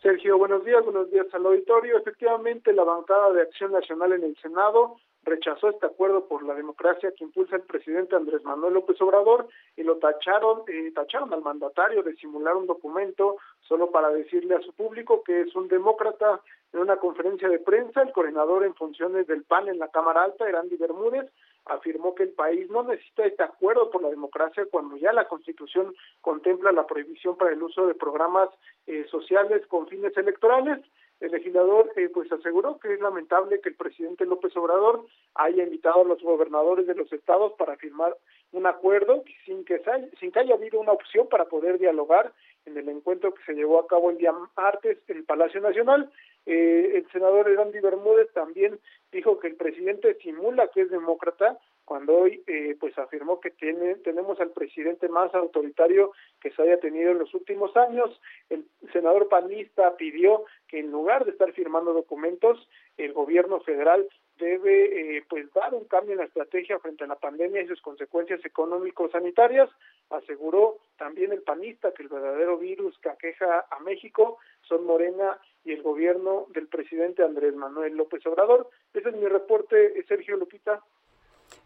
[0.00, 1.98] Sergio, buenos días, buenos días al auditorio.
[1.98, 4.94] Efectivamente, la bancada de Acción Nacional en el Senado
[5.26, 9.82] rechazó este acuerdo por la democracia que impulsa el presidente Andrés Manuel López Obrador y
[9.82, 14.72] lo tacharon, eh, tacharon al mandatario de simular un documento solo para decirle a su
[14.72, 16.40] público que es un demócrata.
[16.72, 20.48] En una conferencia de prensa, el coordinador en funciones del PAN en la Cámara Alta,
[20.48, 21.30] Erandi Bermúdez,
[21.64, 25.94] afirmó que el país no necesita este acuerdo por la democracia cuando ya la Constitución
[26.20, 28.48] contempla la prohibición para el uso de programas
[28.86, 30.78] eh, sociales con fines electorales.
[31.20, 36.02] El legislador eh, pues aseguró que es lamentable que el presidente López Obrador haya invitado
[36.02, 38.16] a los gobernadores de los estados para firmar
[38.52, 39.82] un acuerdo sin que,
[40.20, 42.32] sin que haya habido una opción para poder dialogar
[42.66, 46.10] en el encuentro que se llevó a cabo el día martes en el Palacio Nacional.
[46.44, 48.78] Eh, el senador Erandi Bermúdez también
[49.10, 53.94] dijo que el presidente simula que es demócrata cuando hoy eh, pues afirmó que tiene,
[53.96, 58.20] tenemos al presidente más autoritario que se haya tenido en los últimos años.
[58.50, 64.06] El senador panista pidió que en lugar de estar firmando documentos, el gobierno federal
[64.36, 67.80] debe eh, pues dar un cambio en la estrategia frente a la pandemia y sus
[67.80, 69.70] consecuencias económico-sanitarias.
[70.10, 75.72] Aseguró también el panista que el verdadero virus que aqueja a México son Morena y
[75.72, 78.68] el gobierno del presidente Andrés Manuel López Obrador.
[78.92, 80.82] Ese es mi reporte, Sergio Lupita.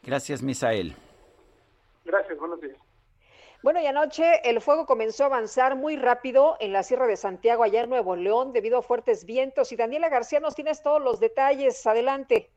[0.03, 0.95] Gracias, Misael.
[2.05, 2.77] Gracias, buenos días.
[3.63, 7.63] Bueno, y anoche el fuego comenzó a avanzar muy rápido en la Sierra de Santiago,
[7.63, 9.71] allá en Nuevo León, debido a fuertes vientos.
[9.71, 11.87] Y Daniela García nos tienes todos los detalles.
[11.87, 12.51] Adelante.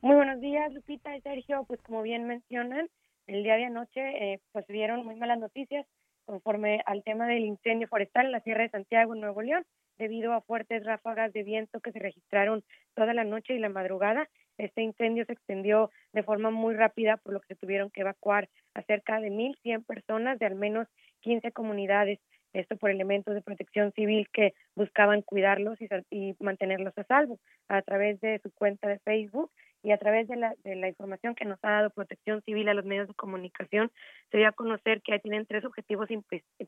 [0.00, 1.64] Muy buenos días, Lupita y Sergio.
[1.66, 2.88] Pues como bien mencionan,
[3.26, 5.86] el día de anoche eh, pues dieron muy malas noticias
[6.24, 9.64] conforme al tema del incendio forestal en la Sierra de Santiago, en Nuevo León,
[9.98, 12.62] debido a fuertes ráfagas de viento que se registraron
[12.94, 14.28] toda la noche y la madrugada.
[14.58, 18.48] Este incendio se extendió de forma muy rápida, por lo que se tuvieron que evacuar
[18.74, 20.88] a cerca de 1.100 personas de al menos
[21.20, 22.20] 15 comunidades.
[22.52, 27.40] Esto por elementos de protección civil que buscaban cuidarlos y, y mantenerlos a salvo.
[27.68, 29.50] A través de su cuenta de Facebook
[29.82, 32.74] y a través de la, de la información que nos ha dado Protección Civil a
[32.74, 33.90] los medios de comunicación,
[34.30, 36.08] se dio a conocer que tienen tres objetivos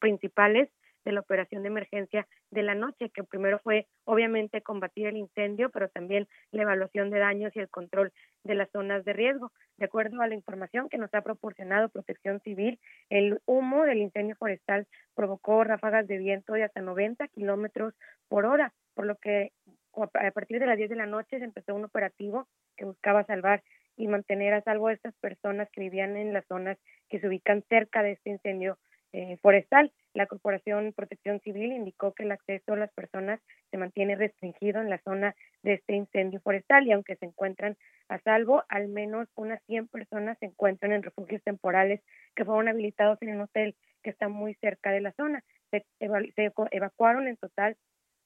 [0.01, 0.69] principales
[1.07, 5.71] de la operación de emergencia de la noche, que primero fue obviamente combatir el incendio,
[5.71, 8.13] pero también la evaluación de daños y el control
[8.43, 9.53] de las zonas de riesgo.
[9.79, 14.35] De acuerdo a la información que nos ha proporcionado Protección Civil, el humo del incendio
[14.37, 17.95] forestal provocó ráfagas de viento de hasta 90 kilómetros
[18.29, 19.53] por hora, por lo que
[19.95, 23.63] a partir de las 10 de la noche se empezó un operativo que buscaba salvar
[23.97, 26.77] y mantener a salvo a estas personas que vivían en las zonas
[27.09, 28.77] que se ubican cerca de este incendio
[29.13, 29.93] eh, forestal.
[30.15, 34.91] La Corporación Protección Civil indicó que el acceso a las personas se mantiene restringido en
[34.91, 37.77] la zona de este incendio forestal y aunque se encuentran
[38.09, 42.01] a salvo, al menos unas 100 personas se encuentran en refugios temporales
[42.35, 45.45] que fueron habilitados en un hotel que está muy cerca de la zona.
[45.71, 47.77] Se, se evacuaron en total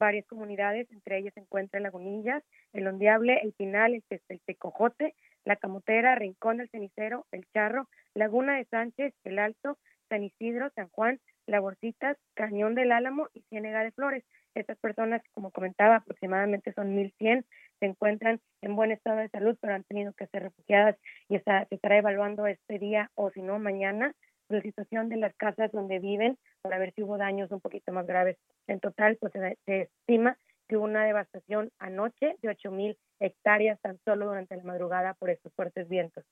[0.00, 2.42] varias comunidades, entre ellas se encuentran Lagunillas,
[2.72, 8.56] El Ondiable, El Pinal, el, el Tecojote, La Camotera, Rincón del Cenicero, El Charro, Laguna
[8.56, 9.78] de Sánchez, El Alto,
[10.10, 14.24] San Isidro, San Juan, Laborcitas, Cañón del Álamo y Ciénega de Flores.
[14.54, 17.46] Estas personas, como comentaba, aproximadamente son 1.100,
[17.78, 20.96] se encuentran en buen estado de salud, pero han tenido que ser refugiadas
[21.28, 24.12] y está, se estará evaluando este día o si no mañana
[24.50, 28.06] la situación de las casas donde viven para ver si hubo daños un poquito más
[28.06, 28.36] graves.
[28.66, 30.36] En total, pues se, estima
[30.68, 35.52] que hubo una devastación anoche de 8.000 hectáreas tan solo durante la madrugada por estos
[35.54, 36.24] fuertes vientos.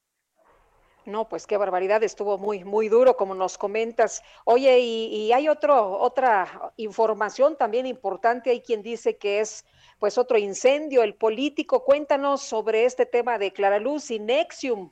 [1.06, 4.22] No, pues qué barbaridad, estuvo muy, muy duro, como nos comentas.
[4.44, 9.64] Oye, y, hay otro, otra información también importante, hay quien dice que es
[9.98, 11.84] pues otro incendio, el político.
[11.84, 14.90] Cuéntanos sobre este tema de Claraluz y Nexium.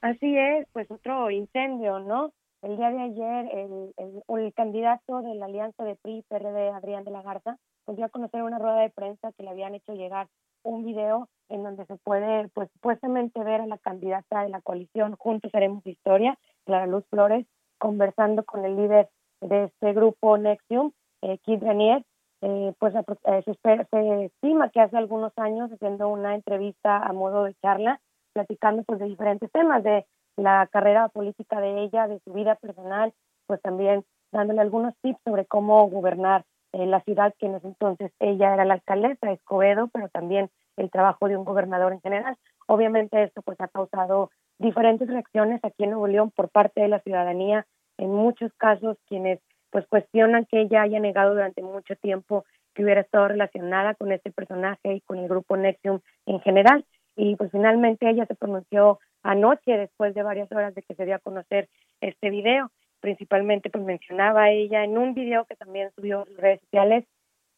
[0.00, 2.32] Así es, pues otro incendio, ¿no?
[2.62, 3.94] El día de ayer el,
[4.28, 8.10] el, candidato de la alianza de PRI, PRD, Adrián de la Garza, pues dio a
[8.10, 10.28] conocer una rueda de prensa que le habían hecho llegar
[10.62, 15.16] un video en donde se puede, pues supuestamente ver a la candidata de la coalición
[15.16, 17.46] Juntos Haremos Historia, Clara Luz Flores,
[17.78, 19.08] conversando con el líder
[19.40, 22.04] de este grupo Nexium, eh, Kid Renier,
[22.42, 23.54] eh, pues eh, se,
[23.90, 28.00] se, estima que hace algunos años haciendo una entrevista a modo de charla,
[28.32, 30.06] platicando pues de diferentes temas, de
[30.36, 33.12] la carrera política de ella, de su vida personal,
[33.46, 38.12] pues también dándole algunos tips sobre cómo gobernar eh, la ciudad, que en ese entonces
[38.20, 40.50] ella era la alcaldesa, Escobedo, pero también
[40.80, 42.36] el trabajo de un gobernador en general.
[42.66, 47.00] Obviamente esto pues ha causado diferentes reacciones aquí en Nuevo León por parte de la
[47.00, 47.66] ciudadanía,
[47.98, 49.40] en muchos casos quienes
[49.70, 52.44] pues cuestionan que ella haya negado durante mucho tiempo
[52.74, 56.84] que hubiera estado relacionada con este personaje y con el grupo Nexium en general.
[57.16, 61.16] Y pues finalmente ella se pronunció anoche después de varias horas de que se dio
[61.16, 61.68] a conocer
[62.00, 62.70] este video.
[63.00, 67.04] Principalmente pues mencionaba ella en un video que también subió a redes sociales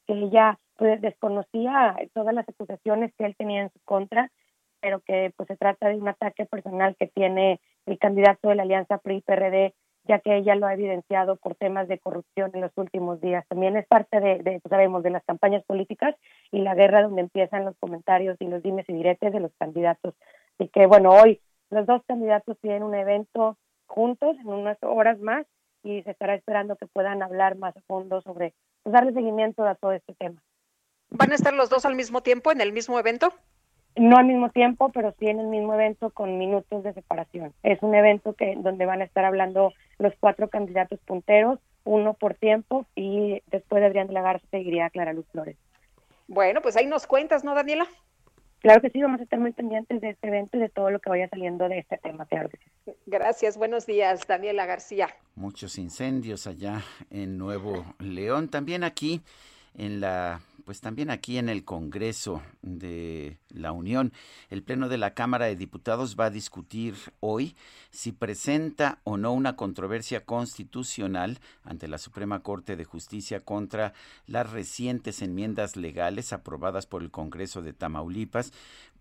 [0.06, 4.32] que ella pues desconocía todas las acusaciones que él tenía en su contra,
[4.80, 8.64] pero que pues se trata de un ataque personal que tiene el candidato de la
[8.64, 9.74] Alianza PRI-PRD,
[10.08, 13.46] ya que ella lo ha evidenciado por temas de corrupción en los últimos días.
[13.46, 16.16] También es parte de, de pues, sabemos, de las campañas políticas
[16.50, 20.16] y la guerra donde empiezan los comentarios y los dimes y diretes de los candidatos.
[20.58, 21.40] Así que bueno, hoy
[21.70, 23.56] los dos candidatos tienen un evento
[23.86, 25.46] juntos en unas horas más
[25.84, 28.52] y se estará esperando que puedan hablar más a fondo sobre,
[28.82, 30.42] pues darle seguimiento a todo este tema.
[31.14, 33.32] ¿Van a estar los dos al mismo tiempo en el mismo evento?
[33.96, 37.52] No al mismo tiempo, pero sí en el mismo evento con minutos de separación.
[37.62, 42.34] Es un evento que donde van a estar hablando los cuatro candidatos punteros, uno por
[42.34, 45.56] tiempo, y después de Adrián de la Garza seguiría Clara Luz Flores.
[46.28, 47.86] Bueno, pues ahí nos cuentas, ¿no, Daniela?
[48.60, 51.00] Claro que sí, vamos a estar muy pendientes de este evento y de todo lo
[51.00, 52.48] que vaya saliendo de este tema, claro
[53.06, 55.08] Gracias, buenos días, Daniela García.
[55.34, 56.80] Muchos incendios allá
[57.10, 59.20] en Nuevo León, también aquí
[59.74, 64.12] en la pues también aquí en el Congreso de la Unión,
[64.50, 67.56] el Pleno de la Cámara de Diputados va a discutir hoy
[67.90, 73.92] si presenta o no una controversia constitucional ante la Suprema Corte de Justicia contra
[74.26, 78.52] las recientes enmiendas legales aprobadas por el Congreso de Tamaulipas,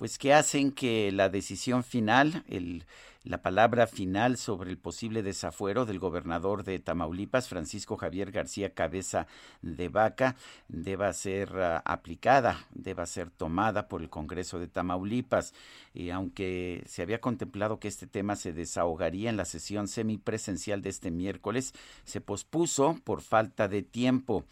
[0.01, 2.85] pues que hacen que la decisión final, el
[3.23, 9.27] la palabra final sobre el posible desafuero del gobernador de Tamaulipas, Francisco Javier García Cabeza
[9.61, 10.35] de Vaca,
[10.67, 15.53] deba ser uh, aplicada, deba ser tomada por el Congreso de Tamaulipas.
[15.93, 20.89] Y aunque se había contemplado que este tema se desahogaría en la sesión semipresencial de
[20.89, 21.73] este miércoles,
[22.05, 24.45] se pospuso por falta de tiempo.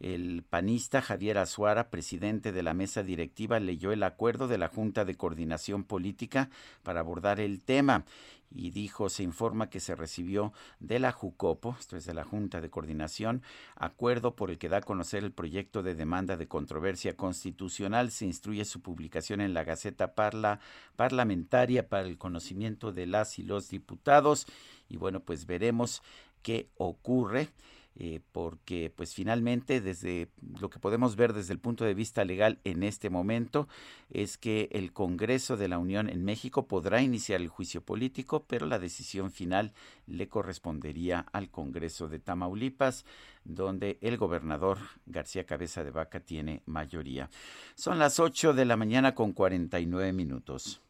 [0.00, 5.04] El panista Javier Azuara, presidente de la mesa directiva, leyó el acuerdo de la Junta
[5.04, 6.50] de Coordinación Política
[6.82, 8.04] para abordar el tema
[8.50, 12.60] y dijo, se informa que se recibió de la JUCOPO, esto es de la Junta
[12.60, 13.42] de Coordinación,
[13.76, 18.10] acuerdo por el que da a conocer el proyecto de demanda de controversia constitucional.
[18.10, 20.60] Se instruye su publicación en la Gaceta Parla,
[20.96, 24.46] Parlamentaria para el conocimiento de las y los diputados.
[24.88, 26.02] Y bueno, pues veremos
[26.42, 27.50] qué ocurre.
[28.00, 30.28] Eh, porque pues finalmente desde
[30.60, 33.66] lo que podemos ver desde el punto de vista legal en este momento
[34.08, 38.66] es que el Congreso de la Unión en México podrá iniciar el juicio político, pero
[38.66, 39.72] la decisión final
[40.06, 43.04] le correspondería al Congreso de Tamaulipas,
[43.42, 47.30] donde el gobernador García Cabeza de Vaca tiene mayoría.
[47.74, 50.80] Son las 8 de la mañana con 49 minutos.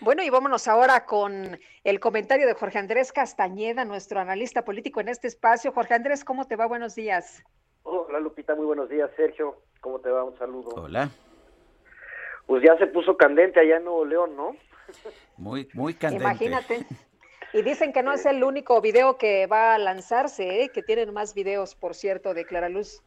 [0.00, 5.08] Bueno, y vámonos ahora con el comentario de Jorge Andrés Castañeda, nuestro analista político en
[5.08, 5.72] este espacio.
[5.72, 6.66] Jorge Andrés, ¿cómo te va?
[6.66, 7.42] Buenos días.
[7.82, 9.10] Hola Lupita, muy buenos días.
[9.16, 10.22] Sergio, ¿cómo te va?
[10.22, 10.70] Un saludo.
[10.76, 11.10] Hola.
[12.46, 14.56] Pues ya se puso candente allá en Nuevo León, ¿no?
[15.36, 16.24] Muy, muy candente.
[16.24, 16.86] Imagínate.
[17.54, 20.68] Y dicen que no es el único video que va a lanzarse, ¿eh?
[20.68, 23.02] que tienen más videos, por cierto, de Clara Luz.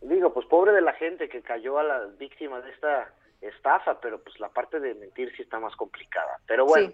[0.00, 3.12] Digo, pues pobre de la gente que cayó a la víctima de esta
[3.48, 6.38] estafa, pero pues la parte de mentir sí está más complicada.
[6.46, 6.92] Pero bueno.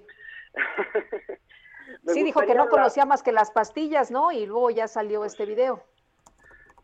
[2.06, 4.32] Sí, dijo que no conocía más que las pastillas, ¿no?
[4.32, 5.82] Y luego ya salió este video.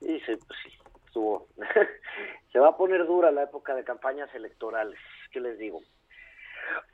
[0.01, 0.71] Y sí, pues sí,
[1.07, 1.49] estuvo.
[2.53, 4.99] Se va a poner dura la época de campañas electorales,
[5.31, 5.83] ¿qué les digo?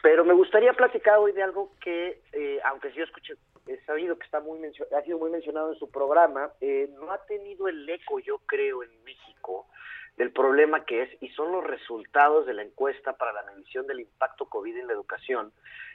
[0.02, 3.34] Pero me gustaría platicar hoy de algo que, eh, aunque yo escuché,
[3.66, 7.24] he sabido que está muy ha sido muy mencionado en su programa, eh, no ha
[7.26, 9.66] tenido el eco, yo creo, en México
[10.16, 14.00] del problema que es y son los resultados de la encuesta para la medición del
[14.00, 15.52] impacto COVID en la educación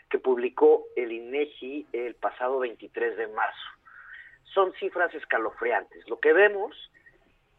[0.09, 3.69] que publicó el INEGI el pasado 23 de marzo.
[4.53, 6.07] Son cifras escalofriantes.
[6.09, 6.75] Lo que vemos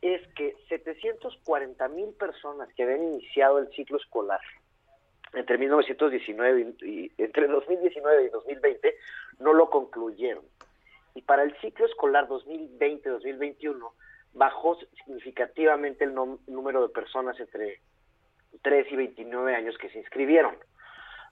[0.02, 4.40] es que 740 mil personas que habían iniciado el ciclo escolar
[5.32, 8.96] entre 1919 y, entre 2019 y 2020
[9.38, 10.44] no lo concluyeron.
[11.14, 13.92] Y para el ciclo escolar 2020-2021
[14.32, 17.80] bajó significativamente el número de personas entre
[18.62, 20.56] 3 y 29 años que se inscribieron.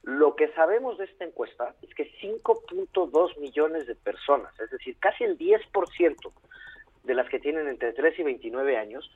[0.03, 5.25] Lo que sabemos de esta encuesta es que 5.2 millones de personas, es decir, casi
[5.25, 6.33] el 10%
[7.05, 9.11] de las que tienen entre 3 y 29 años,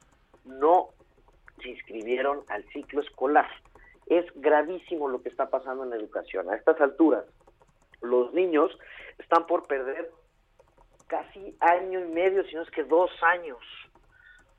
[0.44, 0.88] no
[1.62, 3.48] se inscribieron al ciclo escolar.
[4.06, 6.50] Es gravísimo lo que está pasando en la educación.
[6.50, 7.24] A estas alturas,
[8.00, 8.76] los niños
[9.18, 10.10] están por perder
[11.12, 13.58] casi año y medio, si no es que dos años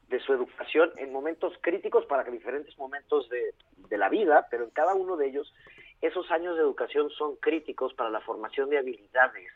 [0.07, 4.93] de su educación en momentos críticos para diferentes momentos de, la vida, pero en cada
[4.93, 5.51] uno de ellos
[6.01, 9.51] esos años de educación son críticos para la formación de habilidades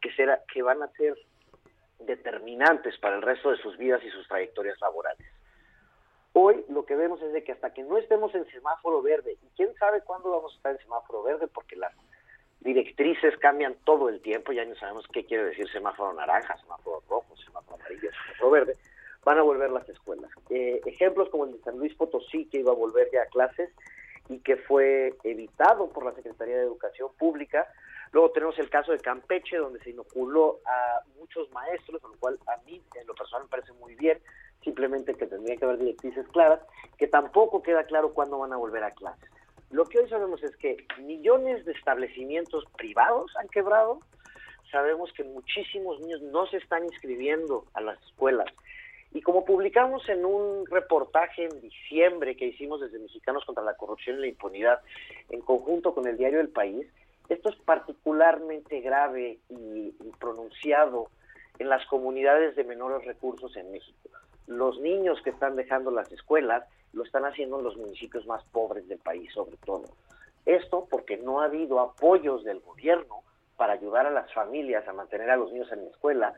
[0.00, 1.16] que, será, que van a ser
[2.06, 5.26] determinantes para el resto de sus vidas y sus trayectorias laborales.
[6.34, 9.48] Hoy lo que vemos es de que hasta que no estemos en semáforo verde, y
[9.56, 11.92] quién sabe cuándo vamos a estar en semáforo verde, porque las
[12.60, 17.36] directrices cambian todo el tiempo, ya no sabemos qué quiere decir semáforo naranja, semáforo rojo,
[17.36, 18.76] semáforo amarillo, semáforo verde,
[19.24, 20.30] van a volver las escuelas.
[20.50, 23.70] Eh, ejemplos como el de San Luis Potosí, que iba a volver ya a clases
[24.28, 27.66] y que fue evitado por la Secretaría de Educación Pública.
[28.12, 32.56] Luego tenemos el caso de Campeche, donde se inoculó a muchos maestros, lo cual a
[32.64, 34.18] mí en lo personal me parece muy bien,
[34.62, 36.60] simplemente que tendría que haber directrices claras,
[36.96, 39.30] que tampoco queda claro cuándo van a volver a clases.
[39.70, 44.00] Lo que hoy sabemos es que millones de establecimientos privados han quebrado,
[44.70, 48.46] sabemos que muchísimos niños no se están inscribiendo a las escuelas.
[49.12, 54.18] Y como publicamos en un reportaje en diciembre que hicimos desde Mexicanos contra la Corrupción
[54.18, 54.80] y la Impunidad,
[55.30, 56.86] en conjunto con el diario El País,
[57.28, 61.08] esto es particularmente grave y, y pronunciado
[61.58, 64.08] en las comunidades de menores recursos en México.
[64.46, 68.88] Los niños que están dejando las escuelas lo están haciendo en los municipios más pobres
[68.88, 69.84] del país, sobre todo.
[70.46, 73.22] Esto porque no ha habido apoyos del gobierno
[73.56, 76.34] para ayudar a las familias a mantener a los niños en la escuela,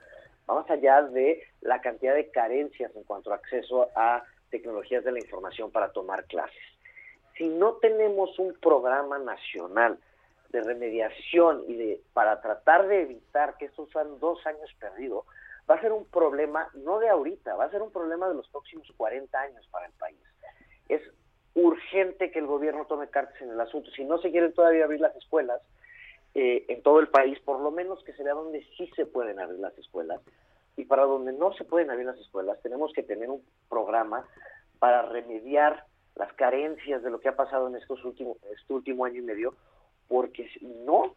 [0.48, 5.20] más allá de la cantidad de carencias en cuanto a acceso a tecnologías de la
[5.20, 6.62] información para tomar clases.
[7.36, 9.98] Si no tenemos un programa nacional
[10.50, 15.24] de remediación y de para tratar de evitar que estos sean dos años perdidos,
[15.70, 18.48] va a ser un problema no de ahorita, va a ser un problema de los
[18.48, 20.18] próximos 40 años para el país.
[20.90, 21.02] Es
[21.54, 23.90] urgente que el gobierno tome cartas en el asunto.
[23.92, 25.60] Si no se quieren todavía abrir las escuelas
[26.34, 29.38] eh, en todo el país, por lo menos que se vea donde sí se pueden
[29.40, 30.20] abrir las escuelas.
[30.76, 34.26] Y para donde no se pueden abrir las escuelas, tenemos que tener un programa
[34.78, 35.84] para remediar
[36.16, 39.54] las carencias de lo que ha pasado en estos últimos, este último año y medio,
[40.08, 41.14] porque si no,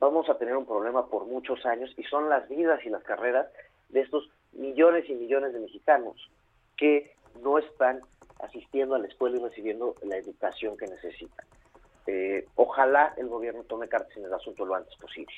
[0.00, 3.46] vamos a tener un problema por muchos años y son las vidas y las carreras
[3.88, 6.30] de estos millones y millones de mexicanos
[6.76, 8.00] que no están
[8.42, 11.46] asistiendo a la escuela y recibiendo la educación que necesitan.
[12.06, 15.34] Eh, ojalá el gobierno tome cartas en el asunto lo antes posible.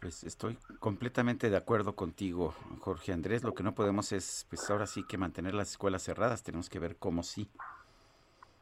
[0.00, 3.42] Pues estoy completamente de acuerdo contigo, Jorge Andrés.
[3.42, 6.42] Lo que no podemos es, pues ahora sí que mantener las escuelas cerradas.
[6.42, 7.50] Tenemos que ver cómo sí.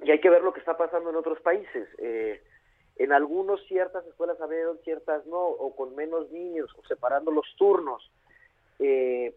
[0.02, 1.88] Y hay que ver lo que está pasando en otros países.
[1.98, 2.42] Eh,
[2.96, 8.10] en algunos ciertas escuelas abrieron, ciertas no, o con menos niños, o separando los turnos.
[8.80, 9.34] Eh,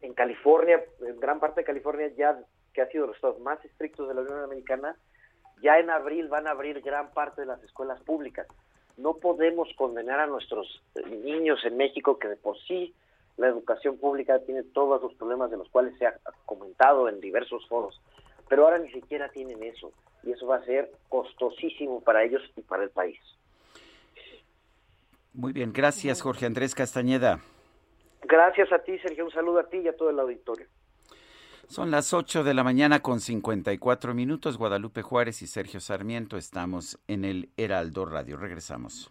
[0.00, 2.38] en California, en gran parte de California, ya
[2.76, 4.94] que ha sido los estados más estrictos de la Unión Americana,
[5.62, 8.46] ya en abril van a abrir gran parte de las escuelas públicas.
[8.98, 10.82] No podemos condenar a nuestros
[11.24, 12.94] niños en México que de por sí
[13.38, 17.66] la educación pública tiene todos los problemas de los cuales se ha comentado en diversos
[17.66, 17.98] foros,
[18.46, 19.90] pero ahora ni siquiera tienen eso
[20.22, 23.18] y eso va a ser costosísimo para ellos y para el país.
[25.32, 27.40] Muy bien, gracias Jorge Andrés Castañeda.
[28.22, 30.66] Gracias a ti, Sergio, un saludo a ti y a todo el auditorio.
[31.68, 34.56] Son las 8 de la mañana con 54 minutos.
[34.56, 38.36] Guadalupe Juárez y Sergio Sarmiento estamos en el Heraldo Radio.
[38.36, 39.10] Regresamos.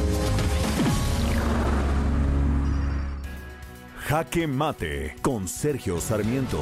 [4.11, 6.61] Jaque Mate con Sergio Sarmiento.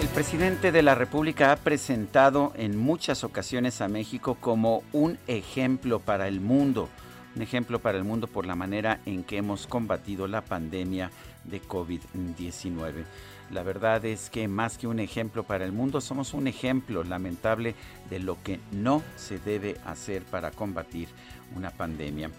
[0.00, 5.98] El presidente de la República ha presentado en muchas ocasiones a México como un ejemplo
[5.98, 6.88] para el mundo,
[7.34, 11.10] un ejemplo para el mundo por la manera en que hemos combatido la pandemia
[11.42, 13.04] de COVID-19.
[13.50, 17.74] La verdad es que más que un ejemplo para el mundo, somos un ejemplo lamentable
[18.10, 21.08] de lo que no se debe hacer para combatir
[21.54, 22.30] una pandemia.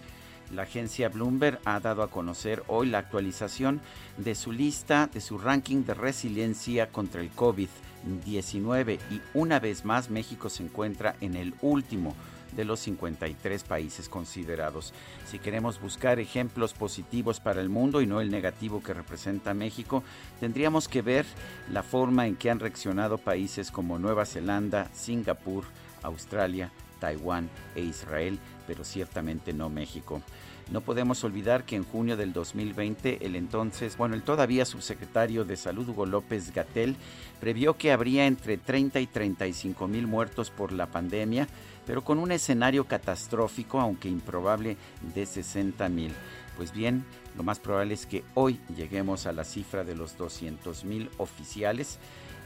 [0.54, 3.80] La agencia Bloomberg ha dado a conocer hoy la actualización
[4.16, 10.08] de su lista, de su ranking de resiliencia contra el COVID-19 y una vez más
[10.08, 12.14] México se encuentra en el último
[12.52, 14.92] de los 53 países considerados.
[15.26, 20.02] Si queremos buscar ejemplos positivos para el mundo y no el negativo que representa México,
[20.40, 21.26] tendríamos que ver
[21.72, 25.64] la forma en que han reaccionado países como Nueva Zelanda, Singapur,
[26.02, 26.70] Australia,
[27.00, 30.22] Taiwán e Israel, pero ciertamente no México.
[30.70, 35.56] No podemos olvidar que en junio del 2020 el entonces, bueno, el todavía subsecretario de
[35.56, 36.94] Salud Hugo López Gatel
[37.40, 41.48] previó que habría entre 30 y 35 mil muertos por la pandemia,
[41.88, 44.76] pero con un escenario catastrófico, aunque improbable,
[45.14, 46.12] de 60 mil.
[46.58, 47.02] Pues bien,
[47.34, 51.98] lo más probable es que hoy lleguemos a la cifra de los 200 mil oficiales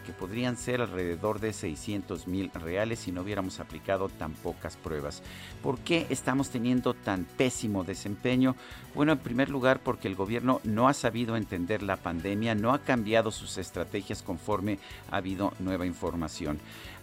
[0.06, 5.22] que podrían ser alrededor de 600 mil reales si no hubiéramos aplicado tan pocas pruebas.
[5.62, 8.56] ¿Por qué estamos teniendo tan pésimo desempeño?
[8.94, 12.80] Bueno, en primer lugar porque el gobierno no ha sabido entender la pandemia, no ha
[12.80, 14.78] cambiado sus estrategias conforme
[15.10, 16.58] ha habido nueva información.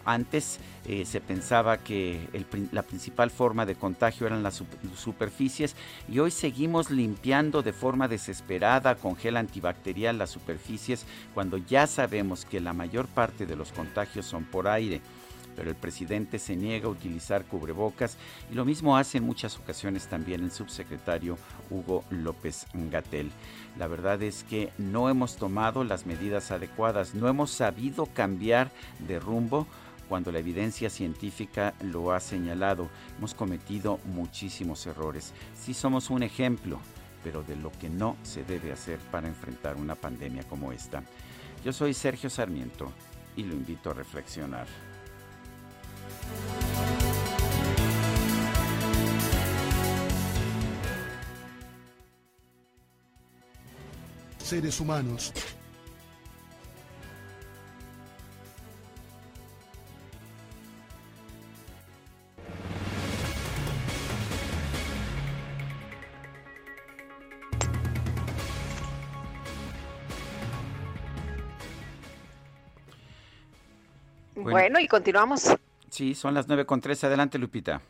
[0.09, 2.27] Antes eh, se pensaba que
[2.71, 4.63] la principal forma de contagio eran las
[4.97, 5.75] superficies
[6.11, 11.05] y hoy seguimos limpiando de forma desesperada con gel antibacterial las superficies
[11.35, 14.99] cuando ya sabemos que la mayor parte de los contagios son por aire
[15.59, 18.17] pero el presidente se niega a utilizar cubrebocas
[18.49, 21.37] y lo mismo hace en muchas ocasiones también el subsecretario
[21.69, 23.29] Hugo López Gatel.
[23.77, 28.71] La verdad es que no hemos tomado las medidas adecuadas, no hemos sabido cambiar
[29.05, 29.67] de rumbo
[30.09, 32.89] cuando la evidencia científica lo ha señalado.
[33.17, 35.33] Hemos cometido muchísimos errores.
[35.55, 36.79] Sí somos un ejemplo,
[37.23, 41.03] pero de lo que no se debe hacer para enfrentar una pandemia como esta.
[41.63, 42.91] Yo soy Sergio Sarmiento
[43.37, 44.67] y lo invito a reflexionar.
[54.39, 55.31] Seres humanos
[74.43, 75.55] Bueno, y continuamos.
[75.89, 77.03] Sí, son las nueve con tres.
[77.03, 77.81] Adelante, Lupita.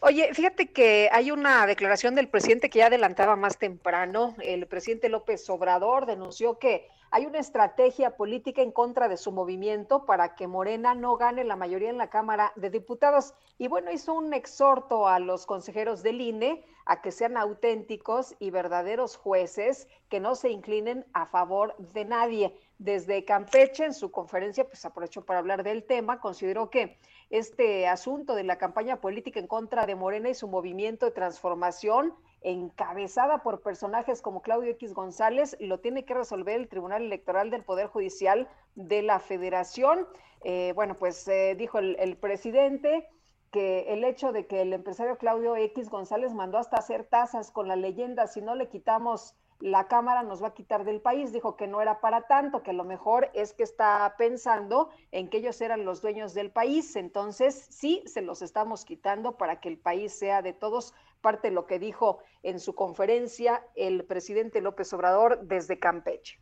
[0.00, 4.34] Oye, fíjate que hay una declaración del presidente que ya adelantaba más temprano.
[4.42, 10.04] El presidente López Obrador denunció que hay una estrategia política en contra de su movimiento
[10.04, 13.32] para que Morena no gane la mayoría en la Cámara de Diputados.
[13.58, 18.50] Y bueno, hizo un exhorto a los consejeros del INE a que sean auténticos y
[18.50, 22.54] verdaderos jueces, que no se inclinen a favor de nadie.
[22.78, 26.98] Desde Campeche, en su conferencia, pues aprovechó para hablar del tema, consideró que
[27.30, 32.14] este asunto de la campaña política en contra de Morena y su movimiento de transformación,
[32.42, 37.64] encabezada por personajes como Claudio X González, lo tiene que resolver el Tribunal Electoral del
[37.64, 40.06] Poder Judicial de la Federación.
[40.44, 43.08] Eh, bueno, pues eh, dijo el, el presidente
[43.50, 47.68] que el hecho de que el empresario Claudio X González mandó hasta hacer tasas con
[47.68, 51.32] la leyenda, si no le quitamos la Cámara nos va a quitar del país.
[51.32, 55.38] Dijo que no era para tanto, que lo mejor es que está pensando en que
[55.38, 56.96] ellos eran los dueños del país.
[56.96, 60.94] Entonces, sí, se los estamos quitando para que el país sea de todos.
[61.20, 66.38] Parte de lo que dijo en su conferencia el presidente López Obrador desde Campeche.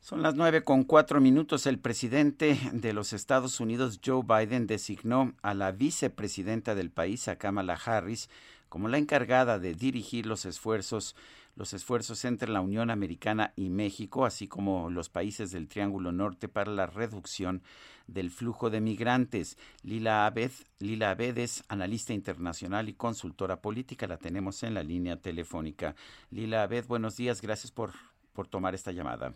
[0.00, 1.66] Son las nueve con cuatro minutos.
[1.66, 7.36] El presidente de los Estados Unidos, Joe Biden, designó a la vicepresidenta del país, a
[7.36, 8.30] Kamala Harris,
[8.70, 11.14] como la encargada de dirigir los esfuerzos
[11.60, 16.48] los esfuerzos entre la Unión Americana y México, así como los países del Triángulo Norte
[16.48, 17.62] para la reducción
[18.06, 19.58] del flujo de migrantes.
[19.82, 25.16] Lila Abed, Lila Abed es analista internacional y consultora política, la tenemos en la línea
[25.16, 25.94] telefónica.
[26.30, 27.92] Lila Abed, buenos días, gracias por,
[28.32, 29.34] por tomar esta llamada.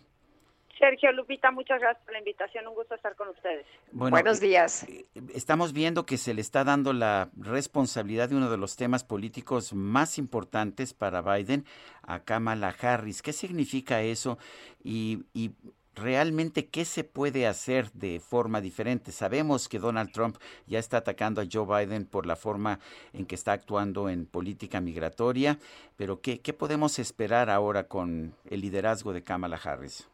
[0.77, 2.67] Sergio Lupita, muchas gracias por la invitación.
[2.67, 3.65] Un gusto estar con ustedes.
[3.91, 4.85] Buenos días.
[5.33, 9.73] Estamos viendo que se le está dando la responsabilidad de uno de los temas políticos
[9.73, 11.65] más importantes para Biden
[12.03, 13.21] a Kamala Harris.
[13.21, 14.37] ¿Qué significa eso?
[14.83, 15.51] Y, y
[15.95, 19.11] realmente qué se puede hacer de forma diferente.
[19.11, 20.37] Sabemos que Donald Trump
[20.67, 22.79] ya está atacando a Joe Biden por la forma
[23.13, 25.57] en que está actuando en política migratoria,
[25.95, 30.09] pero ¿qué, qué podemos esperar ahora con el liderazgo de Kamala Harris?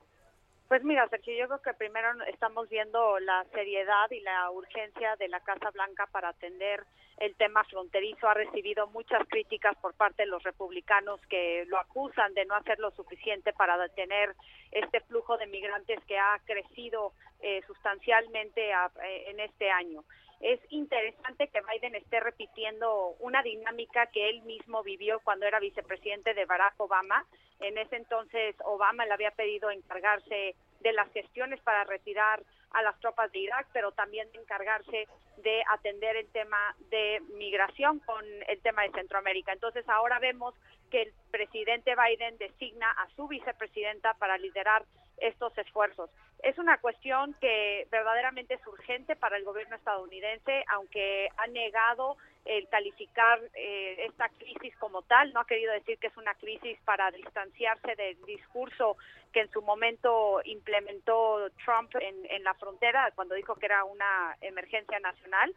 [0.72, 5.28] Pues mira, Sergio, yo creo que primero estamos viendo la seriedad y la urgencia de
[5.28, 6.86] la Casa Blanca para atender
[7.18, 8.30] el tema fronterizo.
[8.30, 12.80] Ha recibido muchas críticas por parte de los republicanos que lo acusan de no hacer
[12.80, 14.34] lo suficiente para detener
[14.72, 17.12] este flujo de migrantes que ha crecido
[17.42, 20.06] eh, sustancialmente eh, en este año
[20.42, 26.34] es interesante que Biden esté repitiendo una dinámica que él mismo vivió cuando era vicepresidente
[26.34, 27.26] de Barack Obama.
[27.60, 32.42] En ese entonces Obama le había pedido encargarse de las gestiones para retirar
[32.72, 35.08] a las tropas de Irak, pero también encargarse
[35.38, 39.54] de atender el tema de migración con el tema de Centroamérica.
[39.54, 40.56] Entonces ahora vemos
[40.90, 44.86] que el presidente Biden designa a su vicepresidenta para liderar
[45.22, 46.10] estos esfuerzos.
[46.44, 52.68] Es una cuestión que verdaderamente es urgente para el gobierno estadounidense, aunque ha negado el
[52.70, 57.12] calificar eh, esta crisis como tal, no ha querido decir que es una crisis para
[57.12, 58.98] distanciarse del discurso
[59.32, 65.00] que en su momento implementó Trump en, la frontera cuando dijo que era una emergencia
[65.00, 65.54] nacional.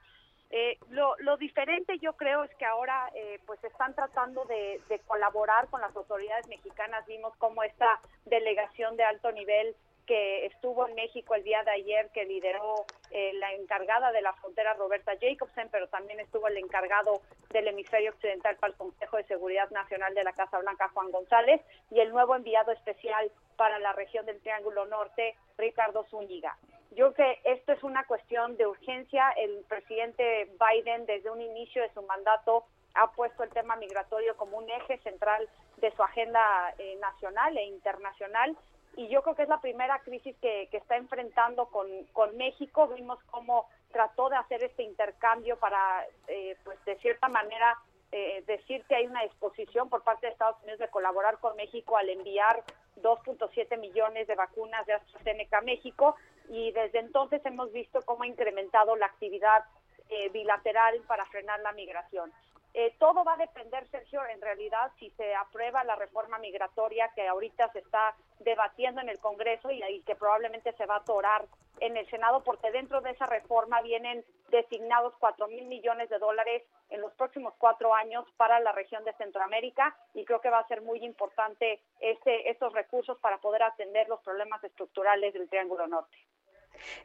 [0.57, 5.67] Eh, lo, diferente yo creo es que ahora eh, pues están tratando de, de, colaborar
[5.69, 7.05] con las autoridades mexicanas.
[7.07, 9.75] Vimos cómo esta delegación de alto nivel
[10.07, 14.33] que estuvo en México el día de ayer, que lideró eh, la encargada de la
[14.35, 19.25] frontera Roberta Jacobsen, pero también estuvo el encargado del hemisferio occidental para el Consejo de
[19.25, 23.93] Seguridad Nacional de la Casa Blanca, Juan González, y el nuevo enviado especial para la
[23.93, 26.57] región del Triángulo Norte, Ricardo Zúñiga.
[26.91, 29.31] Yo creo que esto es una cuestión de urgencia.
[29.31, 34.59] El presidente Biden, desde un inicio de su mandato, ha puesto el tema migratorio como
[34.59, 35.49] un eje central
[35.79, 38.57] de su agenda eh, nacional e internacional
[38.97, 42.89] y yo creo que es la primera crisis que, está enfrentando con, México.
[42.89, 47.77] Vimos cómo trató de hacer este intercambio para, eh, pues de cierta manera,
[48.13, 51.97] eh, decir que hay una disposición por parte de Estados Unidos de colaborar con México
[51.97, 52.63] al enviar
[53.03, 56.15] 2.7 millones de vacunas de AstraZeneca a México
[56.49, 59.65] y desde entonces hemos visto cómo ha incrementado la actividad
[60.09, 62.33] eh, bilateral para frenar la migración.
[62.77, 67.27] Eh, todo va a depender, Sergio, en realidad, si se aprueba la reforma migratoria que
[67.27, 71.47] ahorita se está debatiendo en el Congreso y, que probablemente se va a atorar
[71.79, 76.65] en el Senado, porque dentro de esa reforma vienen designados 4 mil millones de dólares
[76.91, 80.69] en los próximos cuatro años para la región de Centroamérica y creo que va a
[80.69, 86.17] ser muy importante este, estos recursos para poder atender los problemas estructurales del Triángulo Norte.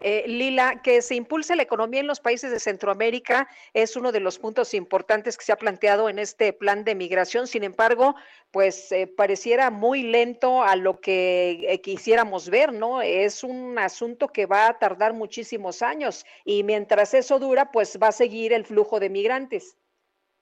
[0.01, 4.19] Eh, Lila, que se impulse la economía en los países de Centroamérica es uno de
[4.19, 7.47] los puntos importantes que se ha planteado en este plan de migración.
[7.47, 8.15] Sin embargo,
[8.51, 13.01] pues eh, pareciera muy lento a lo que eh, quisiéramos ver, ¿no?
[13.01, 18.07] Es un asunto que va a tardar muchísimos años y mientras eso dura, pues va
[18.07, 19.75] a seguir el flujo de migrantes.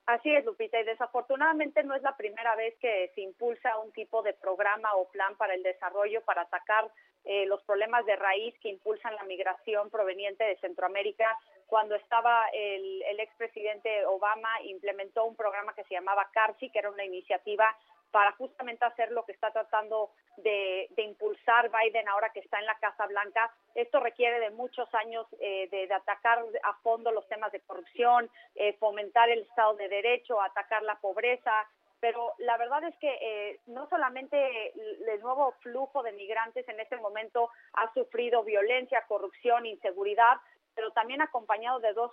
[0.08, 4.22] Así es, Lupita, y desafortunadamente no es la primera vez que se impulsa un tipo
[4.22, 6.90] de programa o plan para el desarrollo para atacar
[7.26, 11.38] eh, los problemas de raíz que impulsan la migración proveniente de Centroamérica.
[11.66, 16.90] Cuando estaba el, el expresidente Obama, implementó un programa que se llamaba CARSI, que era
[16.90, 17.76] una iniciativa
[18.10, 22.78] para justamente hacer lo que está tratando de, impulsar Biden ahora que está en la
[22.78, 23.52] Casa Blanca.
[23.74, 28.74] Esto requiere de muchos años eh, de, atacar a fondo los temas de corrupción, eh,
[28.74, 31.66] fomentar el Estado de Derecho, atacar la pobreza.
[32.00, 34.72] Pero la verdad es que eh, no solamente
[35.12, 40.36] el nuevo flujo de migrantes en este momento ha sufrido violencia, corrupción, inseguridad,
[40.78, 42.12] pero también acompañado de dos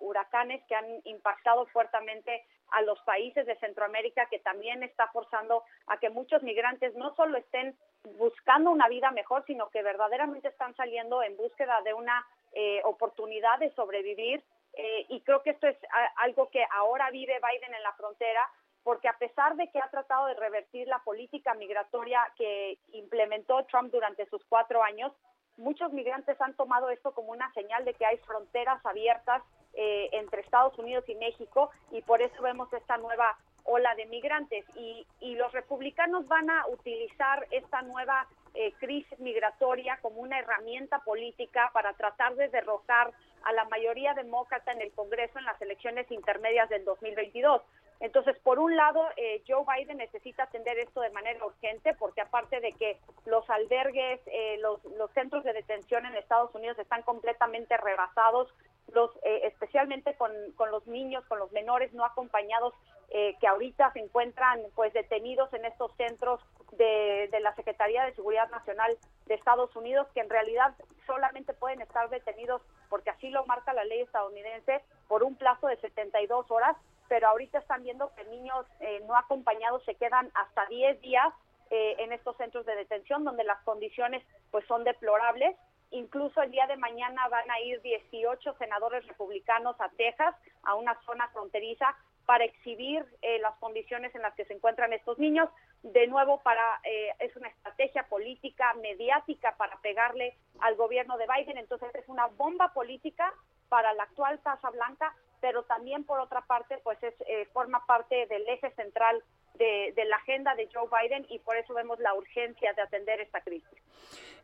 [0.00, 5.98] huracanes que han impactado fuertemente a los países de Centroamérica, que también está forzando a
[5.98, 7.76] que muchos migrantes no solo estén
[8.16, 13.58] buscando una vida mejor, sino que verdaderamente están saliendo en búsqueda de una eh, oportunidad
[13.58, 14.42] de sobrevivir.
[14.72, 15.76] Eh, y creo que esto es
[16.16, 18.48] algo que ahora vive Biden en la frontera,
[18.84, 23.92] porque a pesar de que ha tratado de revertir la política migratoria que implementó Trump
[23.92, 25.12] durante sus cuatro años,
[25.56, 29.42] muchos migrantes han tomado esto como una señal de que hay fronteras abiertas
[29.74, 34.64] eh, entre Estados Unidos y México y por eso vemos esta nueva ola de migrantes
[34.76, 40.98] y, y los republicanos van a utilizar esta nueva eh, crisis migratoria como una herramienta
[40.98, 43.10] política para tratar de derrotar
[43.44, 47.62] a la mayoría demócrata en el Congreso en las elecciones intermedias del 2022.
[48.02, 52.58] Entonces, por un lado, eh, Joe Biden necesita atender esto de manera urgente porque aparte
[52.58, 54.80] de que los albergues, eh, los,
[55.14, 58.52] centros de detención en Estados Unidos están completamente rebasados,
[58.92, 60.32] los, eh, especialmente con,
[60.72, 62.74] los niños, con los menores no acompañados
[63.12, 66.40] que ahorita se encuentran pues detenidos en estos centros
[66.72, 68.96] de, de la Secretaría de Seguridad Nacional
[69.26, 70.74] de Estados Unidos, que en realidad
[71.06, 75.76] solamente pueden estar detenidos porque así lo marca la ley estadounidense por un plazo de
[75.76, 76.74] 72 horas
[77.12, 81.30] pero ahorita están viendo que niños eh, no acompañados se quedan hasta 10 días
[81.68, 85.54] eh, en estos centros de detención donde las condiciones pues son deplorables.
[85.90, 90.98] Incluso el día de mañana van a ir 18 senadores republicanos a Texas, a una
[91.02, 91.94] zona fronteriza,
[92.24, 95.50] para exhibir eh, las condiciones en las que se encuentran estos niños.
[95.82, 96.80] De nuevo, para
[97.18, 101.58] es una estrategia política, mediática para pegarle al gobierno de Biden.
[101.58, 103.34] Entonces es una bomba política
[103.68, 108.26] para la actual Casa Blanca pero también por otra parte pues es eh, forma parte
[108.28, 109.22] del eje central
[109.58, 113.40] de, la agenda de Joe Biden y por eso vemos la urgencia de atender esta
[113.40, 113.78] crisis.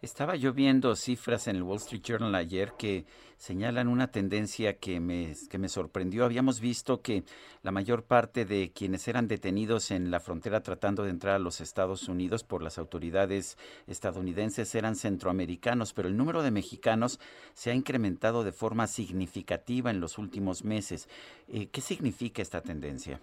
[0.00, 3.04] Estaba yo viendo cifras en el Wall Street Journal ayer que
[3.36, 6.24] señalan una tendencia que me, que me sorprendió.
[6.24, 7.24] Habíamos visto que
[7.62, 11.60] la mayor parte de quienes eran detenidos en la frontera tratando de entrar a los
[11.60, 13.58] Estados Unidos por las autoridades
[13.88, 17.18] estadounidenses eran centroamericanos, pero el número de mexicanos
[17.54, 21.08] se ha incrementado de forma significativa en los últimos meses.
[21.48, 23.20] Eh, ¿Qué significa esta tendencia?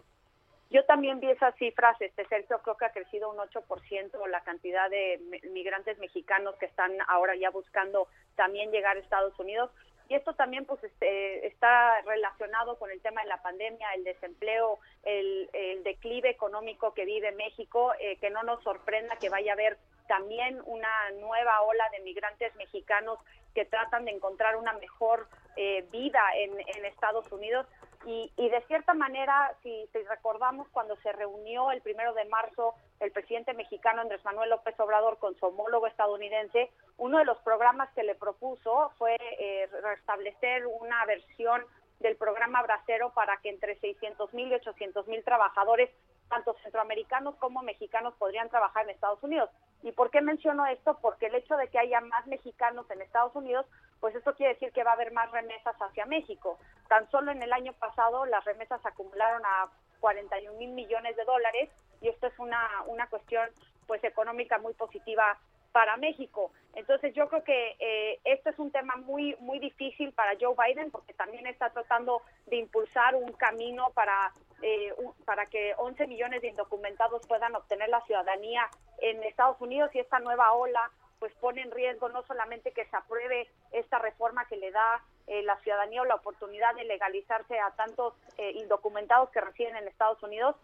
[0.71, 4.89] Yo también vi esas cifras, este Sergio, creo que ha crecido un 8% la cantidad
[4.89, 5.19] de
[5.51, 9.69] migrantes mexicanos que están ahora ya buscando también llegar a Estados Unidos.
[10.07, 14.79] Y esto también pues este, está relacionado con el tema de la pandemia, el desempleo,
[15.03, 15.49] el,
[15.83, 19.77] declive económico que vive México, eh, que no nos sorprenda que vaya a haber
[20.07, 23.19] también una nueva ola de migrantes mexicanos
[23.53, 27.65] que tratan de encontrar una mejor eh, vida en, en Estados Unidos
[28.05, 33.53] y, de cierta manera, si, recordamos cuando se reunió el primero de marzo el presidente
[33.53, 38.15] mexicano Andrés Manuel López Obrador con su homólogo estadounidense, uno de los programas que le
[38.15, 41.63] propuso fue eh, restablecer una versión
[41.99, 45.89] del programa Bracero para que entre 600 mil y 800 mil trabajadores,
[46.29, 49.49] tanto centroamericanos como mexicanos, podrían trabajar en Estados Unidos.
[49.85, 50.97] ¿Y por qué menciono esto?
[50.99, 53.67] Porque el hecho de que haya más mexicanos en Estados Unidos,
[53.99, 56.57] pues esto quiere decir que va a haber más remesas hacia México.
[56.89, 61.69] Tan solo en el año pasado las remesas acumularon a 41 mil millones de dólares
[62.01, 63.47] y esto es una, una cuestión
[63.85, 65.37] pues económica muy positiva
[65.71, 66.51] para México.
[66.73, 70.89] Entonces yo creo que eh, esto es un tema muy muy difícil para Joe Biden
[70.89, 74.93] porque también está tratando de impulsar un camino para eh,
[75.25, 78.67] para que 11 millones de indocumentados puedan obtener la ciudadanía
[78.99, 82.95] en Estados Unidos y esta nueva ola pues pone en riesgo no solamente que se
[82.95, 87.71] apruebe esta reforma que le da eh, la ciudadanía o la oportunidad de legalizarse a
[87.71, 90.55] tantos indocumentados que residen en Estados Unidos,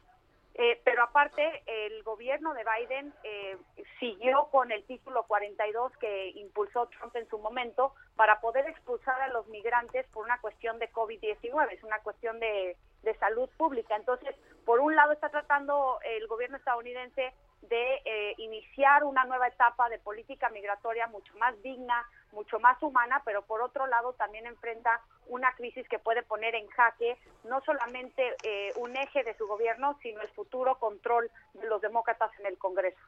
[0.56, 3.57] eh, pero aparte, el gobierno de Biden eh,
[3.99, 9.30] siguió con el título 42 que impulsó Trump en su momento para poder expulsar a
[9.30, 13.95] los migrantes por una cuestión de COVID-19, es una cuestión de, de salud pública.
[13.95, 19.90] Entonces, por un lado está tratando el gobierno estadounidense de eh, iniciar una nueva etapa
[19.90, 25.02] de política migratoria mucho más digna, mucho más humana, pero por otro lado también enfrenta
[25.28, 29.98] una crisis que puede poner en jaque no solamente eh, un eje de su gobierno,
[30.02, 32.99] sino el futuro control de los demócratas en el Congreso.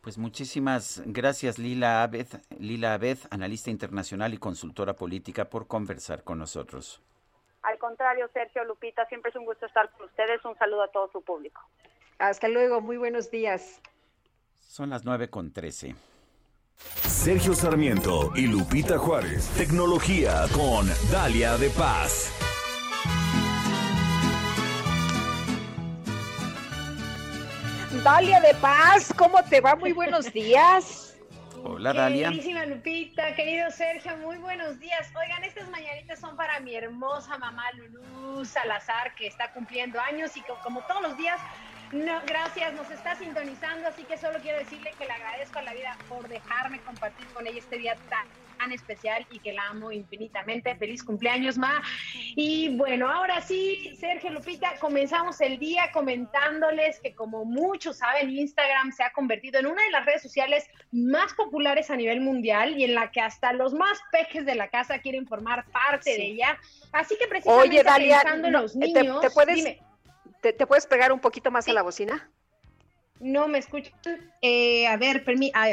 [0.00, 2.28] Pues muchísimas gracias Lila Abed,
[2.60, 7.02] Lila Abed, analista internacional y consultora política, por conversar con nosotros.
[7.62, 10.44] Al contrario, Sergio Lupita, siempre es un gusto estar con ustedes.
[10.44, 11.60] Un saludo a todo su público.
[12.18, 13.80] Hasta luego, muy buenos días.
[14.60, 15.96] Son las nueve con trece.
[17.26, 19.48] Sergio Sarmiento y Lupita Juárez.
[19.56, 22.30] Tecnología con Dalia de Paz.
[28.04, 29.74] Dalia de Paz, ¿cómo te va?
[29.74, 31.16] Muy buenos días.
[31.64, 32.28] Hola, Dalia.
[32.28, 35.08] Queridísima Lupita, querido Sergio, muy buenos días.
[35.20, 40.44] Oigan, estas mañanitas son para mi hermosa mamá Lulú Salazar, que está cumpliendo años y
[40.62, 41.40] como todos los días
[41.92, 45.74] no, gracias, nos está sintonizando, así que solo quiero decirle que le agradezco a la
[45.74, 48.26] vida por dejarme compartir con ella este día tan,
[48.58, 50.74] tan especial y que la amo infinitamente.
[50.74, 51.82] Feliz cumpleaños, Ma.
[52.34, 58.90] Y bueno, ahora sí, Sergio Lupita, comenzamos el día comentándoles que como muchos saben, Instagram
[58.92, 62.84] se ha convertido en una de las redes sociales más populares a nivel mundial y
[62.84, 66.58] en la que hasta los más pejes de la casa quieren formar parte de ella.
[66.92, 69.76] Así que precisamente Oye, Dalia, pensando en los niños, te, puedes...
[70.52, 72.30] ¿Te, puedes pegar un poquito más a la bocina?
[73.20, 73.92] No me escuchan.
[74.42, 75.24] Eh, a ver,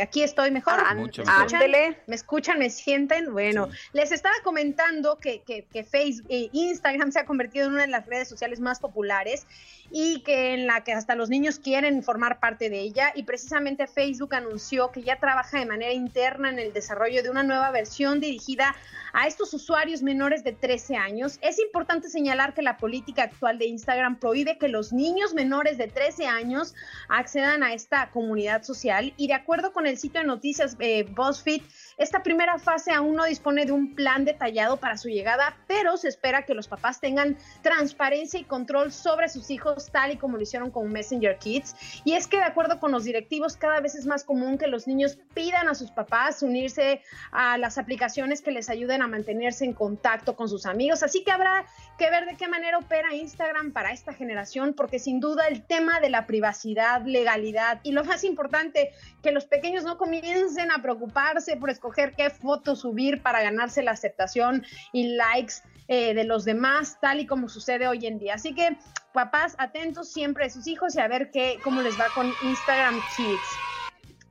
[0.02, 0.76] aquí estoy mejor.
[0.78, 1.98] Ah, Mucho Ándele.
[2.08, 2.58] ¿Me escuchan?
[2.58, 3.34] ¿Me sienten?
[3.34, 7.82] Bueno, les estaba comentando que, que, que Facebook, eh, Instagram se ha convertido en una
[7.82, 9.46] de las redes sociales más populares
[9.92, 13.88] y que en la que hasta los niños quieren formar parte de ella y precisamente
[13.88, 18.20] Facebook anunció que ya trabaja de manera interna en el desarrollo de una nueva versión
[18.20, 18.76] dirigida
[19.14, 21.38] a estos usuarios menores de 13 años.
[21.42, 25.88] Es importante señalar que la política actual de Instagram prohíbe que los niños menores de
[25.88, 26.74] 13 años
[27.10, 31.62] accedan a esta comunidad social y de acuerdo con el sitio de noticias eh, BuzzFeed,
[31.98, 36.08] esta primera fase aún no dispone de un plan detallado para su llegada, pero se
[36.08, 40.44] espera que los papás tengan transparencia y control sobre sus hijos, tal y como lo
[40.44, 41.76] hicieron con Messenger Kids.
[42.04, 44.88] Y es que de acuerdo con los directivos, cada vez es más común que los
[44.88, 47.02] niños pidan a sus papás unirse
[47.32, 51.04] a las aplicaciones que les ayuden a mantenerse en contacto con sus amigos.
[51.04, 51.66] Así que habrá
[51.98, 56.00] que ver de qué manera opera Instagram para esta generación, porque sin duda el tema
[56.00, 58.92] de la privacidad, legalidad y lo más importante,
[59.22, 63.92] que los pequeños no comiencen a preocuparse por escoger qué foto subir para ganarse la
[63.92, 65.56] aceptación y likes
[65.90, 68.36] eh, de los demás, tal y como sucede hoy en día.
[68.36, 68.78] Así que
[69.12, 73.02] papás atentos siempre a sus hijos y a ver qué, cómo les va con Instagram
[73.18, 73.58] Kids.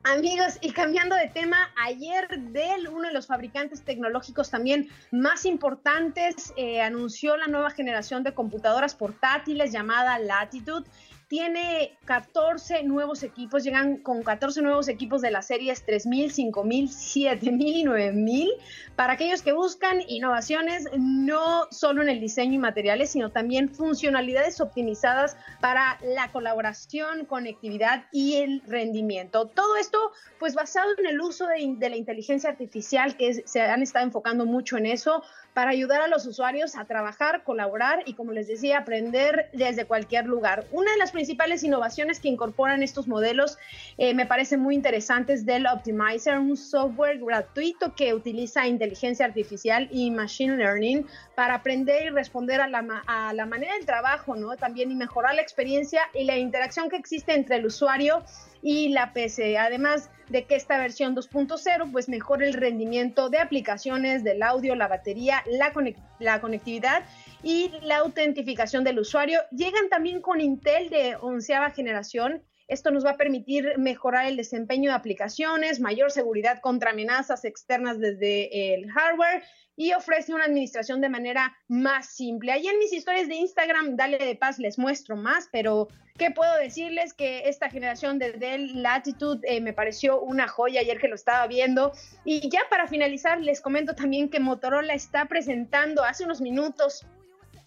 [0.04, 6.52] Amigos, y cambiando de tema, ayer Dell, uno de los fabricantes tecnológicos también más importantes,
[6.56, 10.88] eh, anunció la nueva generación de computadoras portátiles llamada Latitude
[11.32, 17.76] tiene 14 nuevos equipos, llegan con 14 nuevos equipos de las series 3000, 5000, 7000
[17.78, 18.50] y 9000
[18.96, 24.60] para aquellos que buscan innovaciones no solo en el diseño y materiales, sino también funcionalidades
[24.60, 29.46] optimizadas para la colaboración, conectividad y el rendimiento.
[29.46, 34.04] Todo esto pues basado en el uso de, la inteligencia artificial que se han estado
[34.04, 35.22] enfocando mucho en eso
[35.54, 40.26] para ayudar a los usuarios a trabajar, colaborar y, como les decía, aprender desde cualquier
[40.26, 40.66] lugar.
[40.72, 43.58] Una de las principales innovaciones que incorporan estos modelos
[43.98, 49.88] eh, me parece muy interesante es Dell Optimizer, un software gratuito que utiliza inteligencia artificial
[49.90, 54.56] y machine learning para aprender y responder a la, a la manera del trabajo, ¿no?
[54.56, 58.22] También y mejorar la experiencia y la interacción que existe entre el usuario
[58.62, 59.58] la PC.
[59.58, 64.88] Además de que esta versión 2.0 pues mejora el rendimiento de aplicaciones, del audio, la
[64.88, 65.72] batería, la,
[66.18, 67.04] la conectividad
[67.42, 69.40] y la autentificación del usuario.
[69.50, 74.88] Llegan también con Intel de onceava generación Esto nos va a permitir mejorar el desempeño
[74.88, 79.42] de aplicaciones, mayor seguridad contra amenazas externas desde el hardware
[79.76, 82.50] y ofrece una administración de manera más simple.
[82.50, 86.56] Ahí en mis historias de Instagram, Dale de Paz, les muestro más, pero ¿qué puedo
[86.56, 87.12] decirles?
[87.12, 91.46] Que esta generación de Dell Latitude eh, me pareció una joya ayer que lo estaba
[91.46, 91.92] viendo.
[92.24, 97.04] Y ya para finalizar, les comento también que Motorola está presentando hace unos minutos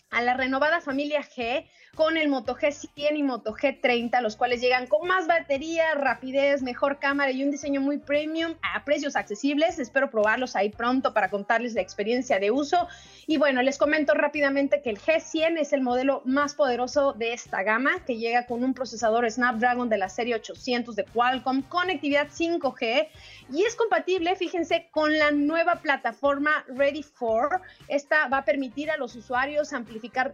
[0.09, 1.65] a la renovada familia G
[1.95, 6.99] con el Moto G100 y Moto G30, los cuales llegan con más batería, rapidez, mejor
[6.99, 9.79] cámara y un diseño muy premium a precios accesibles.
[9.79, 12.87] Espero probarlos ahí pronto para contarles la experiencia de uso.
[13.27, 17.63] Y bueno, les comento rápidamente que el G100 es el modelo más poderoso de esta
[17.63, 23.07] gama, que llega con un procesador Snapdragon de la serie 800 de Qualcomm, conectividad 5G
[23.53, 27.61] y es compatible, fíjense, con la nueva plataforma Ready for.
[27.87, 29.71] Esta va a permitir a los usuarios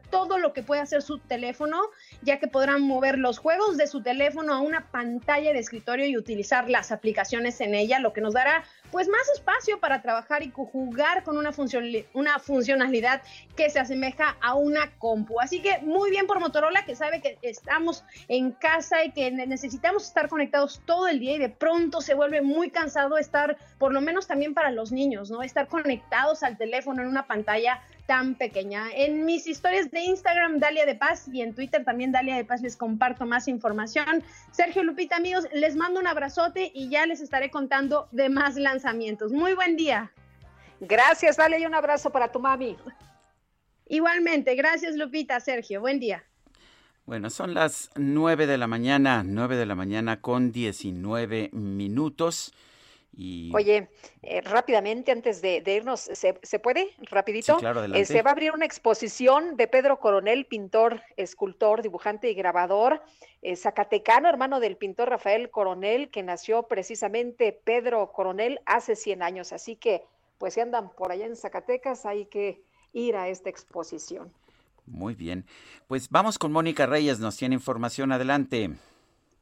[0.10, 1.82] todo lo que puede hacer su teléfono,
[2.22, 6.18] ya que podrán mover los juegos de su teléfono a una pantalla de escritorio y
[6.18, 10.52] utilizar las aplicaciones en ella, lo que nos dará pues más espacio para trabajar y
[10.52, 11.52] jugar con una,
[12.14, 13.22] una funcionalidad
[13.56, 15.40] que se asemeja a una compu.
[15.40, 20.06] Así que muy bien por Motorola que sabe que estamos en casa y que necesitamos
[20.06, 24.02] estar conectados todo el día y de pronto se vuelve muy cansado estar, por lo
[24.02, 25.42] menos también para los niños, ¿no?
[25.42, 28.88] Estar conectados al teléfono en una pantalla tan pequeña.
[28.94, 32.62] En mis historias de Instagram, Dalia de Paz, y en Twitter también, Dalia de Paz,
[32.62, 34.24] les comparto más información.
[34.52, 38.81] Sergio Lupita, amigos, les mando un abrazote y ya les estaré contando de más lanzamientos.
[39.32, 40.12] Muy buen día.
[40.80, 42.78] Gracias, Dalia, y un abrazo para tu mami.
[43.88, 46.24] Igualmente, gracias Lupita, Sergio, buen día.
[47.06, 52.54] Bueno, son las nueve de la mañana, nueve de la mañana con 19 minutos.
[53.14, 53.90] Oye,
[54.24, 56.90] eh, rápidamente, antes de, irnos, ¿se, puede?
[57.10, 57.58] Rapidito.
[57.58, 62.34] claro, eh, se va a abrir una exposición de Pedro Coronel, pintor, escultor, dibujante y
[62.34, 63.04] grabador,
[63.42, 69.52] eh, zacatecano, hermano del pintor Rafael Coronel, que nació precisamente Pedro Coronel hace 100 años.
[69.52, 70.04] Así que,
[70.38, 72.64] pues si andan por allá en Zacatecas, hay que
[72.94, 74.32] ir a esta exposición.
[74.86, 75.46] Muy bien.
[75.88, 78.12] Pues vamos con Mónica Reyes, nos tiene información.
[78.12, 78.72] Adelante.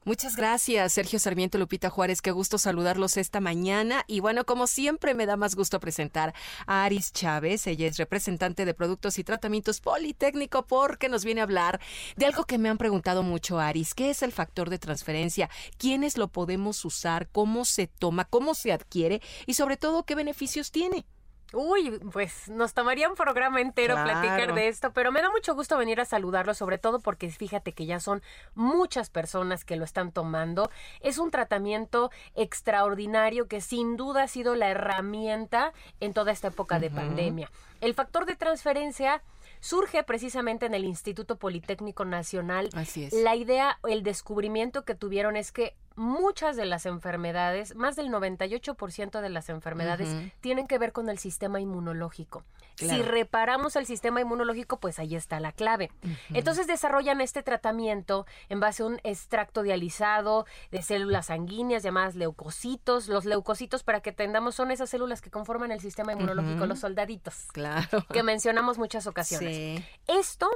[0.04, 2.22] Muchas gracias, Sergio Sarmiento Lupita Juárez.
[2.22, 4.02] Qué gusto saludarlos esta mañana.
[4.06, 6.32] Y bueno, como siempre, me da más gusto presentar
[6.66, 7.66] a Aris Chávez.
[7.66, 11.82] Ella es representante de Productos y Tratamientos Politécnico porque nos viene a hablar
[12.16, 13.92] de algo que me han preguntado mucho, Aris.
[13.92, 15.50] ¿Qué es el factor de transferencia?
[15.76, 17.28] ¿Quiénes lo podemos usar?
[17.28, 18.24] ¿Cómo se toma?
[18.24, 19.20] ¿Cómo se adquiere?
[19.44, 21.04] Y sobre todo, ¿qué beneficios tiene?
[21.52, 25.76] Uy, pues nos tomaría un programa entero platicar de esto, pero me da mucho gusto
[25.76, 28.22] venir a saludarlo, sobre todo porque fíjate que ya son
[28.54, 30.70] muchas personas que lo están tomando.
[31.00, 36.78] Es un tratamiento extraordinario que sin duda ha sido la herramienta en toda esta época
[36.78, 37.50] de pandemia.
[37.80, 39.22] El factor de transferencia
[39.60, 42.70] surge precisamente en el Instituto Politécnico Nacional.
[42.74, 43.12] Así es.
[43.12, 49.20] La idea, el descubrimiento que tuvieron es que muchas de las enfermedades, más del 98%
[49.20, 50.08] de las enfermedades,
[50.40, 52.42] tienen que ver con el sistema inmunológico.
[52.80, 55.90] Si reparamos el sistema inmunológico, pues ahí está la clave.
[56.32, 63.08] Entonces desarrollan este tratamiento en base a un extracto dializado de células sanguíneas llamadas leucocitos.
[63.08, 67.48] Los leucocitos, para que entendamos, son esas células que conforman el sistema inmunológico, los soldaditos.
[67.52, 68.06] Claro.
[68.12, 69.82] Que mencionamos muchas ocasiones.
[70.06, 70.48] Esto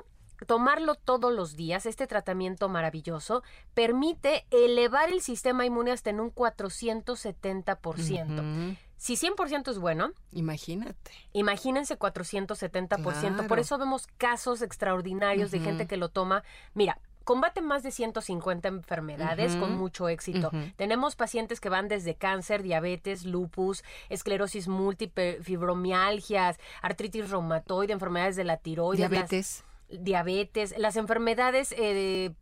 [0.47, 3.43] tomarlo todos los días, este tratamiento maravilloso,
[3.73, 8.77] permite elevar el sistema inmune hasta en un 470%.
[9.05, 11.11] Si 100% es bueno, imagínate.
[11.35, 13.47] Imagínense 470%.
[13.47, 16.43] Por eso vemos casos extraordinarios de gente que lo toma.
[16.73, 20.51] Mira, combate más de 150 enfermedades con mucho éxito.
[20.77, 28.45] Tenemos pacientes que van desde cáncer, diabetes, lupus, esclerosis múltiple, fibromialgias, artritis reumatoide, enfermedades de
[28.45, 29.11] la tiroides.
[29.11, 29.65] Diabetes
[30.01, 32.33] diabetes, las enfermedades eh,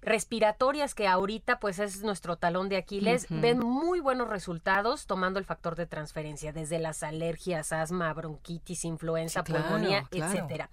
[0.00, 5.44] respiratorias que ahorita pues es nuestro talón de Aquiles, ven muy buenos resultados tomando el
[5.44, 10.70] factor de transferencia, desde las alergias, asma, bronquitis, influenza, pulmonía, etcétera.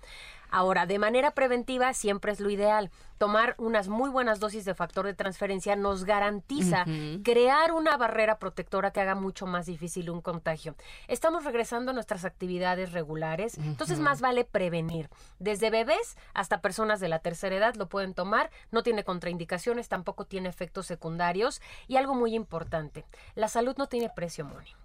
[0.52, 2.92] Ahora, de manera preventiva siempre es lo ideal.
[3.18, 6.86] Tomar unas muy buenas dosis de factor de transferencia nos garantiza
[7.24, 10.76] crear una barrera protectora que haga mucho más difícil un contagio.
[11.08, 15.10] Estamos regresando a nuestras actividades regulares, entonces más vale prevenir.
[15.40, 20.26] Desde bebés hasta personas de la tercera edad lo pueden tomar, no tiene contraindicaciones, tampoco
[20.26, 23.06] tiene efectos secundarios y algo muy importante,
[23.36, 24.79] la salud no tiene precio, Moni.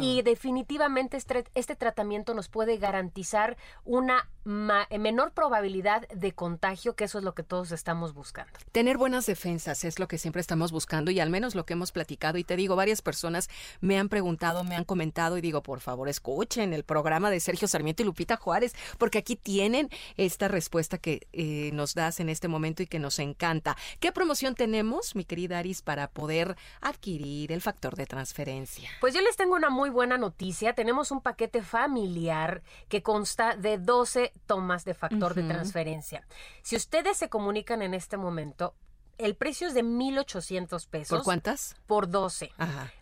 [0.00, 7.18] Y definitivamente este, este, tratamiento nos puede garantizar una menor probabilidad de contagio, que eso
[7.18, 8.52] es lo que todos estamos buscando.
[8.72, 11.92] Tener buenas defensas es lo que siempre estamos buscando y al menos lo que hemos
[11.92, 12.38] platicado.
[12.38, 13.48] Y te digo, varias personas
[13.80, 17.68] me han preguntado, me han comentado y digo, por favor, escuchen el programa de Sergio
[17.68, 22.48] Sarmiento y Lupita Juárez, porque aquí tienen esta respuesta que eh, nos das en este
[22.48, 23.76] momento y que nos encanta.
[24.00, 28.90] ¿Qué promoción tenemos, mi querida Aris, para poder adquirir el factor de transferencia?
[29.00, 30.72] Pues yo les tengo una muy buena noticia.
[30.72, 36.24] Tenemos un paquete familiar que consta de 12 tomas de factor de transferencia.
[36.62, 38.76] Si ustedes se comunican en este momento,
[39.18, 41.18] el precio es de 1,800 pesos.
[41.18, 41.74] ¿Por cuántas?
[41.88, 42.52] Por 12.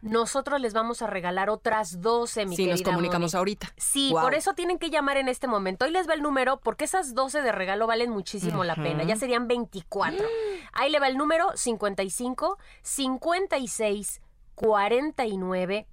[0.00, 3.74] Nosotros les vamos a regalar otras 12, mi Si nos comunicamos ahorita.
[3.76, 5.84] Sí, por eso tienen que llamar en este momento.
[5.84, 9.04] Hoy les va el número porque esas 12 de regalo valen muchísimo la pena.
[9.04, 10.26] Ya serían 24.
[10.72, 14.22] Ahí le va el número 55 56
[14.54, 15.86] 49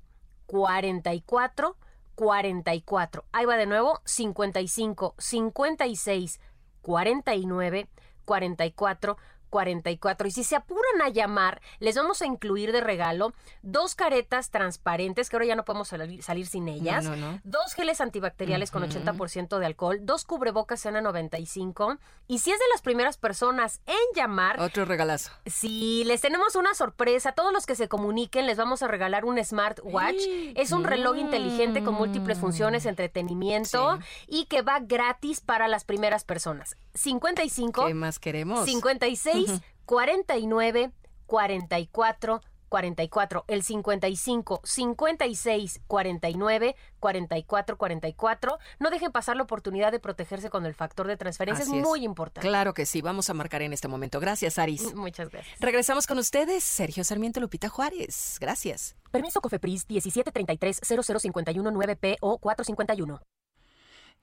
[0.47, 1.77] 44
[2.17, 3.25] 44.
[3.31, 6.41] Ahí va de nuevo 55 56
[6.81, 7.87] 49
[8.25, 9.17] 44
[9.47, 10.27] 44.
[10.27, 15.29] Y si se apuran a llamar, les vamos a incluir de regalo dos caretas transparentes,
[15.29, 17.09] que ahora ya no podemos salir, sin ellas,
[17.43, 21.97] dos geles antibacteriales con 80% de alcohol, dos cubrebocas en 95
[22.27, 24.59] Y si es de las primeras personas en llamar...
[24.59, 25.31] Otro regalazo.
[25.45, 29.43] Si les tenemos una sorpresa, todos los que se comuniquen les vamos a regalar un
[29.43, 30.21] smartwatch.
[30.55, 36.23] Es un reloj inteligente con múltiples funciones, entretenimiento y que va gratis para las primeras
[36.23, 36.77] personas.
[36.93, 37.85] 55.
[37.85, 38.65] ¿Qué más queremos?
[38.65, 39.36] 56
[39.85, 40.91] 49
[41.25, 48.57] 44 44, el 55 56 49 44 44.
[48.79, 52.47] No dejen pasar la oportunidad de protegerse con el factor de transferencia, es, muy importante.
[52.47, 54.19] Claro que sí, vamos a marcar en este momento.
[54.19, 54.93] Gracias, Aris.
[54.95, 55.59] Muchas gracias.
[55.59, 58.37] Regresamos con ustedes, Sergio Sarmiento Lupita Juárez.
[58.39, 58.95] Gracias.
[59.11, 63.21] Permiso Cofepris 1733 0051 9P o 451.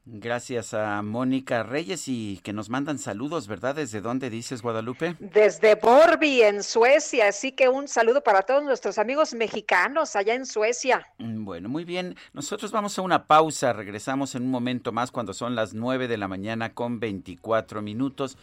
[0.06, 3.74] Gracias a Mónica Reyes y que nos mandan saludos, ¿verdad?
[3.76, 5.16] ¿Desde dónde dices, Guadalupe?
[5.18, 7.28] Desde Borby, en Suecia.
[7.28, 11.06] Así que un saludo para todos nuestros amigos mexicanos allá en Suecia.
[11.16, 12.16] Mm, bueno, muy bien.
[12.34, 13.72] Nosotros vamos a una pausa.
[13.72, 18.36] Regresamos en un momento más cuando son las 9 de la mañana con 24 minutos.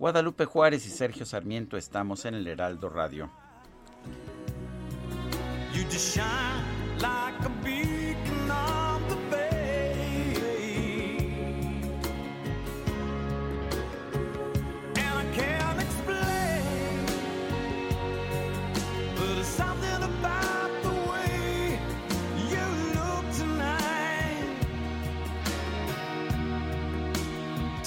[0.00, 3.30] Guadalupe Juárez y Sergio Sarmiento estamos en el Heraldo Radio.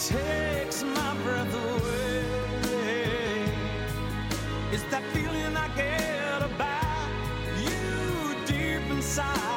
[0.07, 2.23] takes my breath away.
[4.71, 7.09] It's that feeling I get about
[7.59, 9.56] you deep inside.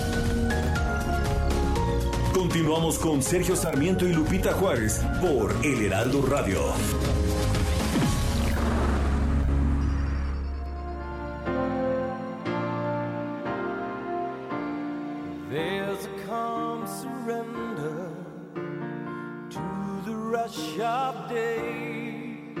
[2.51, 6.59] Continuamos con Sergio Sarmiento y Lupita Juárez por El Heraldo Radio.
[15.49, 18.09] There's a calm surrender
[19.51, 22.51] to the rush of day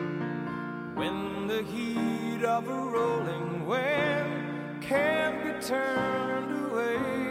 [0.95, 7.30] when the heat of a rolling wind can't be turned away.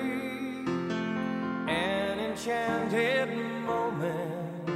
[1.70, 3.28] Enchanted
[3.66, 4.68] moment,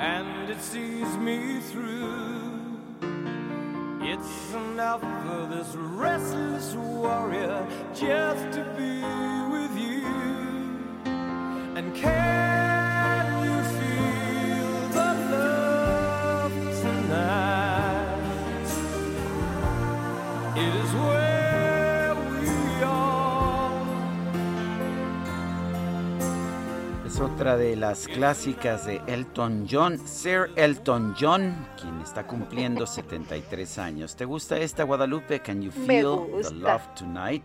[0.00, 2.78] and it sees me through.
[4.00, 9.00] It's enough for this restless warrior just to be
[9.54, 10.06] with you.
[11.76, 12.53] And can
[27.20, 34.16] otra de las clásicas de Elton John, Sir Elton John, quien está cumpliendo 73 años.
[34.16, 35.40] ¿Te gusta esta Guadalupe?
[35.40, 37.44] Can you feel the love tonight?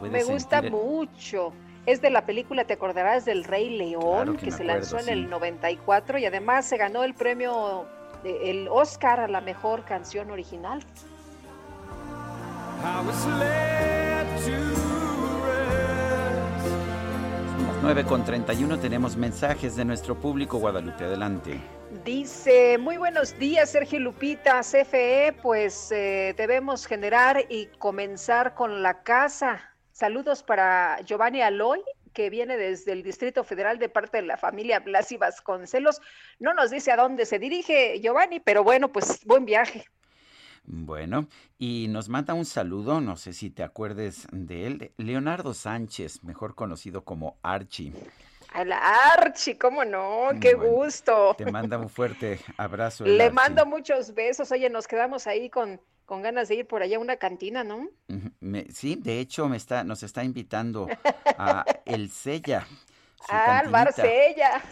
[0.00, 1.52] Me gusta mucho.
[1.86, 6.18] Es de la película, te acordarás del Rey León, que, se lanzó en el 94
[6.18, 7.86] y además se ganó el premio
[8.24, 10.84] el Oscar a la mejor canción original.
[17.82, 21.04] 9 con 31 tenemos mensajes de nuestro público Guadalupe.
[21.04, 21.58] Adelante.
[22.04, 29.02] Dice, muy buenos días Sergio Lupita, CFE, pues eh, debemos generar y comenzar con la
[29.02, 29.62] casa.
[29.92, 31.82] Saludos para Giovanni Aloy,
[32.12, 36.02] que viene desde el Distrito Federal de parte de la familia Blasi Vasconcelos.
[36.38, 39.86] No nos dice a dónde se dirige Giovanni, pero bueno, pues buen viaje.
[40.72, 41.26] Bueno,
[41.58, 46.54] y nos manda un saludo, no sé si te acuerdes de él, Leonardo Sánchez, mejor
[46.54, 47.92] conocido como Archie.
[48.54, 51.34] A Archie, cómo no, qué gusto.
[51.36, 53.04] Te manda un fuerte abrazo.
[53.04, 54.52] Le mando muchos besos.
[54.52, 57.88] Oye, nos quedamos ahí con, con ganas de ir por allá a una cantina, ¿no?
[58.72, 60.86] sí, de hecho me está, nos está invitando
[61.36, 62.64] a El Sella.
[63.28, 64.62] Al Bar Sella.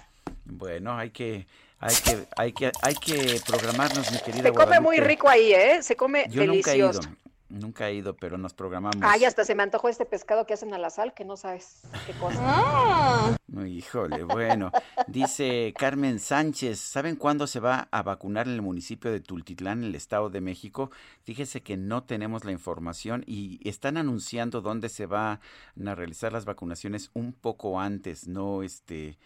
[0.45, 1.49] Bueno, hay que
[1.80, 4.42] hay que, hay que, hay que programarnos, mi querida.
[4.42, 5.82] Se come muy rico ahí, ¿eh?
[5.82, 7.00] Se come Yo delicioso.
[7.02, 8.96] Nunca he ido, nunca he ido, pero nos programamos.
[9.02, 11.82] Ay, hasta se me antojó este pescado que hacen a la sal, que no sabes
[12.06, 12.38] qué cosa.
[12.40, 13.36] Ah.
[13.64, 14.72] Híjole, bueno.
[15.06, 19.90] Dice Carmen Sánchez, ¿saben cuándo se va a vacunar en el municipio de Tultitlán, en
[19.90, 20.90] el Estado de México?
[21.22, 25.38] Fíjese que no tenemos la información y están anunciando dónde se van
[25.86, 29.16] a realizar las vacunaciones un poco antes, no este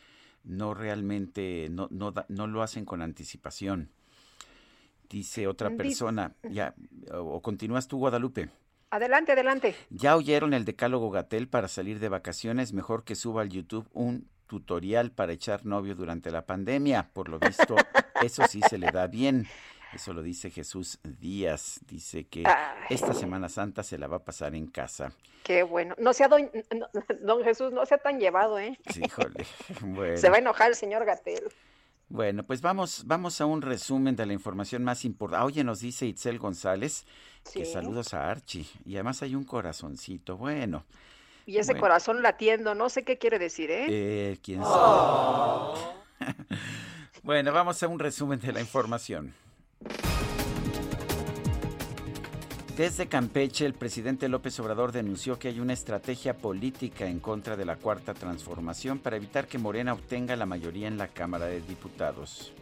[0.44, 3.90] no realmente, no, no, no lo hacen con anticipación.
[5.08, 6.74] Dice otra persona, ya,
[7.12, 8.48] o continúas tú, Guadalupe.
[8.90, 9.74] Adelante, adelante.
[9.90, 14.28] Ya oyeron el decálogo Gatel para salir de vacaciones, mejor que suba al YouTube un
[14.46, 17.10] tutorial para echar novio durante la pandemia.
[17.14, 17.74] Por lo visto,
[18.22, 19.46] eso sí se le da bien.
[19.94, 21.80] Eso lo dice Jesús Díaz.
[21.86, 22.44] Dice que
[22.88, 25.12] esta Semana Santa se la va a pasar en casa.
[25.42, 25.94] Qué bueno.
[25.98, 26.50] No sea don,
[27.20, 28.78] don Jesús, no sea tan llevado, ¿eh?
[28.90, 29.44] Sí, híjole.
[29.82, 30.16] Bueno.
[30.16, 31.42] Se va a enojar el señor Gatel.
[32.08, 35.46] Bueno, pues vamos, vamos a un resumen de la información más importante.
[35.46, 37.06] Oye, nos dice Itzel González
[37.52, 38.66] que saludos a Archie.
[38.84, 40.36] Y además hay un corazoncito.
[40.36, 40.84] Bueno.
[41.46, 43.86] Y ese corazón latiendo, no sé qué quiere decir, ¿eh?
[43.88, 45.80] eh quién sabe.
[47.22, 49.34] bueno, vamos a un resumen de la información.
[52.76, 57.66] Desde Campeche, el presidente López Obrador denunció que hay una estrategia política en contra de
[57.66, 62.52] la cuarta transformación para evitar que Morena obtenga la mayoría en la Cámara de Diputados.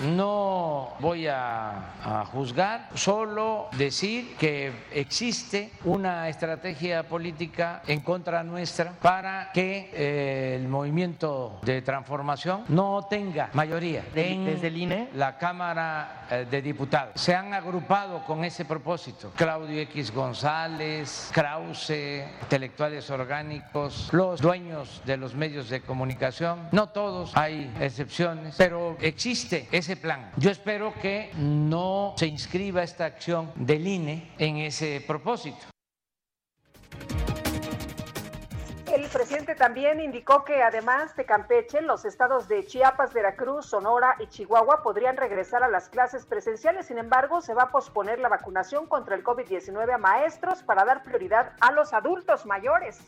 [0.00, 1.88] No voy a,
[2.32, 10.68] juzgar, solo decir que existe una estrategia política en contra nuestra para que eh, el
[10.68, 17.20] movimiento de transformación no tenga mayoría en desde el INE la Cámara eh, de Diputados.
[17.20, 19.32] Se han agrupado con ese propósito.
[19.36, 27.36] Claudio X González, Krause, intelectuales orgánicos, los dueños de los medios de comunicación, no todos,
[27.36, 29.68] hay excepciones, pero existe
[30.36, 35.58] Yo espero que no se inscriba esta acción del INE en ese propósito.
[38.92, 44.28] El presidente también indicó que además de Campeche, los estados de Chiapas, Veracruz, Sonora y
[44.28, 46.86] Chihuahua podrían regresar a las clases presenciales.
[46.86, 51.02] Sin embargo, se va a posponer la vacunación contra el COVID-19 a maestros para dar
[51.02, 53.00] prioridad a los adultos mayores.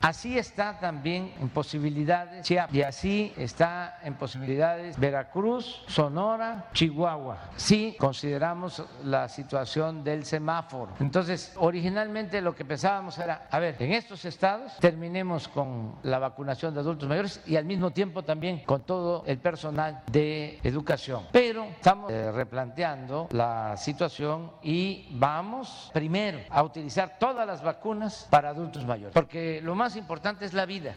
[0.00, 7.50] Así está también en posibilidades y así está en posibilidades Veracruz, Sonora, Chihuahua.
[7.56, 10.92] Si consideramos la situación del semáforo.
[11.00, 16.74] Entonces, originalmente lo que pensábamos era, a ver, en estos estados terminemos con la vacunación
[16.74, 21.24] de adultos mayores y al mismo tiempo también con todo el personal de educación.
[21.32, 28.50] Pero estamos eh, replanteando la situación y vamos primero a utilizar todas las vacunas para
[28.50, 30.96] adultos mayores, porque lo más más importante es la vida.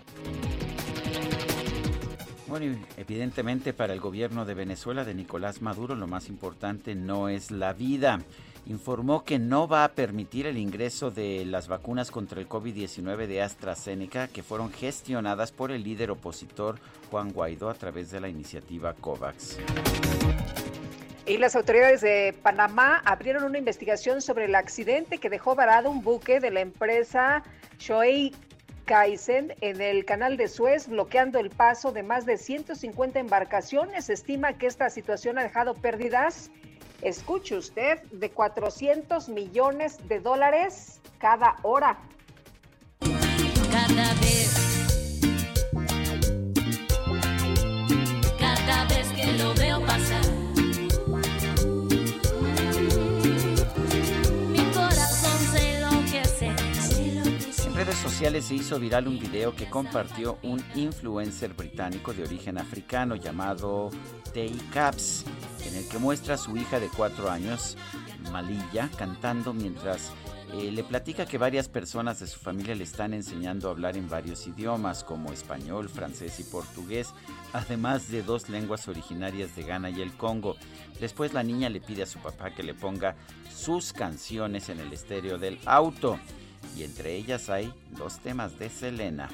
[2.48, 7.52] Bueno, evidentemente para el gobierno de Venezuela de Nicolás Maduro lo más importante no es
[7.52, 8.20] la vida.
[8.66, 13.42] Informó que no va a permitir el ingreso de las vacunas contra el COVID-19 de
[13.42, 16.78] AstraZeneca que fueron gestionadas por el líder opositor
[17.10, 19.58] Juan Guaidó a través de la iniciativa COVAX.
[21.26, 26.04] Y las autoridades de Panamá abrieron una investigación sobre el accidente que dejó varado un
[26.04, 27.44] buque de la empresa
[27.80, 28.34] Shoei
[28.92, 34.10] Kaizen en el canal de Suez, bloqueando el paso de más de 150 embarcaciones.
[34.10, 36.52] Estima que esta situación ha dejado pérdidas,
[37.02, 42.00] escuche usted, de 400 millones de dólares cada hora.
[43.72, 44.84] Cada vez,
[48.38, 50.51] cada vez que lo veo pasar
[57.92, 63.18] redes sociales se hizo viral un video que compartió un influencer británico de origen africano
[63.18, 63.90] llamado
[64.34, 65.26] Tay Caps.
[65.66, 67.76] en el que muestra a su hija de cuatro años,
[68.32, 70.14] Malilla, cantando mientras
[70.54, 74.08] eh, le platica que varias personas de su familia le están enseñando a hablar en
[74.08, 77.10] varios idiomas, como español, francés y portugués,
[77.52, 80.56] además de dos lenguas originarias de Ghana y el Congo.
[81.02, 83.18] Después la niña le pide a su papá que le ponga
[83.54, 86.20] sus canciones en el estéreo del auto,
[86.76, 89.30] y entre ellas hay dos temas de Selena.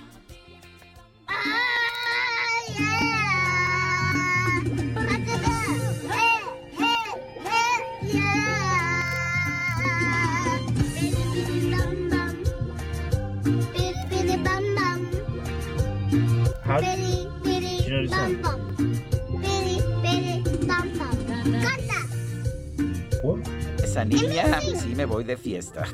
[23.98, 25.88] Esa niña, sí me voy de fiesta.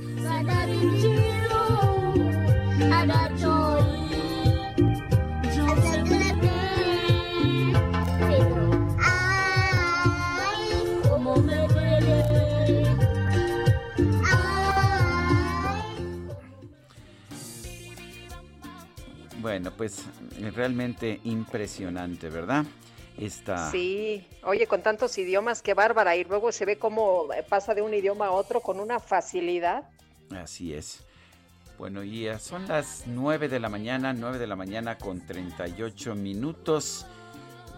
[19.39, 20.03] Bueno, pues
[20.53, 22.65] realmente impresionante, ¿verdad?
[23.17, 23.71] Esta...
[23.71, 26.15] Sí, oye, con tantos idiomas, qué bárbara.
[26.15, 29.89] Y luego se ve cómo pasa de un idioma a otro con una facilidad.
[30.31, 31.03] Así es.
[31.77, 37.05] Bueno, y son las 9 de la mañana, 9 de la mañana con 38 minutos.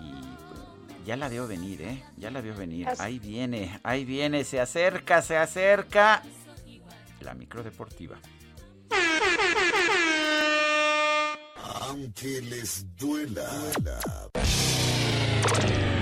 [0.02, 2.03] Y ya la veo venir, ¿eh?
[2.18, 2.88] Ya la veo venir.
[2.99, 6.22] Ahí viene, ahí viene, se acerca, se acerca.
[7.22, 8.18] La microdeportiva.
[11.82, 13.49] Aunque les duela.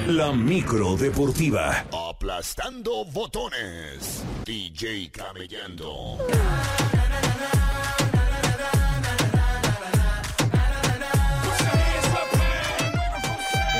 [0.07, 1.85] La micro deportiva.
[2.09, 4.23] Aplastando botones.
[4.45, 6.17] DJ Camellando.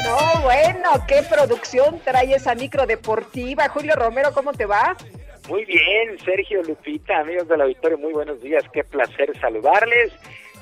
[0.04, 3.70] No, bueno, qué producción trae esa micro deportiva.
[3.70, 4.95] Julio Romero, ¿cómo te va?
[5.50, 10.14] Muy bien, Sergio Lupita, amigos de la Victoria, muy buenos días, qué placer saludarles.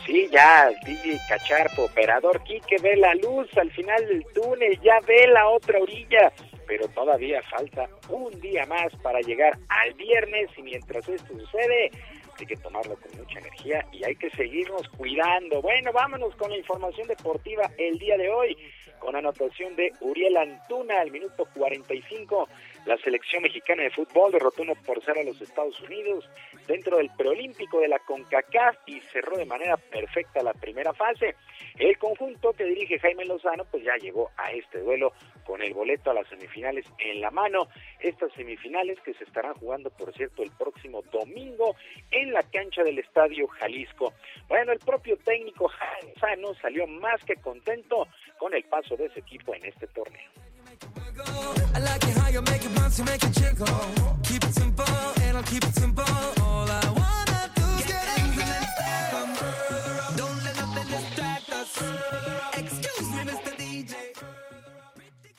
[0.05, 5.27] Sí, ya, DJ Cacharpo, operador Quique ve la luz al final del túnel, ya ve
[5.27, 6.31] la otra orilla,
[6.65, 11.91] pero todavía falta un día más para llegar al viernes y mientras esto sucede,
[12.39, 15.61] hay que tomarlo con mucha energía y hay que seguirnos cuidando.
[15.61, 18.57] Bueno, vámonos con la información deportiva el día de hoy,
[18.97, 22.49] con anotación de Uriel Antuna al minuto 45
[22.85, 26.27] la selección mexicana de fútbol derrotó uno por cero a los Estados Unidos
[26.67, 31.35] dentro del preolímpico de la CONCACAF y cerró de manera perfecta la primera fase.
[31.77, 35.13] El conjunto que dirige Jaime Lozano pues ya llegó a este duelo
[35.45, 37.67] con el boleto a las semifinales en la mano.
[37.99, 41.75] Estas semifinales que se estarán jugando, por cierto, el próximo domingo
[42.09, 44.13] en la cancha del Estadio Jalisco.
[44.47, 48.07] Bueno, el propio técnico Jaime Lozano salió más que contento
[48.39, 50.50] con el paso de ese equipo en este torneo.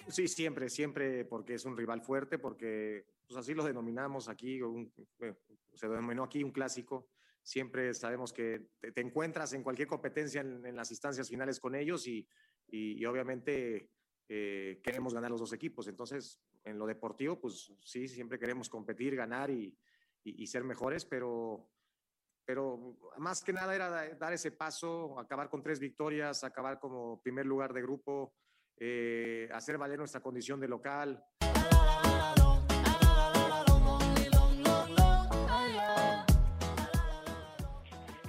[0.08, 4.60] Sí, siempre, siempre, porque es un rival fuerte, porque pues así lo denominamos aquí,
[5.20, 5.34] eh,
[5.72, 7.08] se denominó aquí un clásico.
[7.42, 12.28] Siempre sabemos que te, encuentras en cualquier competencia en, las instancias finales con ellos y,
[12.68, 13.88] y obviamente
[14.34, 15.86] eh, queremos ganar los dos equipos.
[15.88, 19.76] Entonces, en lo deportivo, pues sí, siempre queremos competir, ganar y,
[20.46, 21.68] ser mejores, pero,
[22.46, 27.44] pero más que nada era dar ese paso, acabar con tres victorias, acabar como primer
[27.44, 28.32] lugar de grupo,
[28.78, 31.22] eh, hacer valer nuestra condición de local.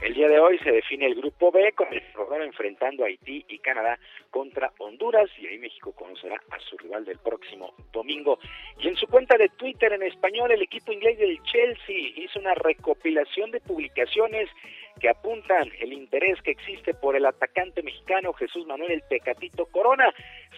[0.04, 3.46] El día de hoy se define el grupo B con el programa enfrentando a Haití
[3.48, 3.98] y Canadá
[4.32, 8.38] contra Honduras y ahí México conocerá a su rival del próximo domingo.
[8.80, 12.54] Y en su cuenta de Twitter en español, el equipo inglés del Chelsea hizo una
[12.54, 14.50] recopilación de publicaciones
[15.00, 20.14] que apuntan el interés que existe por el atacante mexicano Jesús Manuel El Tecatito Corona.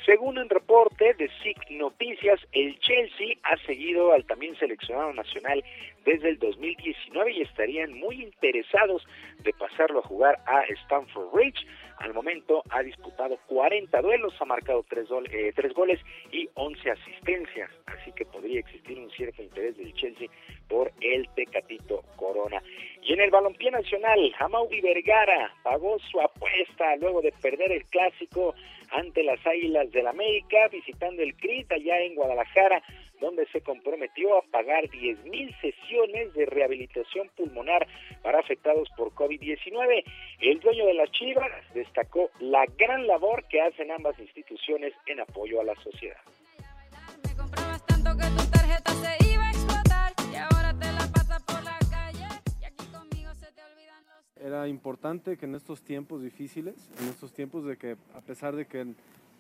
[0.06, 5.64] Según un reporte de SIC Noticias, el Chelsea ha seguido al también seleccionado nacional
[6.06, 9.04] desde el 2019 y estarían muy interesados
[9.40, 11.66] de pasarlo a jugar a Stamford Bridge.
[11.98, 16.00] Al momento ha disputado 40 duelos, ha marcado 3, eh, goles
[16.32, 20.28] y 11 asistencias, así que podría existir un cierto interés del Chelsea
[20.68, 22.62] por el Tecatito Corona.
[23.02, 28.56] Y en el balompié nacional, Amaury Vergara pagó su apuesta luego de perder el clásico
[28.98, 32.82] ante las Águilas del América, visitando el CRIT allá en Guadalajara
[33.20, 37.88] donde se comprometió a pagar 10.000 sesiones de rehabilitación pulmonar
[38.22, 40.04] para afectados por COVID-19.
[40.42, 45.62] El dueño de las Chivas destacó la gran labor que hacen ambas instituciones en apoyo
[45.62, 46.18] a la sociedad.
[54.46, 58.68] Era importante que en estos tiempos difíciles, en estos tiempos de que a pesar de
[58.68, 58.94] que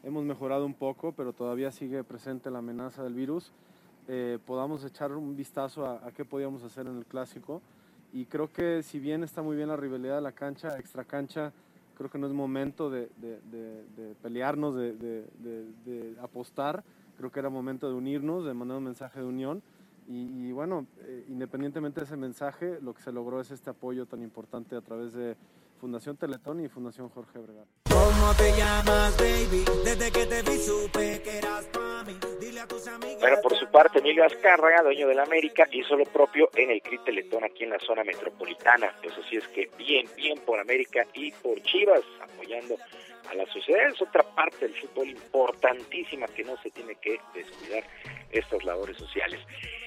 [0.03, 3.51] hemos mejorado un poco, pero todavía sigue presente la amenaza del virus,
[4.07, 7.61] eh, podamos echar un vistazo a, qué podíamos hacer en el clásico.
[8.13, 11.53] Y creo que si bien está muy bien la rivalidad de la cancha, extra cancha,
[11.95, 16.83] creo que no es momento de, de pelearnos, de, apostar.
[17.19, 19.61] Creo que era momento de unirnos, de mandar un mensaje de unión.
[20.07, 24.05] Y, y bueno, eh, independientemente de ese mensaje, lo que se logró es este apoyo
[24.05, 25.35] tan importante a través de
[25.79, 27.65] Fundación Teletón y Fundación Jorge Bregar.
[27.89, 29.65] ¿Cómo te llamas, baby?
[29.83, 31.67] Desde que te vi supe que eras
[32.05, 32.17] mí.
[32.39, 33.19] Dile a tus amigas.
[33.19, 36.81] Bueno, por su parte, Emilio Azcárraga, dueño de la América, hizo lo propio en el
[36.81, 38.95] CRI Teletón aquí en la zona metropolitana.
[39.01, 42.75] Eso sí es que bien, bien por América y por Chivas, apoyando
[43.29, 43.87] a la sociedad.
[43.87, 47.83] Es otra parte del fútbol importantísima que no se tiene que descuidar
[48.31, 49.39] estas labores sociales.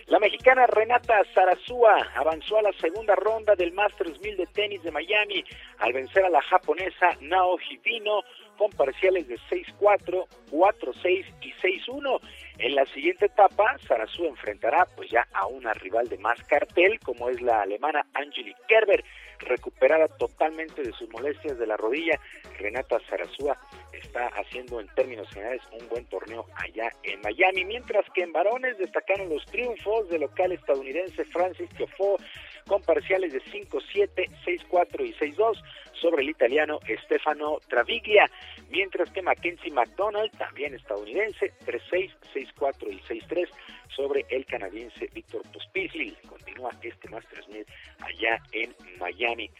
[0.07, 4.91] La mexicana Renata Zarazúa avanzó a la segunda ronda del Masters 1000 de tenis de
[4.91, 5.44] Miami
[5.81, 8.23] al vencer a la japonesa Nao Hibino
[8.57, 12.20] con parciales de 6-4, 4-6 y 6-1.
[12.58, 17.28] En la siguiente etapa, Zarazúa enfrentará pues ya a una rival de más cartel como
[17.28, 19.05] es la alemana Angelique Kerber,
[19.41, 22.20] recuperada totalmente de sus molestias de la rodilla.
[22.58, 23.57] Renata Zarazúa
[23.92, 28.78] está haciendo en términos generales un buen torneo allá en Miami, mientras que en varones
[28.78, 32.18] destacaron los triunfos del local estadounidense Francis Tiafoe
[32.67, 35.62] con parciales de 5-7, 6-4 y 6-2
[36.01, 38.31] sobre el italiano Stefano Travaglia,
[38.70, 43.49] mientras que Mackenzie McDonald, también estadounidense, 3-6, 6-4 y 6-3
[43.94, 46.17] sobre el canadiense Víctor Pospisil.
[46.28, 47.67] Continúa este Masters 1000
[48.01, 49.51] allá en Miami.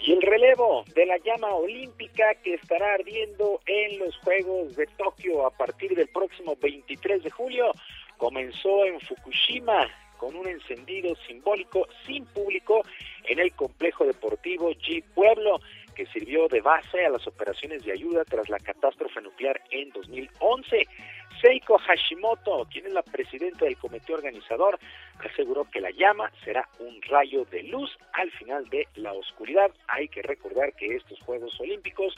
[0.00, 5.46] Y el relevo de la llama olímpica que estará ardiendo en los Juegos de Tokio
[5.46, 7.72] a partir del próximo 23 de julio
[8.16, 12.82] comenzó en Fukushima con un encendido simbólico sin público
[13.24, 15.60] en el complejo deportivo G Pueblo
[15.98, 20.86] que sirvió de base a las operaciones de ayuda tras la catástrofe nuclear en 2011.
[21.42, 24.78] Seiko Hashimoto, quien es la presidenta del comité organizador,
[25.18, 29.72] aseguró que la llama será un rayo de luz al final de la oscuridad.
[29.88, 32.14] Hay que recordar que estos Juegos Olímpicos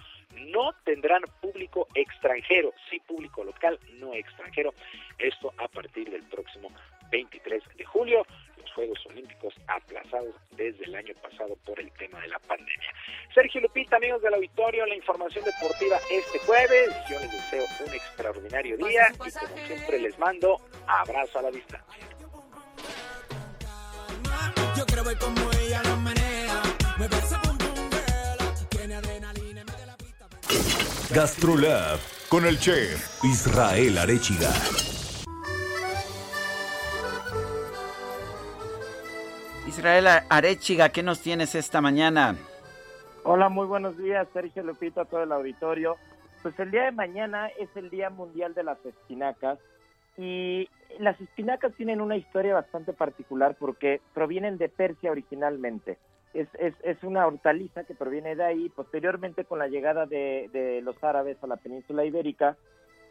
[0.49, 4.75] no tendrán público extranjero, sí público local, no extranjero.
[5.18, 6.68] Esto a partir del próximo
[7.10, 8.26] 23 de julio.
[8.70, 12.94] Los Juegos Olímpicos aplazados desde el año pasado por el tema de la pandemia.
[13.34, 16.94] Sergio Lupita, amigos del auditorio, la información deportiva este jueves.
[17.08, 22.07] Yo les deseo un extraordinario día y como siempre les mando abrazo a la distancia.
[24.76, 26.62] Yo quiero ver cómo ella lo menea.
[26.99, 28.68] Me parece pum pum girl.
[28.68, 30.26] Tiene adrenalina, mete la pista.
[31.12, 34.52] Gastrolab con el chef Israel Arechiga.
[39.70, 42.34] Israel Arechiga, ¿qué nos tienes esta mañana?
[43.23, 45.97] Hola, muy buenos días, Sergio Lupita, todo el auditorio.
[46.42, 49.60] Pues el día de mañana es el Día Mundial de las Espinacas
[50.18, 50.68] y
[50.99, 55.99] las espinacas tienen una historia bastante particular porque provienen de Persia originalmente.
[56.34, 58.68] Es, es, es una hortaliza que proviene de ahí.
[58.70, 62.57] Posteriormente, con la llegada de, de los árabes a la península ibérica,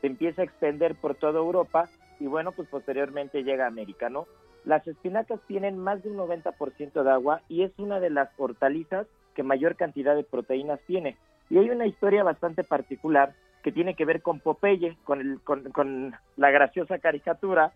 [0.02, 1.88] se empieza a extender por toda Europa
[2.20, 4.28] y bueno, pues posteriormente llega a América, ¿no?
[4.66, 9.08] Las espinacas tienen más de un 90% de agua y es una de las hortalizas
[9.36, 11.18] que mayor cantidad de proteínas tiene.
[11.50, 16.16] Y hay una historia bastante particular que tiene que ver con Popeye, con, el, con,
[16.38, 17.74] la graciosa caricatura,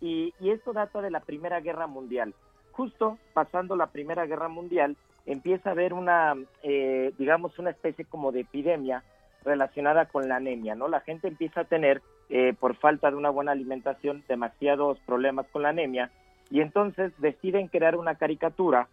[0.00, 2.34] y, y esto data de la Primera Guerra Mundial.
[2.72, 8.32] Justo pasando la Primera Guerra Mundial, empieza a haber una, eh, digamos, una especie como
[8.32, 9.02] de epidemia
[9.44, 10.88] relacionada con la anemia, ¿no?
[10.88, 15.62] La gente empieza a tener, eh, por falta de una buena alimentación, demasiados problemas con
[15.62, 16.10] la anemia,
[16.50, 18.88] y entonces deciden crear una caricatura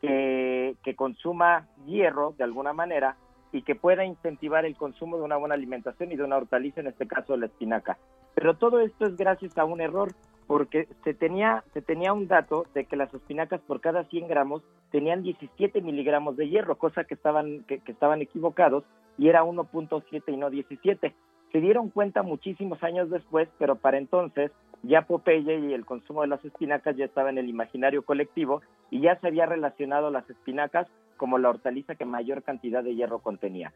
[0.00, 3.16] que, consuma hierro de alguna manera
[3.52, 6.88] y que pueda incentivar el consumo de una buena alimentación y de una hortaliza, en
[6.88, 7.98] este caso la espinaca.
[8.34, 10.12] Pero todo esto es gracias a un error,
[10.46, 14.62] porque se tenía, se tenía un dato de que las espinacas por cada 100 gramos
[14.90, 18.84] tenían 17 miligramos de hierro, cosa que estaban, que estaban equivocados,
[19.16, 21.14] y era 1.7 y no 17.
[21.52, 24.50] Se dieron cuenta muchísimos años después, pero para entonces
[24.86, 29.00] ya Popeye y el consumo de las espinacas ya estaba en el imaginario colectivo y
[29.00, 33.72] ya se había relacionado las espinacas como la hortaliza que mayor cantidad de hierro contenía.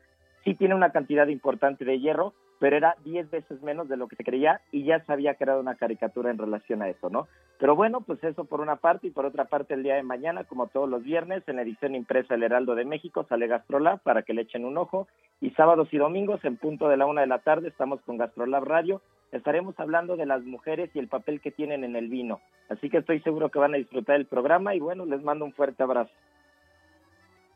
[0.48, 4.16] Sí tiene una cantidad importante de hierro, pero era 10 veces menos de lo que
[4.16, 7.28] se creía y ya se había creado una caricatura en relación a eso, ¿no?
[7.58, 10.44] Pero bueno, pues eso por una parte y por otra parte el día de mañana,
[10.44, 14.32] como todos los viernes, en edición impresa El Heraldo de México sale Gastrolab para que
[14.32, 15.06] le echen un ojo
[15.42, 18.64] y sábados y domingos en punto de la una de la tarde estamos con Gastrolab
[18.64, 19.02] Radio
[19.32, 22.40] estaremos hablando de las mujeres y el papel que tienen en el vino.
[22.70, 25.52] Así que estoy seguro que van a disfrutar el programa y bueno, les mando un
[25.52, 26.10] fuerte abrazo.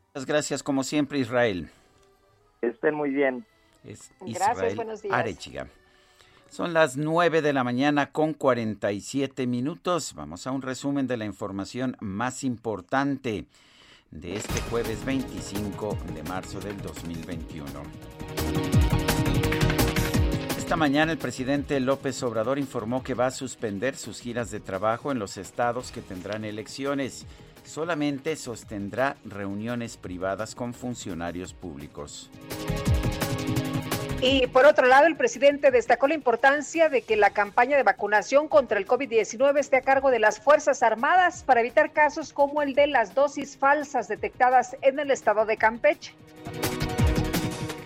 [0.09, 1.71] Muchas gracias como siempre Israel.
[2.62, 3.44] Estén muy bien.
[3.84, 5.15] Es Gracias, Israel buenos días.
[5.15, 5.66] Arechiga.
[6.49, 10.15] Son las 9 de la mañana con 47 minutos.
[10.15, 13.47] Vamos a un resumen de la información más importante
[14.12, 17.66] de este jueves 25 de marzo del 2021.
[20.57, 25.10] Esta mañana el presidente López Obrador informó que va a suspender sus giras de trabajo
[25.10, 27.26] en los estados que tendrán elecciones.
[27.65, 32.31] Solamente sostendrá reuniones privadas con funcionarios públicos.
[34.24, 38.47] Y por otro lado, el presidente destacó la importancia de que la campaña de vacunación
[38.47, 42.74] contra el COVID-19 esté a cargo de las Fuerzas Armadas para evitar casos como el
[42.74, 46.15] de las dosis falsas detectadas en el estado de Campeche.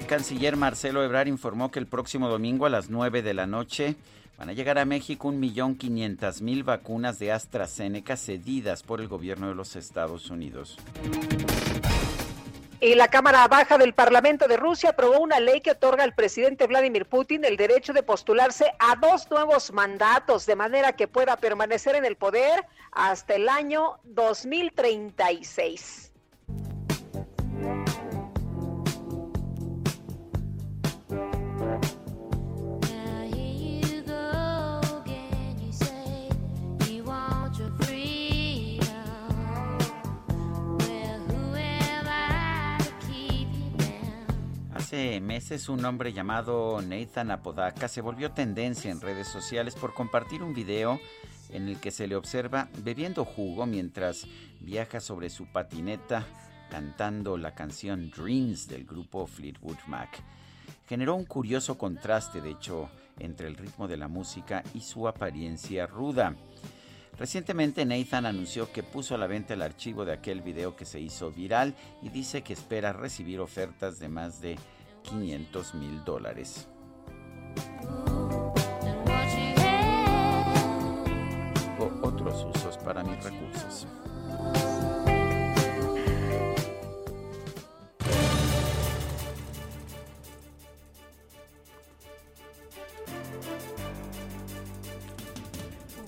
[0.00, 3.96] El canciller Marcelo Ebrard informó que el próximo domingo a las 9 de la noche
[4.38, 9.76] van a llegar a México 1.500.000 vacunas de AstraZeneca cedidas por el gobierno de los
[9.76, 10.76] Estados Unidos.
[12.78, 16.66] Y la Cámara Baja del Parlamento de Rusia aprobó una ley que otorga al presidente
[16.66, 21.96] Vladimir Putin el derecho de postularse a dos nuevos mandatos, de manera que pueda permanecer
[21.96, 26.05] en el poder hasta el año 2036.
[44.86, 50.44] Hace meses un hombre llamado Nathan Apodaca se volvió tendencia en redes sociales por compartir
[50.44, 51.00] un video
[51.50, 54.28] en el que se le observa bebiendo jugo mientras
[54.60, 56.24] viaja sobre su patineta
[56.70, 60.22] cantando la canción Dreams del grupo Fleetwood Mac.
[60.88, 65.88] Generó un curioso contraste, de hecho, entre el ritmo de la música y su apariencia
[65.88, 66.36] ruda.
[67.18, 71.00] Recientemente Nathan anunció que puso a la venta el archivo de aquel video que se
[71.00, 74.56] hizo viral y dice que espera recibir ofertas de más de
[75.08, 76.68] 500 mil dólares.
[82.02, 83.86] Otros usos para mis recursos.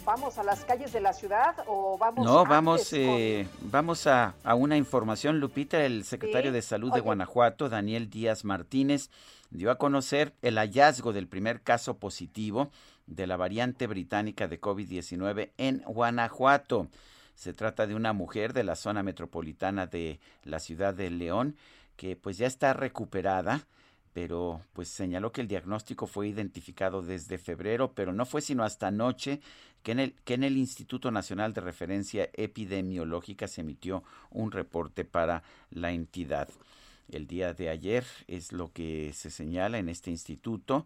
[0.08, 4.34] ¿Vamos a las calles de la ciudad o vamos No, vamos, con- eh, vamos a,
[4.42, 5.38] a una información.
[5.38, 7.00] Lupita, el secretario Sí, de Salud de.
[7.00, 9.10] Guanajuato, Daniel Díaz Martínez,
[9.50, 12.70] dio a conocer el hallazgo del primer caso positivo
[13.06, 16.88] de la variante británica de COVID-19 en Guanajuato.
[17.34, 21.54] Se trata de una mujer de la zona metropolitana de la ciudad de León
[21.96, 23.66] que pues ya está recuperada
[24.14, 28.88] pero pues señaló que el diagnóstico fue identificado desde febrero, pero no fue sino hasta
[28.88, 29.40] anoche
[29.88, 29.92] que
[30.34, 36.50] en el, Instituto Nacional de Referencia Epidemiológica se emitió un reporte para la entidad.
[37.10, 40.84] El día de ayer es lo que se señala en este instituto.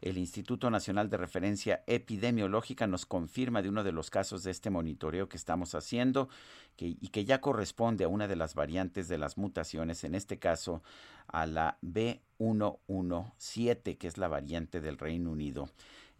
[0.00, 4.68] El Instituto Nacional de Referencia Epidemiológica nos confirma de uno de los casos de este
[4.68, 6.28] monitoreo que estamos haciendo
[6.76, 10.82] y que ya corresponde a una de las variantes de las mutaciones, en este caso
[11.28, 15.70] a la B117, que es la variante del Reino Unido.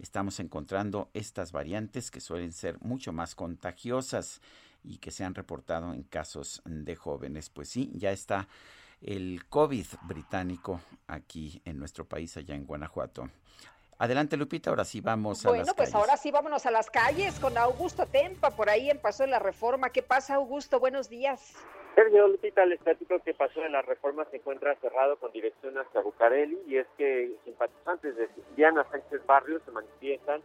[0.01, 4.41] Estamos encontrando estas variantes que suelen ser mucho más contagiosas
[4.83, 7.51] y que se han reportado en casos de jóvenes.
[7.51, 8.49] Pues sí, ya está
[9.03, 13.29] el COVID británico aquí en nuestro país, allá en Guanajuato.
[13.99, 15.95] Adelante, Lupita, ahora sí vamos a Bueno, las pues calles.
[15.95, 19.39] ahora sí vámonos a las calles con Augusto Tempa, por ahí en Paso de la
[19.39, 19.91] Reforma.
[19.91, 20.81] ¿Qué pasa, Augusto?
[20.81, 21.53] Buenos días.
[21.94, 26.01] Sergio Lupita, el estático que pasó en la reforma se encuentra cerrado con dirección hacia
[26.01, 30.41] Bucareli y es que simpatizantes de Diana Sánchez Barrios se manifiestan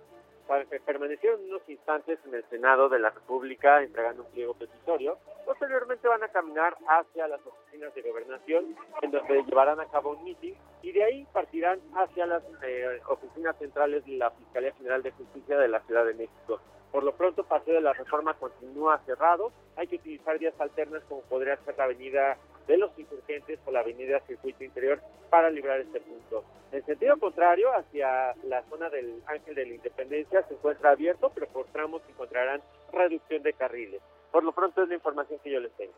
[0.48, 5.18] para que permanecieron unos instantes en el Senado de la República entregando un pliego petitorio.
[5.46, 10.24] Posteriormente van a caminar hacia las oficinas de gobernación en donde llevarán a cabo un
[10.24, 15.12] meeting y de ahí partirán hacia las eh, oficinas centrales de la Fiscalía General de
[15.12, 16.60] Justicia de la Ciudad de México.
[16.96, 19.52] Por lo pronto, Paseo de la Reforma continúa cerrado.
[19.76, 23.82] Hay que utilizar vías alternas como podría ser la avenida de los insurgentes o la
[23.82, 26.46] avenida Circuito Interior para librar este punto.
[26.72, 31.48] En sentido contrario, hacia la zona del Ángel de la Independencia se encuentra abierto, pero
[31.48, 32.62] por tramos encontrarán
[32.94, 34.02] reducción de carriles.
[34.32, 35.96] Por lo pronto es la información que yo les tengo.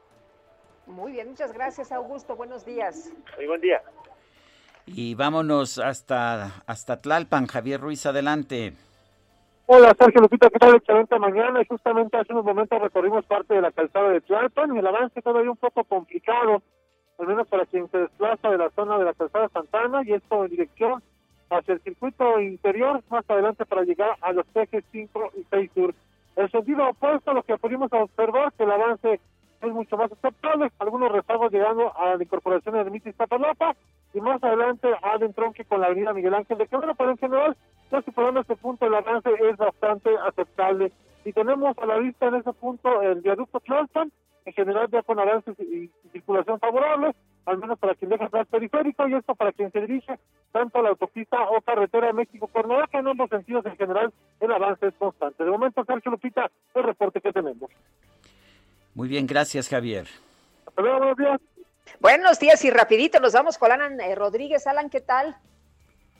[0.87, 2.35] Muy bien, muchas gracias, Augusto.
[2.35, 3.11] Buenos días.
[3.35, 3.83] Muy buen día.
[4.87, 7.45] Y vámonos hasta, hasta Tlalpan.
[7.45, 8.73] Javier Ruiz, adelante.
[9.69, 10.75] Hola Sergio Lupita, ¿qué tal?
[10.75, 11.61] Excelente mañana.
[11.61, 15.21] Y justamente hace unos momentos recorrimos parte de la calzada de Tlalpan y el avance
[15.21, 16.63] todavía un poco complicado,
[17.19, 20.45] al menos para quien se desplaza de la zona de la calzada Santana y esto
[20.45, 21.03] en dirección
[21.49, 25.93] hacia el circuito interior, más adelante para llegar a los ejes 5 y 6 sur.
[26.37, 29.19] El sentido opuesto, lo que pudimos observar, que el avance
[29.61, 33.75] es mucho más aceptable, algunos rezagos llegando a la incorporación de Ermita Iztapalapa,
[34.13, 37.57] y más adelante al entronque con la avenida Miguel Ángel de Quevedo, pero en general,
[37.91, 40.91] ya superando este punto, el avance es bastante aceptable.
[41.25, 44.11] Y tenemos a la vista en ese punto el viaducto Tlalpan,
[44.45, 47.13] en general ya con avances y circulación favorable,
[47.45, 50.17] al menos para quien deja atrás periférico, y esto para quien se dirige
[50.51, 54.51] tanto a la autopista o carretera de México Cuernavaca, en ambos sentidos en general el
[54.51, 55.43] avance es constante.
[55.43, 57.69] De momento, Sergio Lupita, el reporte que tenemos.
[58.97, 60.07] Muy bien, gracias Javier.
[60.75, 61.39] Buenos días.
[61.99, 64.65] Buenos días y rapidito nos vamos con Alan eh, Rodríguez.
[64.65, 65.37] Alan, ¿qué tal?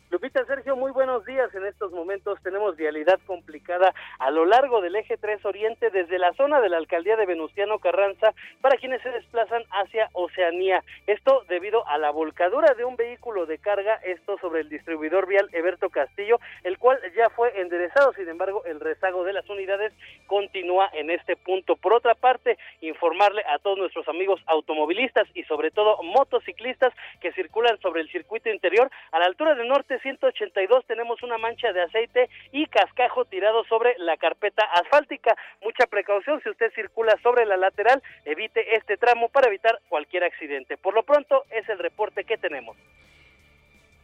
[0.10, 1.54] Lupita, Sergio, muy buenos días.
[1.54, 6.32] En estos momentos tenemos vialidad complicada a lo largo del eje 3 Oriente desde la
[6.36, 10.82] zona de la alcaldía de Venustiano Carranza para quienes se desplazan hacia Oceanía.
[11.08, 15.50] Esto debido a la volcadura de un vehículo de carga, esto sobre el distribuidor vial
[15.52, 18.14] Eberto Castillo, el cual ya fue enderezado.
[18.14, 19.92] Sin embargo, el rezago de las unidades
[20.26, 21.76] continúa en este punto.
[21.76, 27.78] Por otra parte, informarle a todos nuestros amigos automovilistas y sobre todo motociclistas que circulan
[27.82, 32.30] sobre el circuito interior a la altura del norte 182 tenemos una mancha de aceite
[32.52, 35.36] y cascajo tirado sobre la carpeta asfáltica.
[35.62, 40.78] Mucha precaución si usted circula sobre la lateral, evite este tramo para evitar cualquier accidente.
[40.78, 42.78] Por lo pronto es el reporte que tenemos.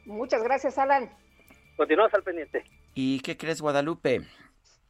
[0.05, 1.09] Muchas gracias, Alan.
[1.77, 2.63] Continuamos al pendiente.
[2.93, 4.21] ¿Y qué crees, Guadalupe?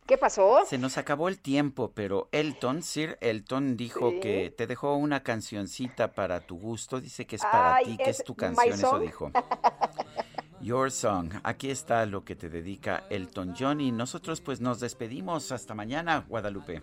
[0.05, 0.65] ¿Qué pasó?
[0.65, 4.19] Se nos acabó el tiempo, pero Elton, Sir Elton dijo Sí.
[4.19, 6.99] que te dejó una cancioncita para tu gusto.
[6.99, 9.31] Dice que es para Ay, ti, que es, es tu canción, eso dijo.
[10.63, 11.33] Your Song.
[11.43, 15.51] Aquí está lo que te dedica Elton John y nosotros pues nos despedimos.
[15.51, 16.81] Hasta mañana, Guadalupe.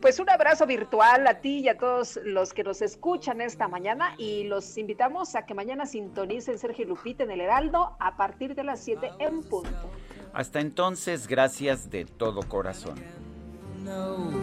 [0.00, 4.14] Pues un abrazo virtual a ti y a todos los que nos escuchan esta mañana
[4.18, 8.64] y los invitamos a que mañana sintonicen Sergio Lupita en el Heraldo a partir de
[8.64, 9.70] las 7 en punto.
[10.32, 12.96] Hasta entonces, gracias de todo corazón.
[13.84, 14.42] know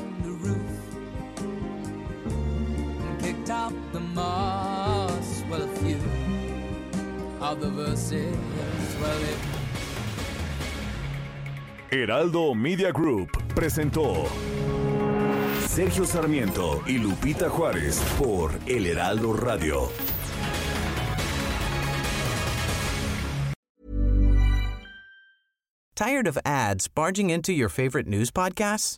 [3.71, 5.43] out the moss.
[5.49, 5.99] Well, a few
[7.41, 8.35] of the verses,
[9.01, 9.37] well, it
[11.89, 14.25] Heraldo Media Group presentó
[15.67, 19.89] Sergio Sarmiento y Lupita Juárez por El Heraldo Radio.
[25.95, 28.97] Tired of ads barging into your favorite news podcasts?